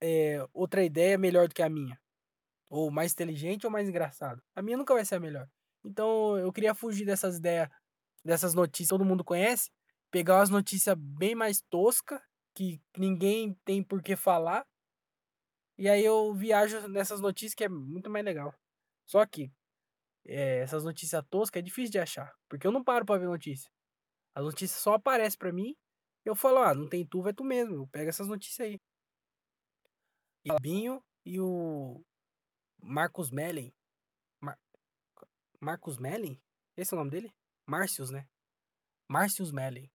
é, 0.00 0.44
outra 0.52 0.84
ideia 0.84 1.16
melhor 1.16 1.48
do 1.48 1.54
que 1.54 1.62
a 1.62 1.68
minha. 1.68 2.00
Ou 2.68 2.90
mais 2.90 3.12
inteligente 3.12 3.66
ou 3.66 3.70
mais 3.70 3.88
engraçado. 3.88 4.42
A 4.54 4.62
minha 4.62 4.76
nunca 4.76 4.94
vai 4.94 5.04
ser 5.04 5.16
a 5.16 5.20
melhor. 5.20 5.48
Então 5.84 6.38
eu 6.38 6.52
queria 6.52 6.74
fugir 6.74 7.04
dessas 7.04 7.38
ideias, 7.38 7.68
dessas 8.24 8.54
notícias 8.54 8.88
que 8.88 8.94
todo 8.94 9.04
mundo 9.04 9.24
conhece. 9.24 9.70
Pegar 10.10 10.38
umas 10.38 10.50
notícias 10.50 10.96
bem 10.98 11.34
mais 11.34 11.62
toscas, 11.70 12.20
que 12.54 12.80
ninguém 12.96 13.54
tem 13.64 13.82
por 13.82 14.02
que 14.02 14.16
falar. 14.16 14.66
E 15.78 15.88
aí 15.88 16.04
eu 16.04 16.34
viajo 16.34 16.86
nessas 16.88 17.20
notícias 17.20 17.54
que 17.54 17.64
é 17.64 17.68
muito 17.68 18.10
mais 18.10 18.24
legal. 18.24 18.54
Só 19.06 19.24
que 19.26 19.50
é, 20.24 20.58
essas 20.60 20.84
notícias 20.84 21.24
toscas 21.30 21.60
é 21.60 21.62
difícil 21.62 21.90
de 21.90 21.98
achar. 21.98 22.32
Porque 22.48 22.66
eu 22.66 22.72
não 22.72 22.84
paro 22.84 23.04
pra 23.04 23.18
ver 23.18 23.26
notícia. 23.26 23.70
As 24.34 24.44
notícias 24.44 24.80
só 24.80 24.94
aparecem 24.94 25.38
pra 25.38 25.52
mim. 25.52 25.74
Eu 26.24 26.36
falo, 26.36 26.58
ah, 26.58 26.74
não 26.74 26.88
tem 26.88 27.04
tu, 27.06 27.22
vai 27.22 27.32
tu 27.32 27.44
mesmo. 27.44 27.74
Eu 27.74 27.86
pego 27.88 28.08
essas 28.08 28.28
notícias 28.28 28.68
aí. 28.68 28.80
E 30.44 30.52
o 30.52 30.56
Binho 30.60 31.02
e 31.24 31.40
o 31.40 32.04
Marcos 32.80 33.30
Mellen. 33.30 33.72
Mar... 34.40 34.58
Marcos 35.60 35.98
Mellen? 35.98 36.40
Esse 36.76 36.94
é 36.94 36.96
o 36.96 36.98
nome 36.98 37.10
dele? 37.10 37.32
Márcios, 37.66 38.10
né? 38.10 38.28
Márcios 39.08 39.52
Mellen. 39.52 39.90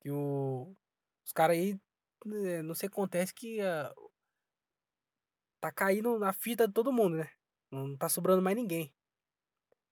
Que 0.00 0.10
o... 0.10 0.74
os 1.24 1.32
caras 1.32 1.56
aí, 1.56 1.80
né, 2.24 2.62
não 2.62 2.74
sei 2.74 2.88
o 2.88 2.90
que 2.90 2.94
acontece 2.94 3.34
que 3.34 3.60
uh, 3.60 4.12
tá 5.60 5.70
caindo 5.70 6.18
na 6.18 6.32
fita 6.32 6.66
de 6.66 6.74
todo 6.74 6.92
mundo, 6.92 7.16
né? 7.16 7.30
Não 7.70 7.96
tá 7.96 8.08
sobrando 8.08 8.42
mais 8.42 8.56
ninguém. 8.56 8.94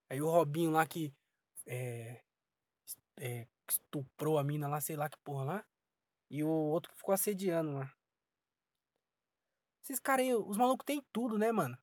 Aí 0.09 0.21
o 0.21 0.29
Robinho 0.29 0.71
lá 0.71 0.87
que 0.87 1.15
é, 1.67 2.21
é, 3.17 3.47
estuprou 3.75 4.39
a 4.39 4.45
mina 4.45 4.69
lá, 4.69 4.81
sei 4.81 4.97
lá 4.97 5.09
que 5.09 5.19
porra 5.19 5.45
lá. 5.45 5.67
E 6.31 6.45
o 6.45 6.49
outro 6.49 6.95
ficou 6.95 7.13
assediando 7.13 7.73
lá. 7.73 7.93
Esses 9.83 9.99
caras 9.99 10.27
aí, 10.27 10.35
os 10.35 10.57
malucos 10.57 10.85
tem 10.85 11.03
tudo, 11.13 11.39
né, 11.39 11.51
mano? 11.51 11.77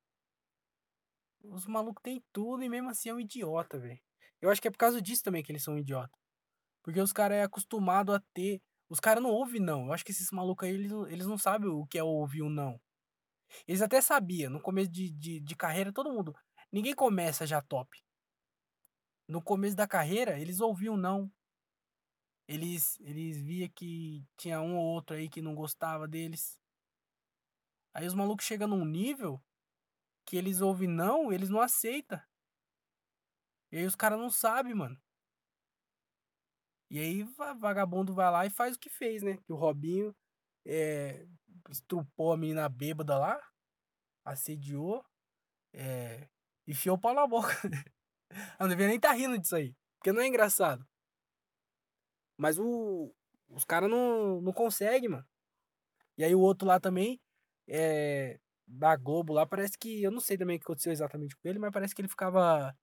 Os 1.42 1.66
malucos 1.66 2.02
tem 2.02 2.22
tudo 2.32 2.62
e 2.62 2.68
mesmo 2.68 2.88
assim 2.90 3.10
é 3.10 3.14
um 3.14 3.20
idiota, 3.20 3.78
velho. 3.78 4.00
Eu 4.40 4.50
acho 4.50 4.62
que 4.62 4.68
é 4.68 4.70
por 4.70 4.78
causa 4.78 5.02
disso 5.02 5.22
também 5.22 5.42
que 5.42 5.52
eles 5.52 5.62
são 5.62 5.74
um 5.74 5.78
idiota. 5.78 6.16
Porque 6.82 7.00
os 7.00 7.12
caras 7.12 7.38
é 7.38 7.42
acostumado 7.42 8.14
a 8.14 8.20
ter. 8.32 8.62
Os 8.88 9.00
caras 9.00 9.22
não 9.22 9.30
ouvem 9.30 9.60
não. 9.60 9.86
Eu 9.86 9.92
acho 9.92 10.04
que 10.04 10.12
esses 10.12 10.30
malucos 10.30 10.66
aí, 10.66 10.74
eles, 10.74 10.92
eles 11.10 11.26
não 11.26 11.36
sabem 11.36 11.68
o 11.68 11.86
que 11.86 11.98
é 11.98 12.02
ouvir 12.02 12.42
um 12.42 12.48
não. 12.48 12.80
Eles 13.66 13.82
até 13.82 14.00
sabiam. 14.00 14.50
No 14.50 14.60
começo 14.60 14.90
de, 14.90 15.10
de, 15.10 15.40
de 15.40 15.56
carreira, 15.56 15.92
todo 15.92 16.12
mundo. 16.12 16.34
Ninguém 16.72 16.94
começa 16.94 17.46
já 17.46 17.60
top. 17.60 17.90
No 19.26 19.42
começo 19.42 19.76
da 19.76 19.86
carreira, 19.86 20.40
eles 20.40 20.60
ouviam 20.60 20.96
não. 20.96 21.30
Eles, 22.48 22.98
eles 23.00 23.38
via 23.42 23.68
que 23.68 24.26
tinha 24.36 24.60
um 24.62 24.78
ou 24.78 24.84
outro 24.86 25.14
aí 25.14 25.28
que 25.28 25.42
não 25.42 25.54
gostava 25.54 26.08
deles. 26.08 26.58
Aí 27.92 28.06
os 28.06 28.14
malucos 28.14 28.46
chegam 28.46 28.66
num 28.66 28.86
nível 28.86 29.38
que 30.24 30.36
eles 30.36 30.62
ouvem 30.62 30.88
não, 30.88 31.30
eles 31.30 31.50
não 31.50 31.60
aceitam. 31.60 32.20
E 33.70 33.76
aí 33.76 33.84
os 33.84 33.94
caras 33.94 34.18
não 34.18 34.30
sabem, 34.30 34.74
mano. 34.74 34.98
E 36.90 36.98
aí 36.98 37.22
vagabundo 37.58 38.14
vai 38.14 38.30
lá 38.30 38.46
e 38.46 38.50
faz 38.50 38.76
o 38.76 38.78
que 38.78 38.88
fez, 38.88 39.22
né? 39.22 39.36
Que 39.36 39.52
o 39.52 39.56
Robinho 39.56 40.16
é, 40.66 41.26
estrupou 41.68 42.32
a 42.32 42.36
menina 42.36 42.66
bêbada 42.68 43.18
lá, 43.18 43.38
assediou, 44.24 45.04
é, 45.74 46.28
enfiou 46.66 46.96
o 46.96 47.00
pau 47.00 47.14
na 47.14 47.26
boca. 47.26 47.48
Eu 48.30 48.60
não 48.60 48.68
devia 48.68 48.86
nem 48.86 48.96
estar 48.96 49.10
tá 49.10 49.14
rindo 49.14 49.38
disso 49.38 49.56
aí, 49.56 49.74
porque 49.98 50.12
não 50.12 50.22
é 50.22 50.26
engraçado. 50.26 50.86
Mas 52.38 52.58
o, 52.58 53.12
os 53.50 53.64
caras 53.64 53.90
não, 53.90 54.40
não 54.40 54.52
conseguem, 54.52 55.10
mano. 55.10 55.26
E 56.16 56.24
aí 56.24 56.34
o 56.34 56.40
outro 56.40 56.66
lá 56.66 56.80
também 56.80 57.20
é, 57.68 58.40
da 58.66 58.96
Globo 58.96 59.32
lá, 59.32 59.46
parece 59.46 59.78
que. 59.78 60.02
Eu 60.02 60.10
não 60.10 60.20
sei 60.20 60.38
também 60.38 60.56
o 60.56 60.58
que 60.58 60.64
aconteceu 60.64 60.92
exatamente 60.92 61.36
com 61.36 61.48
ele, 61.48 61.58
mas 61.58 61.72
parece 61.72 61.94
que 61.94 62.00
ele 62.00 62.08
ficava 62.08 62.76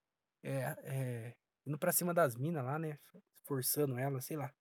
é, 0.44 0.76
é, 0.84 1.36
indo 1.66 1.78
pra 1.78 1.92
cima 1.92 2.14
das 2.14 2.36
minas 2.36 2.64
lá, 2.64 2.78
né? 2.80 3.00
Forçando 3.46 3.98
ela, 3.98 4.22
sei 4.22 4.38
lá. 4.38 4.54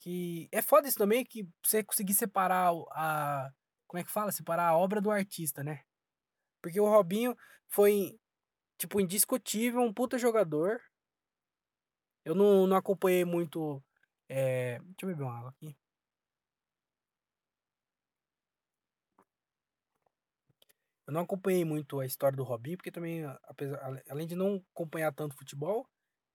Que 0.00 0.48
é 0.52 0.60
foda 0.62 0.86
isso 0.88 0.98
também, 0.98 1.24
que 1.24 1.48
você 1.62 1.82
conseguir 1.82 2.14
separar 2.14 2.72
a. 2.92 3.50
Como 3.86 4.00
é 4.00 4.04
que 4.04 4.10
fala? 4.10 4.32
Separar 4.32 4.68
a 4.68 4.76
obra 4.76 5.00
do 5.00 5.10
artista, 5.10 5.62
né? 5.62 5.82
Porque 6.62 6.80
o 6.80 6.88
Robinho 6.88 7.36
foi, 7.68 8.18
tipo, 8.78 9.00
indiscutível, 9.00 9.80
um 9.80 9.92
puta 9.92 10.18
jogador. 10.18 10.80
Eu 12.24 12.34
não, 12.34 12.66
não 12.66 12.76
acompanhei 12.76 13.24
muito. 13.24 13.82
É... 14.28 14.78
Deixa 14.78 14.94
eu 15.02 15.08
beber 15.08 15.24
uma 15.24 15.38
água 15.38 15.50
aqui. 15.50 15.76
Eu 21.06 21.12
não 21.12 21.20
acompanhei 21.20 21.64
muito 21.64 22.00
a 22.00 22.06
história 22.06 22.36
do 22.36 22.44
Robinho, 22.44 22.78
porque 22.78 22.90
também, 22.90 23.24
apesar, 23.42 23.78
além 24.08 24.26
de 24.26 24.34
não 24.34 24.64
acompanhar 24.74 25.12
tanto 25.12 25.36
futebol, 25.36 25.86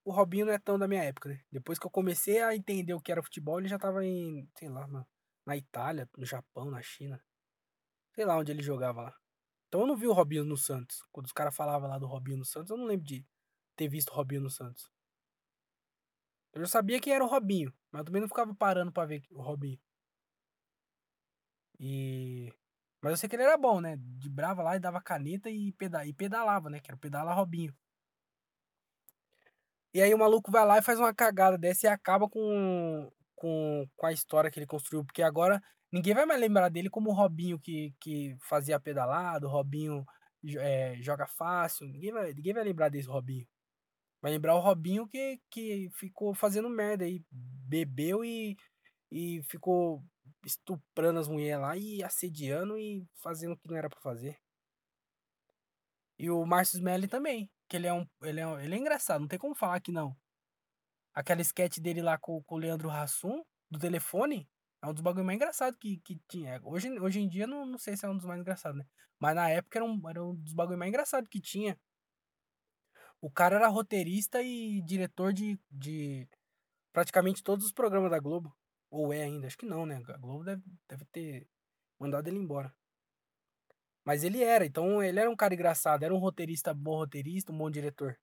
o 0.05 0.11
Robinho 0.11 0.45
não 0.45 0.53
é 0.53 0.59
tão 0.59 0.77
da 0.77 0.87
minha 0.87 1.03
época, 1.03 1.29
né? 1.29 1.41
Depois 1.51 1.79
que 1.79 1.87
eu 1.87 1.91
comecei 1.91 2.41
a 2.41 2.55
entender 2.55 2.93
o 2.93 3.01
que 3.01 3.11
era 3.11 3.23
futebol, 3.23 3.59
ele 3.59 3.67
já 3.67 3.79
tava 3.79 4.05
em, 4.05 4.47
sei 4.57 4.69
lá, 4.69 4.87
na, 4.87 5.05
na 5.45 5.57
Itália, 5.57 6.07
no 6.15 6.25
Japão, 6.25 6.69
na 6.69 6.81
China. 6.83 7.19
Sei 8.13 8.25
lá 8.25 8.37
onde 8.37 8.51
ele 8.51 8.61
jogava 8.61 9.01
lá. 9.01 9.15
Então 9.67 9.81
eu 9.81 9.87
não 9.87 9.97
vi 9.97 10.07
o 10.07 10.13
Robinho 10.13 10.43
no 10.43 10.57
Santos. 10.57 11.03
Quando 11.11 11.25
os 11.25 11.31
caras 11.31 11.55
falavam 11.55 11.89
lá 11.89 11.97
do 11.97 12.07
Robinho 12.07 12.37
no 12.37 12.45
Santos, 12.45 12.69
eu 12.69 12.77
não 12.77 12.85
lembro 12.85 13.05
de 13.05 13.25
ter 13.75 13.87
visto 13.87 14.09
o 14.09 14.15
Robinho 14.15 14.41
no 14.41 14.49
Santos. 14.49 14.89
Eu 16.53 16.61
já 16.61 16.67
sabia 16.67 16.99
que 16.99 17.11
era 17.11 17.23
o 17.23 17.27
Robinho, 17.27 17.73
mas 17.91 18.03
também 18.03 18.21
não 18.21 18.27
ficava 18.27 18.53
parando 18.55 18.91
para 18.91 19.07
ver 19.07 19.23
o 19.31 19.41
Robinho. 19.41 19.79
E 21.79 22.51
mas 23.01 23.11
eu 23.11 23.17
sei 23.17 23.29
que 23.29 23.35
ele 23.35 23.43
era 23.43 23.57
bom, 23.57 23.79
né? 23.79 23.97
De 23.97 24.29
brava 24.29 24.61
lá 24.61 24.75
e 24.75 24.79
dava 24.79 25.01
caneta 25.01 25.49
e, 25.49 25.71
peda 25.73 26.05
e 26.05 26.13
pedalava, 26.13 26.69
né? 26.69 26.79
Que 26.79 26.89
era 26.91 26.97
o 26.97 26.99
pedala 26.99 27.33
Robinho. 27.33 27.73
E 29.93 30.01
aí 30.01 30.13
o 30.13 30.17
maluco 30.17 30.51
vai 30.51 30.65
lá 30.65 30.77
e 30.77 30.81
faz 30.81 30.99
uma 30.99 31.13
cagada 31.13 31.57
dessa 31.57 31.87
e 31.87 31.89
acaba 31.89 32.29
com, 32.29 33.11
com, 33.35 33.87
com 33.95 34.05
a 34.05 34.11
história 34.11 34.51
que 34.51 34.59
ele 34.59 34.67
construiu. 34.67 35.03
Porque 35.05 35.23
agora 35.23 35.61
ninguém 35.91 36.13
vai 36.13 36.25
mais 36.25 36.39
lembrar 36.39 36.69
dele 36.69 36.89
como 36.89 37.09
o 37.09 37.13
Robinho 37.13 37.59
que, 37.59 37.93
que 37.99 38.35
fazia 38.41 38.79
pedalado, 38.79 39.47
o 39.47 39.49
Robinho 39.49 40.05
é, 40.57 40.95
joga 41.01 41.25
fácil. 41.27 41.87
Ninguém 41.87 42.11
vai, 42.11 42.33
ninguém 42.33 42.53
vai 42.53 42.63
lembrar 42.63 42.89
desse 42.89 43.07
Robinho. 43.07 43.47
Vai 44.21 44.31
lembrar 44.31 44.55
o 44.55 44.59
Robinho 44.59 45.07
que, 45.07 45.39
que 45.49 45.89
ficou 45.93 46.33
fazendo 46.33 46.69
merda 46.69 47.05
aí. 47.05 47.23
Bebeu 47.31 48.23
e, 48.23 48.57
e 49.11 49.41
ficou 49.43 50.03
estuprando 50.45 51.19
as 51.19 51.27
mulheres 51.27 51.61
lá 51.61 51.77
e 51.77 52.03
assediando 52.03 52.77
e 52.77 53.05
fazendo 53.21 53.53
o 53.53 53.57
que 53.57 53.67
não 53.67 53.77
era 53.77 53.89
para 53.89 53.99
fazer. 54.01 54.37
E 56.17 56.29
o 56.29 56.45
Márcio 56.45 56.77
Smelly 56.77 57.07
também, 57.07 57.49
que 57.69 57.77
ele 57.77 57.87
é 57.87 57.93
um 57.93 58.05
ele 58.21 58.41
é, 58.41 58.63
ele 58.65 58.75
é 58.75 58.77
engraçado, 58.77 59.21
não 59.21 59.27
tem 59.27 59.39
como 59.39 59.55
falar 59.55 59.79
que 59.79 59.91
não. 59.91 60.15
Aquela 61.13 61.41
sketch 61.41 61.79
dele 61.79 62.01
lá 62.01 62.17
com, 62.17 62.43
com 62.43 62.55
o 62.55 62.57
Leandro 62.57 62.89
Hassum, 62.89 63.43
do 63.71 63.79
telefone, 63.79 64.49
é 64.81 64.87
um 64.87 64.93
dos 64.93 65.01
bagulhos 65.01 65.25
mais 65.25 65.35
engraçados 65.37 65.77
que, 65.79 65.97
que 65.99 66.19
tinha. 66.27 66.59
Hoje, 66.63 66.99
hoje 66.99 67.19
em 67.19 67.27
dia, 67.27 67.47
não, 67.47 67.65
não 67.65 67.77
sei 67.77 67.95
se 67.95 68.05
é 68.05 68.09
um 68.09 68.17
dos 68.17 68.25
mais 68.25 68.39
engraçados, 68.39 68.77
né? 68.77 68.85
Mas 69.19 69.35
na 69.35 69.49
época 69.49 69.79
era 69.79 69.85
um, 69.85 70.09
era 70.09 70.23
um 70.23 70.35
dos 70.35 70.53
bagulhos 70.53 70.79
mais 70.79 70.89
engraçados 70.89 71.29
que 71.29 71.41
tinha. 71.41 71.77
O 73.21 73.29
cara 73.29 73.57
era 73.57 73.67
roteirista 73.67 74.41
e 74.41 74.81
diretor 74.81 75.33
de, 75.33 75.59
de 75.69 76.27
praticamente 76.93 77.43
todos 77.43 77.65
os 77.65 77.71
programas 77.71 78.09
da 78.11 78.19
Globo. 78.19 78.55
Ou 78.89 79.13
é 79.13 79.23
ainda? 79.23 79.47
Acho 79.47 79.57
que 79.57 79.65
não, 79.65 79.85
né? 79.85 80.01
A 80.07 80.17
Globo 80.17 80.43
deve, 80.43 80.63
deve 80.87 81.05
ter 81.05 81.47
mandado 81.99 82.27
ele 82.27 82.37
embora. 82.37 82.73
Mas 84.05 84.23
ele 84.23 84.43
era, 84.43 84.65
então 84.65 85.03
ele 85.03 85.19
era 85.19 85.29
um 85.29 85.35
cara 85.35 85.53
engraçado, 85.53 86.03
era 86.03 86.13
um 86.13 86.17
roteirista, 86.17 86.73
bom 86.73 86.95
roteirista, 86.95 87.51
um 87.51 87.57
bom 87.57 87.69
diretor. 87.69 88.17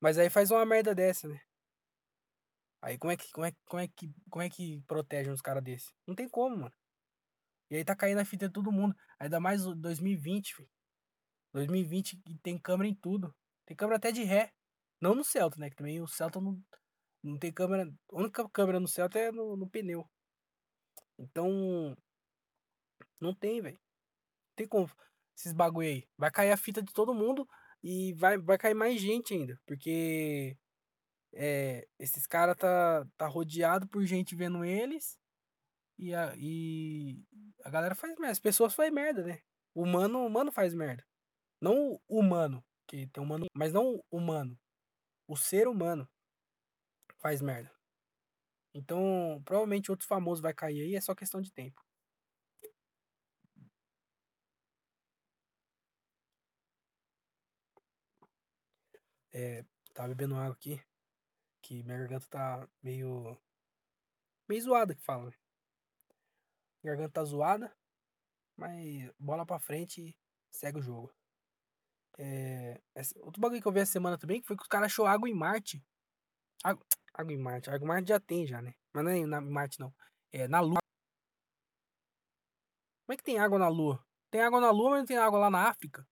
Mas 0.00 0.18
aí 0.18 0.30
faz 0.30 0.50
uma 0.50 0.64
merda 0.64 0.94
dessa, 0.94 1.26
né? 1.26 1.40
Aí 2.80 2.96
como 2.96 3.12
é 3.12 3.16
que, 3.16 3.30
como 3.32 3.46
é, 3.46 3.52
como 3.64 3.82
é 3.82 3.88
que, 3.88 4.14
como 4.30 4.42
é 4.42 4.48
que 4.48 4.80
protege 4.86 5.30
uns 5.30 5.40
caras 5.40 5.64
desse? 5.64 5.92
Não 6.06 6.14
tem 6.14 6.28
como, 6.28 6.56
mano. 6.56 6.74
E 7.70 7.76
aí 7.76 7.84
tá 7.84 7.96
caindo 7.96 8.20
a 8.20 8.24
fita 8.24 8.46
de 8.46 8.52
todo 8.54 8.70
mundo. 8.70 8.94
Ainda 9.18 9.40
mais 9.40 9.64
2020, 9.64 10.54
filho. 10.54 10.70
2020 11.52 12.22
tem 12.42 12.56
câmera 12.56 12.88
em 12.88 12.94
tudo. 12.94 13.34
Tem 13.68 13.76
câmera 13.76 13.98
até 13.98 14.10
de 14.10 14.24
ré. 14.24 14.50
Não 14.98 15.14
no 15.14 15.22
Celta, 15.22 15.60
né? 15.60 15.68
Que 15.68 15.76
também 15.76 16.00
o 16.00 16.08
Celta 16.08 16.40
não, 16.40 16.58
não 17.22 17.38
tem 17.38 17.52
câmera. 17.52 17.86
A 18.10 18.16
única 18.16 18.48
câmera 18.48 18.80
no 18.80 18.88
Celta 18.88 19.18
é 19.18 19.30
no, 19.30 19.58
no 19.58 19.68
pneu. 19.68 20.08
Então. 21.18 21.94
Não 23.20 23.34
tem, 23.34 23.60
velho. 23.60 23.78
Tem 24.56 24.66
como. 24.66 24.90
Esses 25.36 25.52
bagulho 25.52 25.86
aí. 25.86 26.08
Vai 26.16 26.30
cair 26.30 26.50
a 26.50 26.56
fita 26.56 26.82
de 26.82 26.94
todo 26.94 27.14
mundo 27.14 27.46
e 27.82 28.14
vai, 28.14 28.38
vai 28.38 28.56
cair 28.56 28.72
mais 28.72 28.98
gente 29.02 29.34
ainda. 29.34 29.60
Porque. 29.66 30.56
É, 31.34 31.86
esses 31.98 32.26
caras 32.26 32.56
tá, 32.56 33.06
tá 33.18 33.26
rodeado 33.26 33.86
por 33.86 34.02
gente 34.06 34.34
vendo 34.34 34.64
eles. 34.64 35.18
E 35.98 36.14
a, 36.14 36.34
e 36.38 37.22
a 37.62 37.68
galera 37.68 37.94
faz 37.94 38.14
merda. 38.16 38.32
As 38.32 38.40
pessoas 38.40 38.72
fazem 38.74 38.92
merda, 38.92 39.22
né? 39.24 39.42
O 39.74 39.82
humano, 39.82 40.20
o 40.20 40.26
humano 40.26 40.50
faz 40.50 40.72
merda. 40.72 41.04
Não 41.60 42.00
o 42.08 42.20
humano, 42.20 42.64
que 42.88 43.06
tem 43.08 43.22
humano, 43.22 43.46
mas 43.54 43.72
não 43.72 44.02
humano. 44.10 44.58
O 45.28 45.36
ser 45.36 45.68
humano 45.68 46.08
faz 47.18 47.40
merda. 47.42 47.70
Então, 48.74 49.42
provavelmente 49.44 49.90
outros 49.90 50.08
famosos 50.08 50.40
vai 50.42 50.54
cair 50.54 50.82
aí, 50.82 50.94
é 50.96 51.00
só 51.00 51.14
questão 51.14 51.40
de 51.40 51.52
tempo. 51.52 51.82
É, 59.32 59.64
tava 59.94 60.08
bebendo 60.08 60.36
água 60.36 60.52
aqui, 60.52 60.80
que 61.62 61.82
minha 61.84 61.98
garganta 61.98 62.26
tá 62.28 62.68
meio. 62.82 63.38
meio 64.48 64.60
zoada 64.62 64.94
que 64.94 65.02
fala, 65.02 65.26
né? 65.26 65.32
Garganta 66.82 67.12
tá 67.12 67.24
zoada, 67.24 67.72
mas 68.56 69.10
bola 69.18 69.46
pra 69.46 69.58
frente 69.60 70.00
e 70.02 70.16
segue 70.50 70.78
o 70.78 70.82
jogo. 70.82 71.12
É, 72.18 72.80
outro 73.20 73.40
bagulho 73.40 73.62
que 73.62 73.68
eu 73.68 73.72
vi 73.72 73.80
essa 73.80 73.92
semana 73.92 74.18
também 74.18 74.42
foi 74.42 74.56
que 74.56 74.62
os 74.62 74.68
caras 74.68 74.86
achou 74.86 75.06
água 75.06 75.28
em 75.28 75.34
Marte. 75.34 75.82
Água, 76.64 76.84
água 77.14 77.32
em 77.32 77.38
Marte. 77.38 77.70
Água 77.70 77.84
em 77.84 77.88
Marte 77.88 78.08
já 78.08 78.20
tem 78.20 78.46
já, 78.46 78.60
né? 78.60 78.74
Mas 78.92 79.04
não 79.04 79.10
é 79.12 79.26
na 79.26 79.40
Marte 79.40 79.78
não. 79.78 79.94
É 80.32 80.48
na 80.48 80.60
Lua. 80.60 80.78
Como 83.06 83.14
é 83.14 83.16
que 83.16 83.24
tem 83.24 83.38
água 83.38 83.58
na 83.58 83.68
Lua? 83.68 84.04
Tem 84.30 84.42
água 84.42 84.60
na 84.60 84.70
Lua, 84.70 84.90
mas 84.90 84.98
não 85.00 85.06
tem 85.06 85.16
água 85.16 85.38
lá 85.38 85.50
na 85.50 85.68
África. 85.68 86.06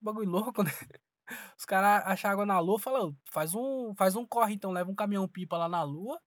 Bagulho 0.00 0.28
louco, 0.30 0.62
né? 0.62 0.70
Os 1.56 1.64
caras 1.64 2.04
acham 2.06 2.30
água 2.30 2.46
na 2.46 2.58
Lua, 2.58 2.78
falam, 2.78 3.16
faz 3.30 3.54
um, 3.54 3.94
faz 3.94 4.16
um 4.16 4.26
corre 4.26 4.54
então, 4.54 4.72
leva 4.72 4.90
um 4.90 4.94
caminhão 4.94 5.28
pipa 5.28 5.56
lá 5.56 5.68
na 5.68 5.82
Lua, 5.82 6.20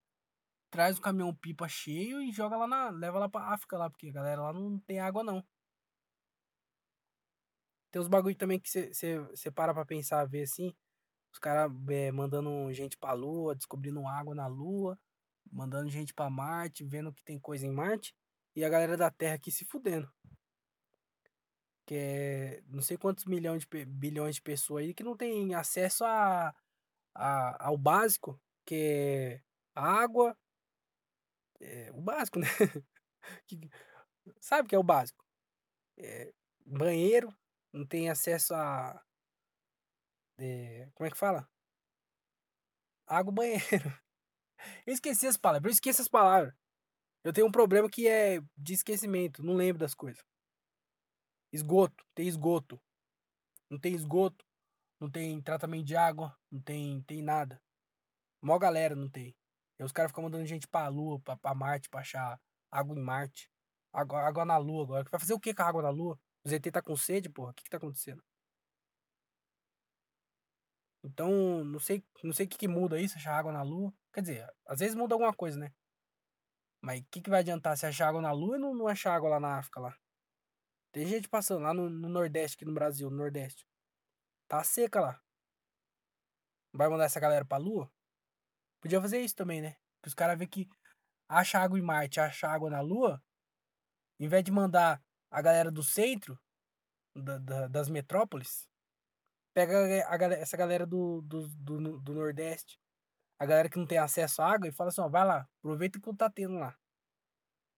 traz 0.70 0.98
o 0.98 1.02
caminhão 1.02 1.34
pipa 1.34 1.68
cheio 1.68 2.22
e 2.22 2.32
joga 2.32 2.56
lá 2.56 2.66
na, 2.66 2.90
leva 2.90 3.18
lá 3.18 3.28
pra 3.28 3.52
África 3.52 3.76
lá, 3.76 3.90
porque 3.90 4.08
a 4.08 4.12
galera 4.12 4.42
lá 4.42 4.52
não 4.52 4.78
tem 4.80 4.98
água 5.00 5.22
não. 5.22 5.44
Tem 7.96 8.00
uns 8.02 8.08
bagulho 8.08 8.36
também 8.36 8.60
que 8.60 8.68
você 8.68 9.50
para 9.50 9.72
pra 9.72 9.86
pensar, 9.86 10.22
ver 10.26 10.42
assim, 10.42 10.70
os 11.32 11.38
caras 11.38 11.72
é, 11.88 12.12
mandando 12.12 12.70
gente 12.74 12.94
pra 12.94 13.14
Lua, 13.14 13.54
descobrindo 13.54 14.06
água 14.06 14.34
na 14.34 14.46
Lua, 14.46 15.00
mandando 15.50 15.88
gente 15.88 16.12
pra 16.12 16.28
Marte, 16.28 16.84
vendo 16.84 17.10
que 17.10 17.24
tem 17.24 17.38
coisa 17.38 17.66
em 17.66 17.72
Marte, 17.72 18.14
e 18.54 18.62
a 18.62 18.68
galera 18.68 18.98
da 18.98 19.10
Terra 19.10 19.36
aqui 19.36 19.50
se 19.50 19.64
fudendo 19.64 20.12
que 21.86 21.94
é 21.94 22.62
não 22.66 22.82
sei 22.82 22.98
quantos 22.98 23.24
milhões 23.24 23.64
de, 23.64 23.86
bilhões 23.86 24.34
de 24.34 24.42
pessoas 24.42 24.84
aí 24.84 24.92
que 24.92 25.02
não 25.02 25.16
tem 25.16 25.54
acesso 25.54 26.04
a, 26.04 26.54
a 27.14 27.66
ao 27.66 27.78
básico, 27.78 28.38
que 28.66 28.74
é 28.74 29.42
água, 29.74 30.36
é, 31.58 31.90
o 31.94 32.02
básico, 32.02 32.38
né? 32.38 32.46
que, 33.48 33.58
sabe 34.38 34.66
o 34.66 34.68
que 34.68 34.74
é 34.74 34.78
o 34.78 34.82
básico? 34.82 35.24
É, 35.96 36.30
banheiro, 36.66 37.34
não 37.76 37.86
tem 37.86 38.08
acesso 38.08 38.54
a. 38.54 39.02
É, 40.38 40.88
como 40.94 41.06
é 41.06 41.10
que 41.10 41.16
fala? 41.16 41.48
Água, 43.06 43.32
banheiro. 43.32 43.62
Eu 44.86 44.94
esqueci 44.94 45.26
as 45.26 45.36
palavras, 45.36 45.70
eu 45.70 45.74
esqueço 45.74 46.00
as 46.02 46.08
palavras. 46.08 46.52
Eu 47.22 47.32
tenho 47.32 47.46
um 47.46 47.52
problema 47.52 47.90
que 47.90 48.08
é 48.08 48.40
de 48.56 48.72
esquecimento, 48.72 49.42
não 49.44 49.54
lembro 49.54 49.78
das 49.78 49.94
coisas. 49.94 50.24
Esgoto, 51.52 52.04
tem 52.14 52.26
esgoto. 52.26 52.80
Não 53.70 53.78
tem 53.78 53.94
esgoto, 53.94 54.44
não 54.98 55.10
tem 55.10 55.40
tratamento 55.42 55.84
de 55.84 55.94
água, 55.94 56.34
não 56.50 56.60
tem, 56.60 57.02
tem 57.02 57.22
nada. 57.22 57.62
Mó 58.42 58.58
galera 58.58 58.96
não 58.96 59.10
tem. 59.10 59.36
E 59.78 59.84
os 59.84 59.92
caras 59.92 60.10
ficam 60.10 60.24
mandando 60.24 60.46
gente 60.46 60.66
pra 60.66 60.88
Lua, 60.88 61.20
pra, 61.20 61.36
pra 61.36 61.54
Marte, 61.54 61.88
pra 61.90 62.00
achar 62.00 62.40
água 62.70 62.96
em 62.96 63.02
Marte. 63.02 63.50
Água, 63.92 64.20
água 64.22 64.44
na 64.44 64.56
Lua 64.56 64.84
agora. 64.84 65.08
Vai 65.10 65.20
fazer 65.20 65.34
o 65.34 65.40
que 65.40 65.54
com 65.54 65.62
a 65.62 65.66
água 65.66 65.82
na 65.82 65.90
Lua? 65.90 66.18
O 66.46 66.48
ZT 66.48 66.70
tá 66.70 66.80
com 66.80 66.94
sede, 66.96 67.28
porra? 67.28 67.50
O 67.50 67.54
que 67.54 67.64
que 67.64 67.70
tá 67.70 67.76
acontecendo? 67.76 68.22
Então, 71.02 71.64
não 71.64 71.80
sei, 71.80 72.04
não 72.22 72.32
sei 72.32 72.46
o 72.46 72.48
que, 72.48 72.56
que 72.56 72.68
muda 72.68 73.00
isso, 73.00 73.16
achar 73.16 73.36
água 73.36 73.50
na 73.50 73.62
Lua. 73.62 73.92
Quer 74.12 74.20
dizer, 74.20 74.54
às 74.64 74.78
vezes 74.78 74.94
muda 74.94 75.16
alguma 75.16 75.34
coisa, 75.34 75.58
né? 75.58 75.74
Mas 76.80 77.00
o 77.00 77.04
que, 77.10 77.20
que 77.20 77.30
vai 77.30 77.40
adiantar 77.40 77.76
se 77.76 77.84
achar 77.84 78.08
água 78.08 78.22
na 78.22 78.30
Lua 78.30 78.56
e 78.56 78.60
não, 78.60 78.72
não 78.72 78.86
achar 78.86 79.12
água 79.12 79.30
lá 79.30 79.40
na 79.40 79.58
África 79.58 79.80
lá? 79.80 79.98
Tem 80.92 81.04
gente 81.04 81.28
passando 81.28 81.62
lá 81.62 81.74
no, 81.74 81.90
no 81.90 82.08
Nordeste, 82.08 82.54
aqui 82.54 82.64
no 82.64 82.74
Brasil, 82.74 83.10
no 83.10 83.16
Nordeste. 83.16 83.66
Tá 84.46 84.62
seca 84.62 85.00
lá. 85.00 85.20
Vai 86.72 86.88
mandar 86.88 87.06
essa 87.06 87.18
galera 87.18 87.44
pra 87.44 87.58
Lua? 87.58 87.90
Podia 88.80 89.00
fazer 89.00 89.20
isso 89.20 89.34
também, 89.34 89.60
né? 89.60 89.74
Os 90.06 90.14
caras 90.14 90.38
verem 90.38 90.48
que 90.48 90.68
acha 91.28 91.58
água 91.58 91.76
em 91.76 91.82
Marte, 91.82 92.20
acha 92.20 92.46
água 92.48 92.70
na 92.70 92.80
Lua. 92.80 93.20
Em 94.20 94.28
vez 94.28 94.44
de 94.44 94.52
mandar 94.52 95.02
a 95.36 95.42
galera 95.42 95.70
do 95.70 95.82
centro, 95.82 96.40
da, 97.14 97.36
da, 97.36 97.68
das 97.68 97.90
metrópoles, 97.90 98.66
pega 99.52 99.76
a, 100.06 100.14
a, 100.14 100.32
essa 100.32 100.56
galera 100.56 100.86
do, 100.86 101.20
do, 101.20 101.46
do, 101.48 102.00
do, 102.00 102.14
Nordeste, 102.14 102.80
a 103.38 103.44
galera 103.44 103.68
que 103.68 103.78
não 103.78 103.86
tem 103.86 103.98
acesso 103.98 104.40
à 104.40 104.50
água, 104.50 104.66
e 104.66 104.72
fala 104.72 104.88
assim: 104.88 105.02
ó, 105.02 105.08
vai 105.10 105.26
lá, 105.26 105.46
aproveita 105.58 106.00
que 106.00 106.16
tá 106.16 106.30
tendo 106.30 106.54
lá. 106.54 106.74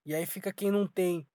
E 0.05 0.15
aí 0.15 0.25
fica 0.25 0.53
quem 0.53 0.71
não 0.71 0.87
tem 0.87 1.27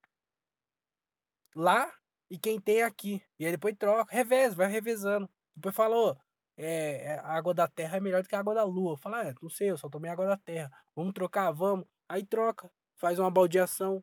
lá 1.55 1.93
e 2.31 2.39
quem 2.39 2.59
tem 2.59 2.83
aqui. 2.83 3.23
E 3.39 3.45
aí 3.45 3.53
depois 3.53 3.77
troca, 3.79 4.11
reveza, 4.11 4.57
vai 4.57 4.69
revezando. 4.69 5.29
Depois 5.55 5.77
falou, 5.77 6.19
é, 6.57 7.17
a 7.19 7.35
água 7.37 7.53
da 7.53 7.69
terra 7.69 7.99
é 7.99 8.01
melhor 8.01 8.23
do 8.23 8.29
que 8.31 8.35
a 8.35 8.41
água 8.41 8.55
da 8.55 8.65
lua. 8.65 8.97
Fala, 8.97 9.29
é, 9.29 9.35
não 9.43 9.51
sei, 9.51 9.71
eu 9.71 9.77
só 9.77 9.91
tomei 9.91 10.11
água 10.11 10.27
da 10.27 10.39
terra. 10.39 10.73
Vamos 10.97 11.13
trocar? 11.13 11.53
Vamos. 11.53 11.87
Aí 12.09 12.25
troca, 12.25 12.73
faz 12.97 13.19
uma 13.19 13.31
baldeação, 13.31 14.03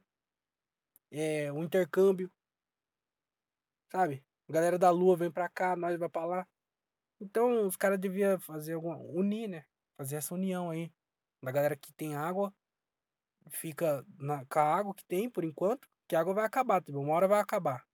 é, 1.12 1.52
um 1.52 1.64
intercâmbio. 1.64 2.32
Sabe? 3.92 4.24
A 4.50 4.54
galera 4.54 4.80
da 4.80 4.90
lua 4.90 5.16
vem 5.18 5.32
pra 5.32 5.50
cá, 5.50 5.76
nós 5.76 5.98
vai 6.00 6.10
pra 6.10 6.26
lá. 6.26 6.48
Então 7.20 7.68
os 7.68 7.76
caras 7.76 8.00
deviam 8.00 8.40
fazer 8.40 8.74
alguma. 8.74 8.98
unir, 8.98 9.48
né? 9.48 9.66
Fazer 9.98 10.16
essa 10.16 10.34
união 10.34 10.70
aí. 10.70 10.92
Da 11.44 11.52
galera 11.52 11.76
que 11.76 11.92
tem 11.94 12.16
água, 12.16 12.54
fica 13.50 14.06
na, 14.18 14.46
com 14.46 14.60
a 14.60 14.64
água 14.64 14.94
que 14.94 15.04
tem 15.06 15.30
por 15.30 15.44
enquanto 15.44 15.90
que 16.08 16.16
a 16.16 16.20
água 16.20 16.34
vai 16.34 16.46
acabar, 16.46 16.82
tipo, 16.84 17.00
uma 17.00 17.14
hora 17.14 17.28
vai 17.28 17.40
acabar. 17.40 17.88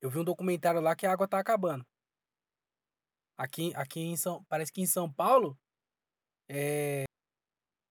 Eu 0.00 0.10
vi 0.10 0.18
um 0.18 0.24
documentário 0.24 0.80
lá 0.80 0.94
que 0.94 1.06
a 1.06 1.12
água 1.12 1.26
tá 1.26 1.38
acabando. 1.38 1.84
Aqui, 3.36 3.72
aqui 3.74 4.00
em 4.00 4.16
São, 4.16 4.44
parece 4.44 4.72
que 4.72 4.80
em 4.80 4.86
São 4.86 5.10
Paulo 5.10 5.58
é, 6.48 7.04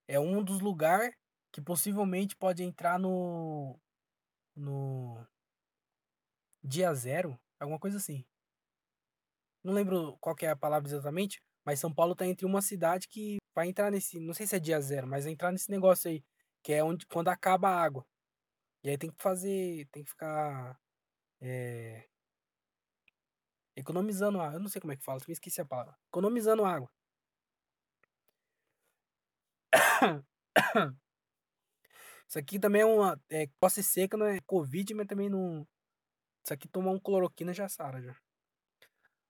é 0.07 0.19
um 0.19 0.43
dos 0.43 0.59
lugares 0.59 1.15
que 1.51 1.61
possivelmente 1.61 2.35
pode 2.35 2.63
entrar 2.63 2.99
no 2.99 3.79
no 4.57 5.25
dia 6.63 6.93
zero, 6.93 7.39
alguma 7.59 7.79
coisa 7.79 7.97
assim. 7.97 8.25
Não 9.63 9.73
lembro 9.73 10.17
qual 10.19 10.35
é 10.41 10.47
a 10.47 10.55
palavra 10.55 10.87
exatamente, 10.87 11.41
mas 11.65 11.79
São 11.79 11.93
Paulo 11.93 12.15
tá 12.15 12.25
entre 12.25 12.45
uma 12.45 12.61
cidade 12.61 13.07
que 13.07 13.37
vai 13.55 13.67
entrar 13.67 13.91
nesse, 13.91 14.19
não 14.19 14.33
sei 14.33 14.47
se 14.47 14.55
é 14.55 14.59
dia 14.59 14.79
zero, 14.81 15.07
mas 15.07 15.25
vai 15.25 15.33
entrar 15.33 15.51
nesse 15.51 15.69
negócio 15.71 16.09
aí, 16.09 16.23
que 16.63 16.73
é 16.73 16.83
onde 16.83 17.05
quando 17.07 17.29
acaba 17.29 17.69
a 17.69 17.81
água. 17.81 18.05
E 18.83 18.89
aí 18.89 18.97
tem 18.97 19.11
que 19.11 19.21
fazer, 19.21 19.87
tem 19.91 20.03
que 20.03 20.09
ficar 20.09 20.79
é, 21.41 22.07
economizando 23.75 24.39
água. 24.41 24.55
Eu 24.55 24.59
não 24.61 24.69
sei 24.69 24.81
como 24.81 24.93
é 24.93 24.97
que 24.97 25.03
fala, 25.03 25.19
me 25.27 25.33
esqueci 25.33 25.61
a 25.61 25.65
palavra. 25.65 25.95
Economizando 26.09 26.65
água. 26.65 26.89
Isso 32.27 32.39
aqui 32.39 32.59
também 32.59 32.81
é 32.81 32.85
uma. 32.85 33.19
É, 33.29 33.47
posse 33.59 33.83
seca, 33.83 34.17
não 34.17 34.25
é 34.25 34.39
Covid, 34.41 34.93
mas 34.93 35.07
também 35.07 35.29
não. 35.29 35.67
Isso 36.43 36.53
aqui 36.53 36.67
tomar 36.67 36.91
um 36.91 36.99
cloroquina 36.99 37.53
já 37.53 37.69
sara 37.69 38.01
já. 38.01 38.15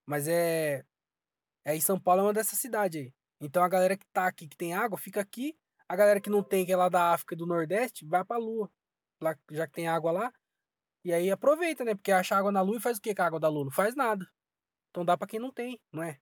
Mas 0.05 0.27
é. 0.27 0.83
É 1.65 1.75
em 1.75 1.81
São 1.81 1.99
Paulo 1.99 2.21
é 2.21 2.23
uma 2.25 2.33
dessas 2.33 2.59
cidades 2.59 3.01
aí. 3.01 3.13
Então 3.41 3.63
a 3.63 3.69
galera 3.69 3.97
que 3.97 4.05
tá 4.07 4.27
aqui, 4.27 4.47
que 4.47 4.57
tem 4.57 4.73
água, 4.73 4.97
fica 4.97 5.21
aqui. 5.21 5.57
A 5.87 5.95
galera 5.95 6.21
que 6.21 6.29
não 6.29 6.43
tem, 6.43 6.65
que 6.65 6.71
é 6.71 6.75
lá 6.77 6.89
da 6.89 7.13
África 7.13 7.35
e 7.35 7.37
do 7.37 7.45
Nordeste, 7.45 8.05
vai 8.05 8.23
pra 8.23 8.37
Lua 8.37 8.69
lá, 9.21 9.37
já 9.51 9.67
que 9.67 9.73
tem 9.73 9.87
água 9.87 10.11
lá. 10.11 10.33
E 11.03 11.13
aí 11.13 11.31
aproveita, 11.31 11.83
né? 11.83 11.95
Porque 11.95 12.11
acha 12.11 12.35
água 12.35 12.51
na 12.51 12.61
lua 12.61 12.77
e 12.77 12.81
faz 12.81 12.97
o 12.97 13.01
que 13.01 13.15
com 13.15 13.21
a 13.21 13.25
água 13.25 13.39
da 13.39 13.49
lua? 13.49 13.65
Não 13.65 13.71
faz 13.71 13.95
nada. 13.95 14.27
Então 14.89 15.05
dá 15.05 15.17
para 15.17 15.27
quem 15.27 15.39
não 15.39 15.51
tem, 15.51 15.79
não 15.91 16.03
é? 16.03 16.19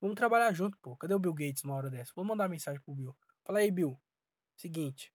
Vamos 0.00 0.16
trabalhar 0.16 0.52
junto, 0.52 0.78
pô. 0.78 0.96
Cadê 0.96 1.14
o 1.14 1.18
Bill 1.18 1.34
Gates 1.34 1.64
uma 1.64 1.74
hora 1.74 1.90
dessa? 1.90 2.12
Vou 2.14 2.24
mandar 2.24 2.48
mensagem 2.48 2.80
pro 2.82 2.94
Bill. 2.94 3.16
Fala 3.44 3.58
aí, 3.60 3.70
Bill. 3.70 3.98
Seguinte. 4.56 5.12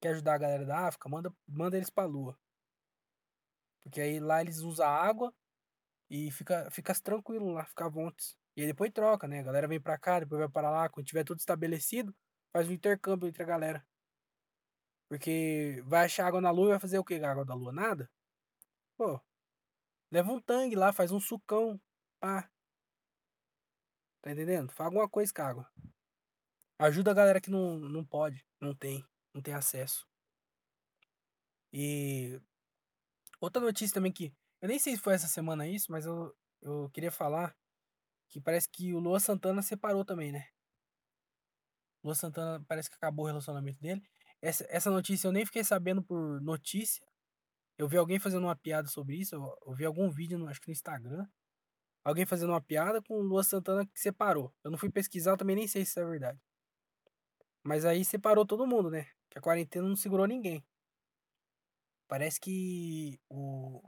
Quer 0.00 0.10
ajudar 0.10 0.34
a 0.34 0.38
galera 0.38 0.64
da 0.64 0.86
África? 0.86 1.08
Manda, 1.08 1.32
manda 1.46 1.76
eles 1.76 1.90
pra 1.90 2.04
lua. 2.04 2.38
Porque 3.82 4.00
aí 4.00 4.20
lá 4.20 4.40
eles 4.40 4.58
usam 4.58 4.86
água 4.86 5.34
e 6.10 6.30
fica, 6.30 6.70
fica 6.70 6.94
tranquilo 7.00 7.52
lá, 7.52 7.64
fica 7.64 7.86
à 7.86 7.88
vontade. 7.88 8.36
E 8.56 8.62
aí 8.62 8.66
depois 8.66 8.92
troca, 8.92 9.26
né? 9.28 9.40
A 9.40 9.42
galera 9.42 9.68
vem 9.68 9.80
pra 9.80 9.98
cá, 9.98 10.20
depois 10.20 10.40
vai 10.40 10.48
para 10.48 10.70
lá. 10.70 10.88
Quando 10.88 11.06
tiver 11.06 11.24
tudo 11.24 11.38
estabelecido, 11.38 12.14
faz 12.52 12.68
um 12.68 12.72
intercâmbio 12.72 13.28
entre 13.28 13.42
a 13.42 13.46
galera. 13.46 13.86
Porque 15.08 15.82
vai 15.86 16.04
achar 16.04 16.26
água 16.26 16.40
na 16.40 16.50
lua 16.50 16.66
e 16.66 16.70
vai 16.70 16.80
fazer 16.80 16.98
o 16.98 17.04
que 17.04 17.18
com 17.18 17.26
a 17.26 17.30
água 17.30 17.44
da 17.44 17.54
lua? 17.54 17.72
Nada? 17.72 18.10
Pô, 18.96 19.20
leva 20.10 20.32
um 20.32 20.40
tangue 20.40 20.76
lá, 20.76 20.92
faz 20.92 21.12
um 21.12 21.20
sucão. 21.20 21.80
Pá. 22.20 22.50
Tá 24.22 24.32
entendendo? 24.32 24.72
Faz 24.72 24.86
alguma 24.86 25.08
coisa 25.08 25.32
com 25.32 25.42
a 25.42 25.46
água. 25.46 25.72
Ajuda 26.78 27.10
a 27.10 27.14
galera 27.14 27.40
que 27.40 27.50
não, 27.50 27.78
não 27.78 28.04
pode, 28.04 28.44
não 28.60 28.74
tem, 28.74 29.04
não 29.38 29.42
tem 29.42 29.54
acesso. 29.54 30.06
E 31.72 32.40
outra 33.40 33.62
notícia 33.62 33.94
também 33.94 34.12
que 34.12 34.34
Eu 34.60 34.68
nem 34.68 34.78
sei 34.78 34.96
se 34.96 35.02
foi 35.02 35.14
essa 35.14 35.28
semana 35.28 35.66
isso, 35.66 35.92
mas 35.92 36.04
eu, 36.06 36.34
eu 36.60 36.90
queria 36.90 37.12
falar 37.12 37.56
que 38.28 38.40
parece 38.40 38.68
que 38.68 38.92
o 38.92 38.98
Lua 38.98 39.20
Santana 39.20 39.62
separou 39.62 40.04
também, 40.04 40.32
né? 40.32 40.48
Lua 42.02 42.14
Santana 42.14 42.64
parece 42.66 42.90
que 42.90 42.96
acabou 42.96 43.24
o 43.24 43.28
relacionamento 43.28 43.80
dele. 43.80 44.02
Essa, 44.42 44.66
essa 44.68 44.90
notícia 44.90 45.28
eu 45.28 45.32
nem 45.32 45.46
fiquei 45.46 45.64
sabendo 45.64 46.02
por 46.02 46.40
notícia. 46.40 47.06
Eu 47.76 47.88
vi 47.88 47.96
alguém 47.96 48.18
fazendo 48.18 48.44
uma 48.44 48.56
piada 48.56 48.88
sobre 48.88 49.16
isso. 49.16 49.36
Eu, 49.36 49.56
eu 49.66 49.74
vi 49.74 49.84
algum 49.84 50.10
vídeo, 50.10 50.38
no, 50.38 50.48
acho 50.48 50.60
que 50.60 50.68
no 50.68 50.72
Instagram. 50.72 51.26
Alguém 52.04 52.26
fazendo 52.26 52.50
uma 52.50 52.60
piada 52.60 53.00
com 53.02 53.14
o 53.14 53.22
Lua 53.22 53.44
Santana 53.44 53.86
que 53.86 54.00
separou. 54.00 54.52
Eu 54.64 54.70
não 54.70 54.78
fui 54.78 54.90
pesquisar, 54.90 55.32
eu 55.32 55.36
também 55.36 55.56
nem 55.56 55.68
sei 55.68 55.84
se 55.84 55.90
isso 55.90 56.00
é 56.00 56.04
verdade. 56.04 56.40
Mas 57.62 57.84
aí 57.84 58.04
separou 58.04 58.46
todo 58.46 58.66
mundo, 58.66 58.90
né? 58.90 59.06
Que 59.30 59.38
a 59.38 59.42
quarentena 59.42 59.88
não 59.88 59.96
segurou 59.96 60.26
ninguém. 60.26 60.64
Parece 62.08 62.40
que 62.40 63.20
o. 63.28 63.82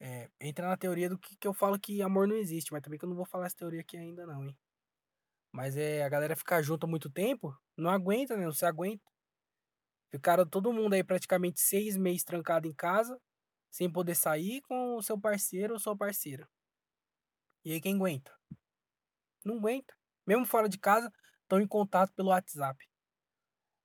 É, 0.00 0.30
entra 0.40 0.68
na 0.68 0.76
teoria 0.76 1.08
do 1.08 1.18
que, 1.18 1.36
que 1.36 1.46
eu 1.46 1.54
falo 1.54 1.78
que 1.78 2.02
amor 2.02 2.28
não 2.28 2.36
existe, 2.36 2.72
mas 2.72 2.82
também 2.82 2.98
que 2.98 3.04
eu 3.04 3.08
não 3.08 3.16
vou 3.16 3.24
falar 3.24 3.46
essa 3.46 3.56
teoria 3.56 3.80
aqui 3.80 3.96
ainda, 3.96 4.26
não, 4.26 4.44
hein? 4.44 4.56
Mas 5.52 5.76
é 5.76 6.02
a 6.04 6.08
galera 6.08 6.36
ficar 6.36 6.62
junto 6.62 6.84
há 6.84 6.88
muito 6.88 7.10
tempo, 7.10 7.56
não 7.76 7.90
aguenta, 7.90 8.36
né? 8.36 8.44
Não 8.44 8.52
se 8.52 8.66
aguenta. 8.66 9.04
Ficaram 10.10 10.46
todo 10.46 10.72
mundo 10.72 10.94
aí 10.94 11.02
praticamente 11.02 11.60
seis 11.60 11.96
meses 11.96 12.24
trancado 12.24 12.68
em 12.68 12.74
casa, 12.74 13.20
sem 13.70 13.90
poder 13.90 14.14
sair 14.14 14.60
com 14.62 14.96
o 14.96 15.02
seu 15.02 15.18
parceiro 15.20 15.74
ou 15.74 15.80
sua 15.80 15.96
parceira. 15.96 16.48
E 17.64 17.72
aí 17.72 17.80
quem 17.80 17.96
aguenta? 17.96 18.32
Não 19.44 19.56
aguenta. 19.56 19.94
Mesmo 20.26 20.46
fora 20.46 20.68
de 20.68 20.78
casa, 20.78 21.12
estão 21.42 21.60
em 21.60 21.66
contato 21.66 22.12
pelo 22.14 22.28
WhatsApp. 22.28 22.84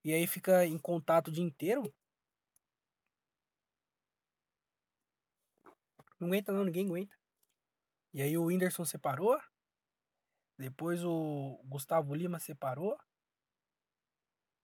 E 0.03 0.13
aí 0.13 0.25
fica 0.27 0.65
em 0.65 0.77
contato 0.77 1.27
o 1.27 1.31
dia 1.31 1.43
inteiro. 1.43 1.93
Não 6.19 6.27
aguenta 6.27 6.51
não, 6.51 6.63
ninguém 6.63 6.85
aguenta. 6.85 7.17
E 8.13 8.21
aí 8.21 8.37
o 8.37 8.45
Whindersson 8.45 8.85
separou. 8.85 9.39
Depois 10.57 11.03
o 11.03 11.61
Gustavo 11.65 12.13
Lima 12.13 12.39
separou. 12.39 12.97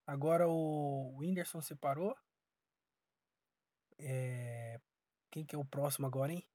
Agora 0.06 0.46
o 0.48 1.16
Whindersson 1.18 1.60
separou. 1.60 2.16
É... 3.98 4.78
Quem 5.30 5.44
que 5.44 5.54
é 5.54 5.58
o 5.58 5.64
próximo 5.64 6.06
agora, 6.06 6.32
hein? 6.32 6.46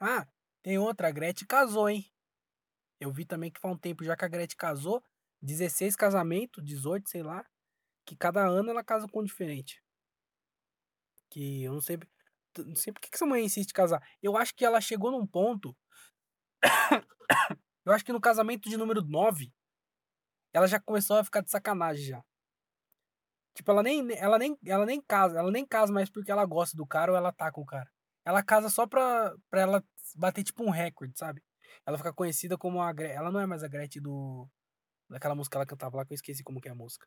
Ah, 0.00 0.26
tem 0.62 0.78
outra. 0.78 1.08
A 1.08 1.10
Gretchen 1.10 1.46
casou, 1.46 1.88
hein? 1.88 2.04
Eu 3.00 3.12
vi 3.12 3.24
também 3.24 3.50
que 3.50 3.60
faz 3.60 3.74
um 3.74 3.78
tempo 3.78 4.04
já 4.04 4.16
que 4.16 4.24
a 4.24 4.28
Gretchen 4.28 4.56
casou. 4.56 5.02
16 5.40 5.94
casamentos, 5.94 6.64
18, 6.64 7.08
sei 7.08 7.22
lá. 7.22 7.44
Que 8.04 8.16
cada 8.16 8.46
ano 8.46 8.70
ela 8.70 8.84
casa 8.84 9.06
com 9.08 9.20
um 9.20 9.24
diferente. 9.24 9.82
Que 11.30 11.64
eu 11.64 11.72
não 11.72 11.80
sei. 11.80 11.98
Não 12.58 12.76
sei 12.76 12.92
por 12.92 13.00
que 13.00 13.08
essa 13.12 13.26
mãe 13.26 13.44
insiste 13.44 13.70
em 13.70 13.74
casar. 13.74 14.02
Eu 14.22 14.36
acho 14.36 14.54
que 14.54 14.64
ela 14.64 14.80
chegou 14.80 15.10
num 15.10 15.26
ponto. 15.26 15.76
eu 17.84 17.92
acho 17.92 18.04
que 18.04 18.12
no 18.12 18.20
casamento 18.20 18.68
de 18.68 18.76
número 18.76 19.02
9. 19.02 19.52
Ela 20.52 20.68
já 20.68 20.78
começou 20.80 21.18
a 21.18 21.24
ficar 21.24 21.40
de 21.40 21.50
sacanagem 21.50 22.04
já. 22.04 22.24
Tipo, 23.54 23.70
ela 23.70 23.82
nem, 23.82 24.12
ela 24.18 24.38
nem, 24.38 24.58
ela 24.66 24.84
nem 24.84 25.00
casa, 25.00 25.38
ela 25.38 25.50
nem 25.50 25.64
casa 25.64 25.92
mais 25.92 26.10
porque 26.10 26.30
ela 26.30 26.44
gosta 26.44 26.76
do 26.76 26.86
cara 26.86 27.12
ou 27.12 27.16
ela 27.16 27.32
tá 27.32 27.50
com 27.52 27.62
o 27.62 27.66
cara. 27.66 27.88
Ela 28.24 28.42
casa 28.42 28.68
só 28.68 28.86
pra, 28.86 29.34
pra 29.50 29.60
ela 29.60 29.84
bater 30.16 30.42
tipo 30.42 30.64
um 30.64 30.70
recorde, 30.70 31.16
sabe? 31.16 31.42
Ela 31.86 31.98
fica 31.98 32.12
conhecida 32.12 32.58
como 32.58 32.80
a 32.82 32.92
Gretchen. 32.92 33.16
Ela 33.16 33.30
não 33.30 33.40
é 33.40 33.46
mais 33.46 33.62
a 33.62 33.68
Gretchen 33.68 34.02
do. 34.02 34.48
Daquela 35.08 35.34
música 35.34 35.54
que 35.54 35.58
ela 35.58 35.66
cantava 35.66 35.96
lá 35.98 36.04
que 36.06 36.14
eu 36.14 36.16
esqueci 36.16 36.42
como 36.42 36.60
que 36.60 36.68
é 36.68 36.72
a 36.72 36.74
música. 36.74 37.06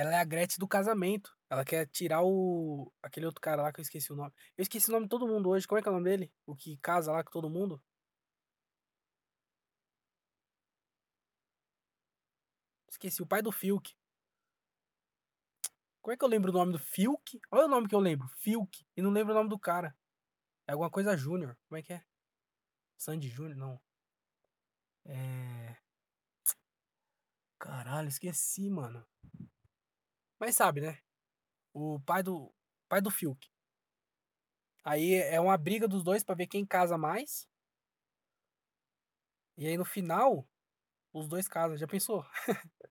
Ela 0.00 0.14
é 0.14 0.18
a 0.18 0.24
Gretchen 0.24 0.58
do 0.58 0.66
casamento. 0.66 1.36
Ela 1.50 1.62
quer 1.62 1.86
tirar 1.86 2.22
o. 2.22 2.90
aquele 3.02 3.26
outro 3.26 3.38
cara 3.38 3.60
lá 3.60 3.70
que 3.70 3.80
eu 3.80 3.82
esqueci 3.82 4.10
o 4.10 4.16
nome. 4.16 4.32
Eu 4.56 4.62
esqueci 4.62 4.88
o 4.88 4.92
nome 4.92 5.04
de 5.04 5.10
todo 5.10 5.28
mundo 5.28 5.50
hoje. 5.50 5.66
Como 5.68 5.78
é 5.78 5.82
que 5.82 5.88
é 5.88 5.90
o 5.90 5.94
nome 5.94 6.08
dele? 6.08 6.32
O 6.46 6.56
que 6.56 6.78
casa 6.78 7.12
lá 7.12 7.22
com 7.22 7.30
todo 7.30 7.50
mundo? 7.50 7.82
Esqueci, 12.88 13.22
o 13.22 13.26
pai 13.26 13.42
do 13.42 13.52
Fiuk. 13.52 13.94
Como 16.00 16.14
é 16.14 16.16
que 16.16 16.24
eu 16.24 16.28
lembro 16.28 16.50
o 16.50 16.54
nome 16.54 16.72
do 16.72 16.78
Fiuk? 16.78 17.38
Olha 17.50 17.66
o 17.66 17.68
nome 17.68 17.86
que 17.86 17.94
eu 17.94 18.00
lembro, 18.00 18.26
Fiuk. 18.38 18.86
E 18.96 19.02
não 19.02 19.10
lembro 19.10 19.34
o 19.34 19.36
nome 19.36 19.50
do 19.50 19.58
cara. 19.58 19.94
É 20.66 20.72
alguma 20.72 20.90
coisa 20.90 21.14
Júnior. 21.14 21.58
Como 21.68 21.78
é 21.78 21.82
que 21.82 21.92
é? 21.92 22.02
Sandy 22.96 23.28
Júnior? 23.28 23.56
Não. 23.58 23.78
É. 25.04 25.76
Caralho, 27.58 28.08
esqueci, 28.08 28.70
mano. 28.70 29.06
Mas 30.40 30.56
sabe, 30.56 30.80
né? 30.80 30.98
O 31.74 32.00
pai 32.00 32.22
do. 32.22 32.52
Pai 32.88 33.00
do 33.02 33.10
Fiuk. 33.10 33.46
Aí 34.82 35.14
é 35.14 35.38
uma 35.38 35.56
briga 35.58 35.86
dos 35.86 36.02
dois 36.02 36.24
para 36.24 36.34
ver 36.34 36.46
quem 36.46 36.64
casa 36.66 36.96
mais. 36.96 37.46
E 39.58 39.66
aí 39.66 39.76
no 39.76 39.84
final, 39.84 40.48
os 41.12 41.28
dois 41.28 41.46
casam. 41.46 41.76
Já 41.76 41.86
pensou? 41.86 42.24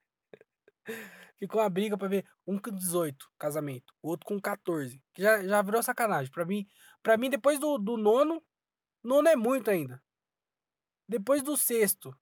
Ficou 1.39 1.61
uma 1.61 1.69
briga 1.69 1.97
pra 1.97 2.07
ver 2.07 2.29
um 2.45 2.59
com 2.59 2.69
18, 2.69 3.31
casamento, 3.37 3.93
o 4.01 4.09
outro 4.09 4.27
com 4.27 4.39
14. 4.39 5.01
Que 5.13 5.21
já, 5.23 5.41
já 5.41 5.61
virou 5.61 5.81
sacanagem. 5.81 6.31
Pra 6.31 6.45
mim, 6.45 6.67
pra 7.01 7.17
mim 7.17 7.29
depois 7.29 7.59
do, 7.59 7.77
do 7.77 7.97
nono, 7.97 8.43
nono 9.03 9.27
é 9.27 9.35
muito 9.35 9.71
ainda. 9.71 10.03
Depois 11.07 11.41
do 11.41 11.57
sexto. 11.57 12.15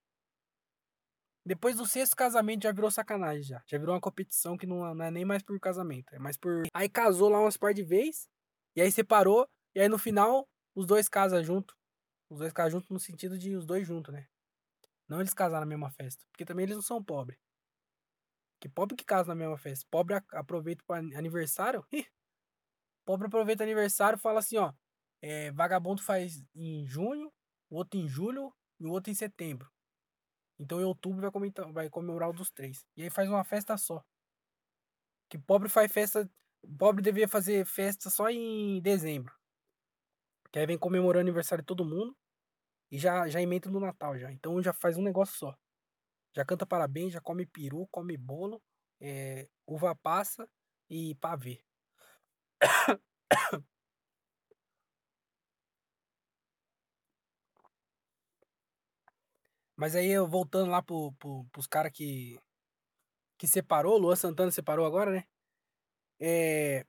Depois 1.48 1.78
do 1.78 1.86
sexto 1.86 2.14
casamento 2.14 2.64
já 2.64 2.74
virou 2.74 2.92
sacanagem 2.92 3.42
já. 3.42 3.64
Já 3.66 3.78
virou 3.78 3.96
uma 3.96 4.02
competição 4.02 4.58
que 4.58 4.68
não, 4.68 4.94
não 4.94 5.06
é 5.06 5.10
nem 5.10 5.24
mais 5.24 5.42
por 5.42 5.58
casamento. 5.62 6.14
É 6.14 6.20
mais 6.20 6.36
por. 6.36 6.64
Aí 6.74 6.90
casou 6.90 7.30
lá 7.30 7.40
umas 7.40 7.56
par 7.56 7.74
de 7.74 7.84
vez. 7.84 8.28
E 8.76 8.82
aí 8.82 8.92
separou. 8.92 9.48
E 9.74 9.80
aí 9.80 9.88
no 9.88 9.98
final, 9.98 10.46
os 10.76 10.86
dois 10.86 11.08
casam 11.08 11.42
junto. 11.42 11.74
Os 12.30 12.40
dois 12.40 12.52
casam 12.52 12.82
junto 12.82 12.92
no 12.92 13.00
sentido 13.00 13.38
de 13.38 13.56
os 13.56 13.66
dois 13.66 13.88
juntos, 13.88 14.14
né? 14.14 14.28
Não 15.08 15.22
eles 15.22 15.34
casar 15.34 15.62
na 15.62 15.66
mesma 15.66 15.90
festa. 15.90 16.26
Porque 16.34 16.44
também 16.44 16.64
eles 16.64 16.76
não 16.76 16.84
são 16.84 17.02
pobres. 17.02 17.40
Que 18.60 18.68
pobre 18.68 18.98
que 18.98 19.06
casa 19.06 19.30
na 19.30 19.36
mesma 19.36 19.58
festa. 19.58 19.88
Pobre 19.90 20.16
aproveita 20.34 20.84
para 20.86 21.00
aniversário. 21.18 21.86
Pobre 23.06 23.28
aproveita 23.28 23.64
aniversário 23.64 24.18
e 24.18 24.22
fala 24.22 24.40
assim, 24.40 24.58
ó. 24.58 24.74
É, 25.22 25.50
vagabundo 25.54 26.04
faz 26.04 26.44
em 26.54 26.86
junho, 26.86 27.32
o 27.70 27.78
outro 27.78 27.98
em 27.98 28.06
julho 28.06 28.54
e 28.82 28.86
o 28.86 28.92
outro 28.92 29.10
em 29.10 29.16
setembro. 29.16 29.72
Então 30.60 30.82
em 30.82 30.84
outubro 30.84 31.22
vai, 31.22 31.32
comentar, 31.32 31.72
vai 31.72 31.90
comemorar 31.90 32.30
o 32.30 32.34
dos 32.34 32.50
três. 32.50 32.86
E 32.96 33.04
aí 33.04 33.10
faz 33.10 33.30
uma 33.30 33.44
festa 33.44 33.78
só. 33.78 34.04
Que 35.30 35.38
pobre 35.38 35.70
faz 35.70 35.92
festa. 35.92 36.30
Pobre 36.78 37.02
devia 37.02 37.28
fazer 37.28 37.66
festa 37.66 38.10
só 38.10 38.30
em 38.30 38.82
dezembro. 38.82 39.34
Que 40.52 40.60
aí 40.60 40.66
vem 40.66 40.78
comemorando 40.78 41.20
o 41.20 41.28
aniversário 41.28 41.62
de 41.62 41.68
todo 41.68 41.86
mundo. 41.86 42.16
E 42.90 42.98
já, 42.98 43.28
já 43.28 43.42
emenda 43.42 43.70
no 43.70 43.80
Natal 43.80 44.18
já. 44.18 44.32
Então 44.32 44.62
já 44.62 44.74
faz 44.74 44.98
um 44.98 45.04
negócio 45.04 45.38
só. 45.38 45.58
Já 46.36 46.46
canta 46.46 46.66
parabéns, 46.66 47.14
já 47.14 47.22
come 47.22 47.46
peru, 47.46 47.88
come 47.92 48.16
bolo, 48.16 48.62
é, 49.02 49.50
uva 49.66 49.96
passa 49.96 50.48
e 50.90 51.16
pavê. 51.16 51.64
Mas 59.78 59.96
aí 59.96 60.08
eu 60.08 60.28
voltando 60.28 60.72
lá 60.72 60.82
pro, 60.82 61.14
pro, 61.14 61.46
pros 61.52 61.68
caras 61.68 61.92
que. 61.94 62.38
Que 63.38 63.48
separou, 63.48 64.00
Luan 64.00 64.16
Santana 64.16 64.52
separou 64.52 64.86
agora, 64.86 65.12
né? 65.12 65.24
É, 66.20 66.84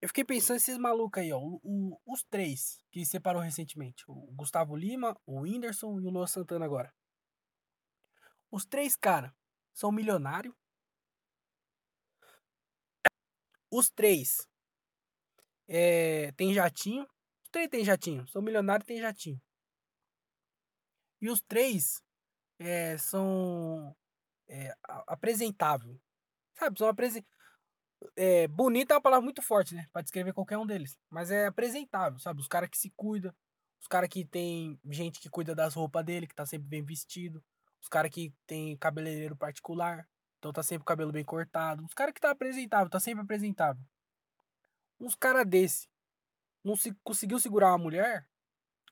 eu 0.00 0.08
fiquei 0.08 0.24
pensando 0.24 0.56
esses 0.56 0.78
malucos 0.78 1.22
aí, 1.22 1.32
ó. 1.32 1.38
O, 1.38 1.60
o, 1.62 2.00
os 2.06 2.22
três 2.24 2.82
que 2.90 3.04
separou 3.04 3.42
recentemente. 3.42 4.04
O 4.08 4.32
Gustavo 4.32 4.74
Lima, 4.74 5.14
o 5.26 5.42
Whindersson 5.42 6.00
e 6.00 6.06
o 6.06 6.10
Luan 6.10 6.26
Santana 6.26 6.64
agora. 6.64 6.94
Os 8.50 8.64
três 8.64 8.96
caras 8.96 9.32
são 9.74 9.92
milionários. 9.92 10.54
Os 13.70 13.90
três 13.90 14.48
é, 15.68 16.32
tem 16.32 16.54
jatinho. 16.54 17.02
Os 17.44 17.50
três 17.50 17.68
tem 17.68 17.84
jatinho. 17.84 18.26
São 18.28 18.40
milionários 18.40 18.84
e 18.84 18.88
tem 18.88 19.00
jatinho. 19.00 19.42
E 21.20 21.28
os 21.28 21.42
três 21.42 22.02
é, 22.58 22.96
são 22.98 23.94
é, 24.48 24.74
apresentável. 25.06 26.00
Sabe, 26.54 26.78
são 26.78 26.88
apresentáveis. 26.88 27.36
É, 28.14 28.46
bonita 28.48 28.94
é 28.94 28.96
uma 28.96 29.02
palavra 29.02 29.24
muito 29.24 29.42
forte, 29.42 29.74
né? 29.74 29.86
Pra 29.92 30.02
descrever 30.02 30.32
qualquer 30.32 30.58
um 30.58 30.66
deles. 30.66 30.98
Mas 31.10 31.30
é 31.30 31.46
apresentável, 31.46 32.18
sabe? 32.18 32.40
Os 32.40 32.48
caras 32.48 32.68
que 32.68 32.78
se 32.78 32.90
cuidam. 32.96 33.34
Os 33.80 33.86
caras 33.86 34.08
que 34.08 34.24
tem 34.24 34.78
gente 34.86 35.20
que 35.20 35.30
cuida 35.30 35.54
das 35.54 35.74
roupas 35.74 36.04
dele, 36.04 36.26
que 36.26 36.34
tá 36.34 36.46
sempre 36.46 36.68
bem 36.68 36.84
vestido. 36.84 37.42
Os 37.80 37.88
caras 37.88 38.10
que 38.10 38.34
tem 38.46 38.76
cabeleireiro 38.76 39.36
particular. 39.36 40.08
Então 40.38 40.52
tá 40.52 40.62
sempre 40.62 40.82
o 40.82 40.86
cabelo 40.86 41.12
bem 41.12 41.24
cortado. 41.24 41.84
Os 41.84 41.94
caras 41.94 42.12
que 42.14 42.20
tá 42.20 42.30
apresentável, 42.30 42.90
tá 42.90 43.00
sempre 43.00 43.22
apresentável. 43.22 43.82
Uns 45.00 45.14
caras 45.14 45.46
desse 45.46 45.88
não 46.64 46.74
se 46.74 46.94
conseguiu 47.04 47.38
segurar 47.38 47.70
uma 47.70 47.78
mulher. 47.78 48.28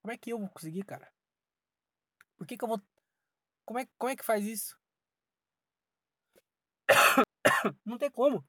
Como 0.00 0.12
é 0.12 0.16
que 0.16 0.30
eu 0.30 0.38
vou 0.38 0.48
conseguir, 0.48 0.84
cara? 0.84 1.10
Por 2.36 2.46
que 2.46 2.56
que 2.56 2.64
eu 2.64 2.68
vou. 2.68 2.80
Como 3.64 3.78
é, 3.78 3.86
como 3.98 4.10
é 4.10 4.16
que 4.16 4.24
faz 4.24 4.44
isso? 4.44 4.78
não 7.84 7.98
tem 7.98 8.10
como. 8.10 8.44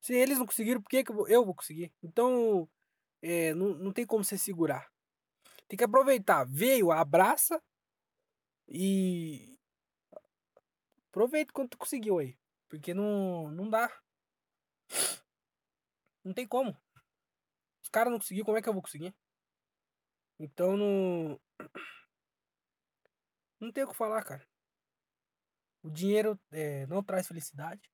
Se 0.00 0.14
eles 0.14 0.38
não 0.38 0.46
conseguiram, 0.46 0.80
por 0.80 0.88
que, 0.88 1.04
que 1.04 1.12
eu 1.12 1.44
vou, 1.44 1.54
conseguir? 1.54 1.92
Então, 2.02 2.68
eh, 3.22 3.54
não 3.54 3.74
não 3.74 3.92
tem 3.92 4.06
como 4.06 4.24
você 4.24 4.38
segurar. 4.38 4.90
Tem 5.68 5.76
que 5.76 5.84
aproveitar. 5.84 6.44
Veio, 6.46 6.90
abraça 6.90 7.62
e 8.68 9.58
aproveita 11.08 11.50
enquanto 11.52 11.72
tu 11.72 11.78
conseguiu 11.78 12.18
aí, 12.18 12.38
porque 12.68 12.94
não 12.94 13.50
não 13.52 13.68
dá. 13.68 13.90
Não 16.24 16.32
tem 16.34 16.46
como. 16.46 16.76
Os 17.82 17.88
cara 17.88 18.10
não 18.10 18.18
conseguiu, 18.18 18.44
como 18.44 18.56
é 18.58 18.62
que 18.62 18.68
eu 18.68 18.72
vou 18.72 18.82
conseguir? 18.82 19.14
Então 20.38 20.76
não 20.76 21.40
não 23.60 23.72
tem 23.72 23.84
o 23.84 23.88
que 23.88 23.96
falar, 23.96 24.24
cara. 24.24 24.46
O 25.82 25.90
dinheiro, 25.90 26.38
eh, 26.52 26.86
não 26.86 27.02
traz 27.02 27.26
felicidade, 27.26 27.90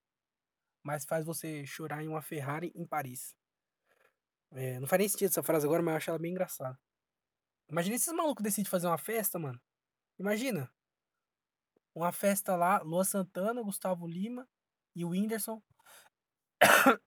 mas 0.82 1.04
faz 1.04 1.24
você 1.24 1.66
chorar 1.66 2.02
em 2.02 2.08
uma 2.08 2.22
Ferrari 2.22 2.72
em 2.74 2.86
Paris. 2.86 3.34
Eh, 4.52 4.78
não 4.80 4.86
faz 4.88 5.00
nem 5.00 5.08
sentido 5.08 5.30
essa 5.30 5.42
frase 5.42 5.66
agora, 5.66 5.82
mas 5.82 5.92
eu 5.92 5.96
acho 5.96 6.10
ela 6.10 6.18
bem 6.18 6.32
engraçada. 6.32 6.78
Imagina 7.68 7.96
esses 7.96 8.12
malucos 8.12 8.42
decidem 8.42 8.70
fazer 8.70 8.86
uma 8.86 8.98
festa, 8.98 9.38
mano. 9.38 9.60
Imagina. 10.18 10.70
Uma 11.94 12.12
festa 12.12 12.54
lá, 12.56 12.80
Luan 12.82 13.04
Santana, 13.04 13.62
Gustavo 13.62 14.06
Lima 14.06 14.48
e 14.94 15.04
o 15.04 15.10
Whindersson. 15.10 15.62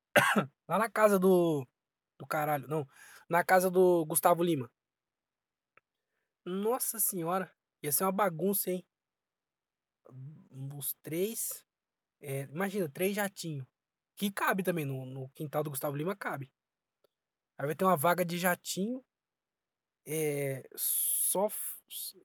Lá 0.67 0.77
na 0.77 0.89
casa 0.89 1.17
do 1.19 1.65
do 2.19 2.27
caralho, 2.27 2.67
não, 2.67 2.85
na 3.29 3.43
casa 3.43 3.71
do 3.71 4.05
Gustavo 4.05 4.43
Lima. 4.43 4.69
Nossa 6.45 6.99
senhora, 6.99 7.49
ia 7.81 7.91
ser 7.91 8.03
uma 8.05 8.11
bagunça, 8.11 8.71
hein. 8.71 8.85
Os 10.77 10.93
3, 11.03 11.65
eh, 12.21 12.47
imagina 12.51 12.89
3 12.89 13.15
jatinho, 13.15 13.67
que 14.15 14.31
cabe 14.31 14.63
também 14.63 14.85
no 14.85 15.05
no 15.05 15.29
quintal 15.29 15.63
do 15.63 15.69
Gustavo 15.69 15.95
Lima, 15.95 16.15
cabe. 16.15 16.51
Aí 17.57 17.65
vai 17.65 17.75
ter 17.75 17.85
uma 17.85 17.97
vaga 17.97 18.23
de 18.25 18.37
jatinho. 18.37 19.03
Eh, 20.05 20.63
só 20.75 21.47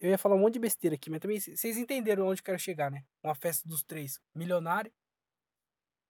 eu 0.01 0.11
ia 0.11 0.19
falar 0.19 0.37
um 0.37 0.39
monte 0.41 0.55
de 0.55 0.61
besteira 0.61 0.95
aqui, 0.97 1.11
mas 1.11 1.21
também 1.21 1.41
vocês 1.41 1.77
entenderam 1.77 2.27
onde 2.27 2.41
eu 2.41 2.45
quero 2.45 2.59
chegar, 2.59 2.91
né. 2.91 3.05
Uma 3.23 3.35
festa 3.35 3.69
dos 3.69 3.83
3, 3.83 4.21
milionário. 4.35 4.93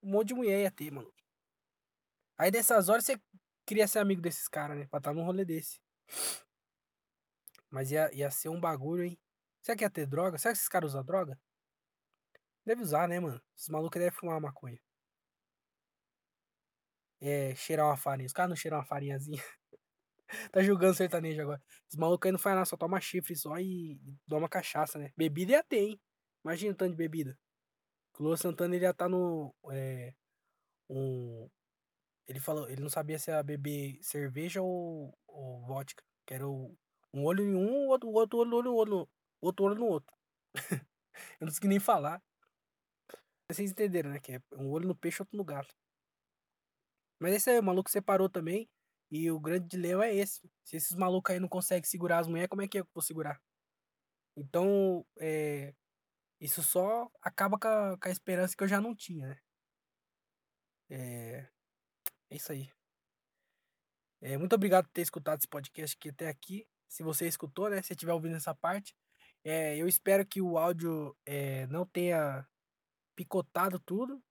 Um 0.03 0.11
monte 0.13 0.29
de 0.29 0.35
mulher 0.35 0.61
ia 0.63 0.71
ter, 0.71 0.91
mano. 0.93 1.13
Aí 2.39 2.51
nessas 2.51 2.89
horas 2.89 3.05
você 3.05 3.21
queria 3.67 3.87
ser 3.89 4.01
amigo 4.01 4.21
desses 4.21 4.49
cara, 4.49 4.75
né, 4.75 4.87
pra 4.91 4.99
estar 4.99 5.15
num 5.15 5.25
rolê 5.25 5.45
desse. 5.45 5.81
Mas 7.71 7.91
ia 7.91 8.11
ia 8.15 8.31
ser 8.31 8.49
um 8.49 8.61
bagulho, 8.61 9.05
hein. 9.05 9.19
Será 9.65 9.77
que 9.77 9.85
ia 9.85 9.91
ter 9.91 10.07
droga? 10.07 10.37
Será 10.37 10.53
que 10.53 10.59
esses 10.59 10.69
cara 10.69 10.85
usa 10.85 11.03
droga? 11.03 11.41
Deve 12.67 12.83
usar, 12.83 13.09
né, 13.09 13.19
mano. 13.19 13.41
Esses 13.57 13.71
maluco 13.71 13.97
aí 13.97 14.05
deve 14.05 14.17
fumar 14.17 14.35
uma 14.35 14.49
maconha. 14.49 14.79
É, 17.21 17.55
cheirar 17.55 17.87
uma 17.87 17.97
farinha. 17.97 18.27
Os 18.27 18.33
cara 18.35 18.49
não 18.49 18.57
cheiram 18.57 18.79
uma 18.79 18.85
farinhazinha? 18.85 19.43
Tá 20.51 20.63
julgando 20.63 20.95
sertanejo 20.95 21.41
agora. 21.43 21.63
Esse 21.89 21.99
maluco 21.99 22.27
aí 22.27 22.33
não 22.33 22.39
faz 22.39 22.57
nada, 22.57 22.65
só 22.67 22.77
toma 22.77 23.01
chifre 23.01 23.37
só 23.37 23.57
e 23.59 24.01
toma 24.29 24.49
cachaça, 24.49 24.99
né. 24.99 25.13
Bebida 25.17 25.53
ia 25.53 25.63
ter, 25.63 25.79
hein. 25.79 26.01
Imagina 26.45 26.73
o 26.73 26.77
tanto 26.77 26.91
de 26.91 26.97
bebida. 26.97 27.39
O 28.19 28.25
Luan 28.25 28.37
Santana 28.37 28.75
ele 28.75 28.85
ia 28.85 28.91
estar 28.91 29.09
no 29.09 29.55
eh, 29.71 30.13
um 30.89 31.49
ele 32.27 32.41
falou 32.41 32.69
ele 32.69 32.83
não 32.83 32.89
sabia 32.89 33.19
se 33.19 33.31
ia 33.31 33.43
beber 33.43 33.99
cerveja 34.03 34.63
ou 34.63 35.17
ou 35.29 35.61
vodka, 35.67 36.03
que 36.27 36.35
era 36.35 36.49
o 36.49 36.77
um 37.13 37.25
olho 37.25 37.45
em 37.45 37.55
um, 37.55 37.89
outro 37.89 38.09
outro 38.11 38.39
olho 38.41 38.63
no 38.63 38.75
olho 38.75 39.09
outro 39.45 39.65
olho 39.67 39.77
no 39.77 39.87
outro. 39.87 40.15
Eu 41.41 41.47
não 41.47 41.49
consegui 41.49 41.69
nem 41.69 41.81
falar. 41.81 42.23
Vocês 43.51 43.71
entenderam, 43.71 44.11
né, 44.11 44.19
que 44.19 44.33
é 44.33 44.41
um 44.53 44.71
olho 44.71 44.89
no 44.89 44.97
peixe, 44.97 45.23
outro 45.23 45.37
no 45.37 45.45
gato. 45.45 45.75
Mas 47.21 47.35
é 47.35 47.37
isso 47.37 47.51
aí, 47.51 47.59
o 47.59 47.63
maluco 47.63 47.91
separou 47.91 48.29
também, 48.29 48.69
e 49.11 49.31
o 49.31 49.39
grande 49.39 49.69
dilema 49.69 50.07
é 50.07 50.15
esse, 50.15 50.51
se 50.65 50.77
esses 50.77 50.97
maluco 50.97 51.31
aí 51.31 51.39
não 51.39 51.49
consegue 51.49 51.87
segurar 51.87 52.19
as 52.21 52.27
mulher, 52.27 52.49
como 52.49 52.63
é 52.63 52.69
que 52.69 52.81
eu 52.81 52.89
vou 52.93 53.03
segurar? 53.03 53.41
Então, 54.37 55.07
eh, 55.21 55.75
isso 56.41 56.63
só 56.63 57.11
acaba 57.23 57.59
com 57.59 57.69
a 57.69 57.99
com 57.99 58.09
a 58.09 58.13
esperança 58.13 58.57
que 58.57 58.65
eu 58.65 58.69
já 58.69 58.81
não 58.81 58.95
tinha, 58.95 59.29
né. 59.29 59.39
Eh, 60.91 61.49
é 62.31 62.37
isso 62.37 62.53
aí. 62.53 62.71
Eh, 64.21 64.39
muito 64.39 64.55
obrigado 64.55 64.87
por 64.87 64.93
ter 64.93 65.03
escutado 65.03 65.39
esse 65.39 65.49
podcast 65.49 65.97
aqui 65.97 66.09
até 66.11 66.29
aqui. 66.29 66.67
Se 66.89 67.03
você 67.03 67.27
escutou, 67.29 67.69
né, 67.71 67.83
se 67.83 67.93
estiver 67.93 68.13
ouvindo 68.13 68.37
essa 68.37 68.55
parte, 68.55 68.95
eh, 69.45 69.77
eu 69.79 69.89
espero 69.89 70.27
que 70.27 70.41
o 70.43 70.59
áudio, 70.59 71.17
eh, 71.27 71.67
não 71.69 71.87
tenha 71.87 72.47
picotado 73.17 73.79
tudo, 73.81 74.23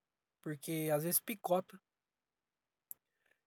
porque 0.43 0.89
às 0.93 1.03
vezes 1.03 1.19
picota. 1.21 1.79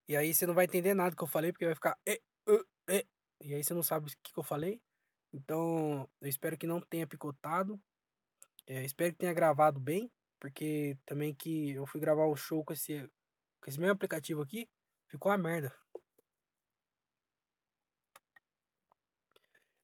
E 0.09 0.17
aí 0.17 0.33
você 0.33 0.47
não 0.47 0.55
vai 0.55 0.65
entender 0.67 0.95
nada 0.95 1.15
que 1.17 1.23
eu 1.23 1.27
falei, 1.27 1.53
porque 1.53 1.65
vai 1.67 1.75
ficar 1.75 1.99
"e, 2.07 2.21
hã, 2.49 2.59
e", 2.91 3.07
e 3.43 3.55
aí 3.55 3.65
você 3.65 3.75
não 3.75 3.83
sabe 3.83 4.07
o 4.09 4.11
que 4.23 4.33
que 4.33 4.39
eu 4.39 4.43
falei. 4.45 4.81
Então, 5.33 6.09
eu 6.21 6.29
espero 6.29 6.57
que 6.57 6.67
não 6.67 6.81
tenha 6.81 7.07
picotado. 7.07 7.81
Eh, 8.69 8.85
espero 8.85 9.13
que 9.13 9.19
tenha 9.21 9.35
gravado 9.35 9.81
bem, 9.81 10.11
porque 10.41 10.99
também 11.07 11.35
que 11.35 11.73
eu 11.73 11.87
fui 11.87 12.01
gravar 12.01 12.29
um 12.29 12.37
show 12.37 12.65
com 12.65 12.73
esse 12.75 13.09
com 13.63 13.71
esse 13.71 13.81
mesmo 13.81 13.95
aplicativo 13.95 14.43
aqui, 14.43 14.69
ficou 15.09 15.33
uma 15.33 15.39
merda. 15.39 15.75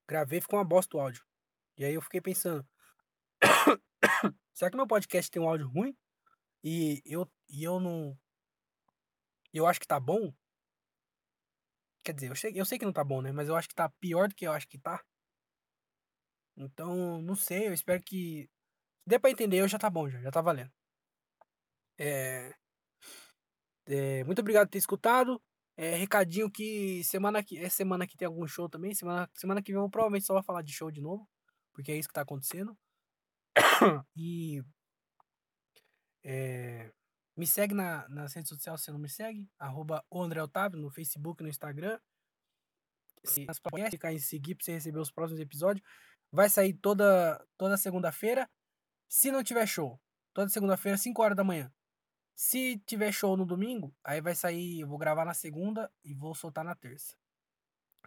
Gravei, 0.07 0.39
ficou 0.39 0.59
uma 0.59 0.65
bosta 0.65 0.95
o 0.95 0.99
áudio. 1.01 1.23
E 1.77 1.85
aí 1.85 1.93
eu 1.93 2.01
fiquei 2.01 2.21
pensando 2.21 2.65
será 4.53 4.71
que 4.71 4.77
meu 4.77 4.87
podcast 4.87 5.29
tem 5.31 5.41
um 5.41 5.49
áudio 5.49 5.67
ruim? 5.67 5.95
E 6.63 7.01
eu 7.05 7.29
e 7.49 7.63
eu 7.63 7.79
não 7.79 8.17
eu 9.53 9.65
acho 9.67 9.79
que 9.79 9.87
tá 9.87 9.99
bom? 9.99 10.33
Quer 12.03 12.13
dizer, 12.13 12.29
eu 12.31 12.35
sei 12.35 12.51
eu 12.55 12.65
sei 12.65 12.77
que 12.79 12.85
não 12.85 12.93
tá 12.93 13.03
bom, 13.03 13.21
né, 13.21 13.31
mas 13.31 13.47
eu 13.49 13.55
acho 13.55 13.67
que 13.69 13.75
tá 13.75 13.89
pior 13.99 14.27
do 14.27 14.35
que 14.35 14.45
eu 14.47 14.51
acho 14.51 14.67
que 14.67 14.77
tá. 14.77 15.03
Então, 16.57 17.21
não 17.21 17.35
sei, 17.35 17.67
eu 17.67 17.73
espero 17.73 18.01
que 18.03 18.49
dê 19.07 19.19
pra 19.19 19.31
entender, 19.31 19.59
eu 19.61 19.67
já 19.67 19.79
tá 19.79 19.89
bom 19.89 20.09
já, 20.09 20.21
já 20.21 20.31
tá 20.31 20.41
valendo. 20.41 20.71
Eh 21.97 22.53
eh, 23.85 24.23
muito 24.23 24.39
obrigado 24.39 24.67
por 24.67 24.71
ter 24.71 24.77
escutado. 24.79 25.41
Eh, 25.77 25.95
recadinho 25.95 26.49
que 26.51 27.03
semana 27.03 27.43
que 27.43 27.57
essa 27.57 27.77
semana 27.77 28.03
aqui 28.05 28.15
tem 28.17 28.27
algum 28.27 28.45
show 28.47 28.69
também, 28.69 28.93
semana 28.93 29.29
semana 29.33 29.61
que 29.61 29.71
vem 29.73 29.81
eu 29.81 29.89
provavelmente 29.89 30.25
só 30.25 30.33
vou 30.33 30.43
falar 30.43 30.61
de 30.61 30.71
show 30.71 30.91
de 30.91 31.01
novo, 31.01 31.27
porque 31.73 31.91
é 31.91 31.97
isso 31.97 32.07
que 32.07 32.13
tá 32.13 32.21
acontecendo. 32.21 32.77
E 34.15 34.63
eh, 36.23 36.91
me 37.35 37.45
segue 37.45 37.73
na 37.73 38.07
nas 38.09 38.33
redes 38.33 38.49
social 38.49 38.77
se 38.77 38.91
não 38.91 38.99
me 38.99 39.09
segue, 39.09 39.49
arroba 39.59 40.03
o 40.09 40.21
André 40.21 40.41
Otávio 40.41 40.79
no 40.79 40.89
Facebook 40.89 41.43
no 41.43 41.49
Instagram. 41.49 41.99
Se 43.25 43.45
clicar 43.89 44.13
em 44.13 44.19
seguir 44.19 44.55
pra 44.55 44.65
você 44.65 44.73
receber 44.73 44.99
os 44.99 45.11
próximos 45.11 45.39
episódios. 45.39 45.85
Vai 46.31 46.49
sair 46.49 46.73
toda 46.73 47.45
toda 47.57 47.77
segunda-feira, 47.77 48.49
se 49.07 49.31
não 49.31 49.43
tiver 49.43 49.67
show, 49.67 49.99
toda 50.33 50.49
segunda-feira 50.49 50.97
5h. 50.97 51.71
Se 52.35 52.79
tiver 52.79 53.11
show 53.11 53.37
no 53.37 53.45
domingo, 53.45 53.95
aí 54.03 54.19
vai 54.19 54.35
sair 54.35 54.81
eu 54.81 54.87
vou 54.87 54.97
gravar 54.97 55.25
na 55.25 55.33
segunda 55.33 55.91
e 56.03 56.13
vou 56.13 56.33
soltar 56.33 56.65
na 56.65 56.75
terça. 56.75 57.15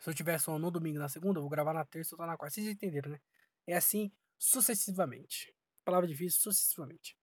Se 0.01 0.11
eu 0.11 0.15
tiver 0.15 0.39
show 0.41 0.59
no 0.59 0.71
domingo 0.71 0.99
na 0.99 1.09
segunda, 1.09 1.39
eu 1.39 1.43
vou 1.43 1.51
gravar 1.51 1.73
na 1.73 1.85
terça 1.85 2.09
e 2.09 2.11
soltar 2.11 2.27
na 2.27 2.37
quarta, 2.37 2.55
vocês 2.55 2.67
entenderam, 2.67 3.11
né. 3.13 3.21
É 3.67 3.75
assim 3.77 4.13
sucessivamente. 4.39 5.53
Palavra 5.85 6.07
difícil, 6.07 6.41
sucessivamente. 6.41 7.17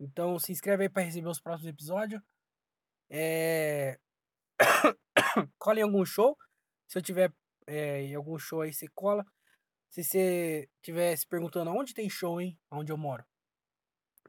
Então 0.00 0.38
se 0.38 0.52
inscreve 0.52 0.84
aí 0.84 0.88
pra 0.88 1.02
receber 1.02 1.28
os 1.28 1.40
próximos 1.40 1.70
episódio. 1.72 2.22
Eh, 3.10 3.98
cola 5.58 5.80
em 5.80 5.82
algum 5.82 6.04
show, 6.04 6.36
se 6.88 6.98
eu 6.98 7.02
tiver, 7.02 7.32
eh, 7.66 8.02
em 8.04 8.14
algum 8.14 8.38
show 8.38 8.62
aí 8.62 8.72
você 8.72 8.88
cola. 8.94 9.24
Se 9.90 10.04
você 10.04 10.68
estiver 10.76 11.16
se 11.16 11.26
perguntando: 11.26 11.70
"Aonde 11.70 11.94
tem 11.94 12.10
show, 12.10 12.40
hein, 12.40 12.58
aonde 12.70 12.92
eu 12.92 12.98
moro?" 12.98 13.24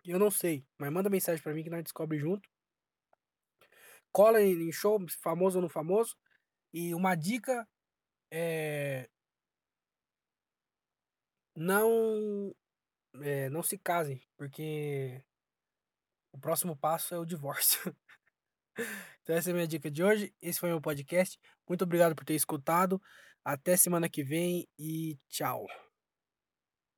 Eu 0.05 0.19
não 0.19 0.29
sei, 0.31 0.65
mas 0.77 0.91
manda 0.91 1.09
mensagem 1.09 1.41
pra 1.41 1.53
mim 1.53 1.63
que 1.63 1.69
nós 1.69 1.83
descobre 1.83 2.17
junto. 2.19 2.49
Cola 4.11 4.41
em 4.41 4.71
show, 4.71 4.99
famoso 5.21 5.57
ou 5.57 5.61
não 5.63 5.69
famoso. 5.69 6.15
E 6.73 6.93
uma 6.95 7.15
dica, 7.15 7.67
eh 8.31 9.09
não, 11.55 12.55
eh, 13.21 13.49
não 13.49 13.63
se 13.63 13.77
casem, 13.77 14.21
porque 14.37 15.23
o 16.31 16.39
próximo 16.39 16.75
passo 16.75 17.13
é 17.15 17.19
o 17.19 17.25
divórcio. 17.25 17.79
Então 19.21 19.35
essa 19.35 19.49
é 19.49 19.51
a 19.51 19.55
minha 19.55 19.67
dica 19.67 19.89
de 19.89 20.03
hoje, 20.03 20.33
esse 20.41 20.59
foi 20.59 20.69
meu 20.69 20.81
podcast. 20.81 21.39
Muito 21.69 21.83
obrigado 21.83 22.15
por 22.15 22.25
ter 22.25 22.33
escutado. 22.33 23.01
Até 23.45 23.77
semana 23.77 24.09
que 24.09 24.23
vem 24.23 24.67
e 24.77 25.17
tchau. 25.29 25.92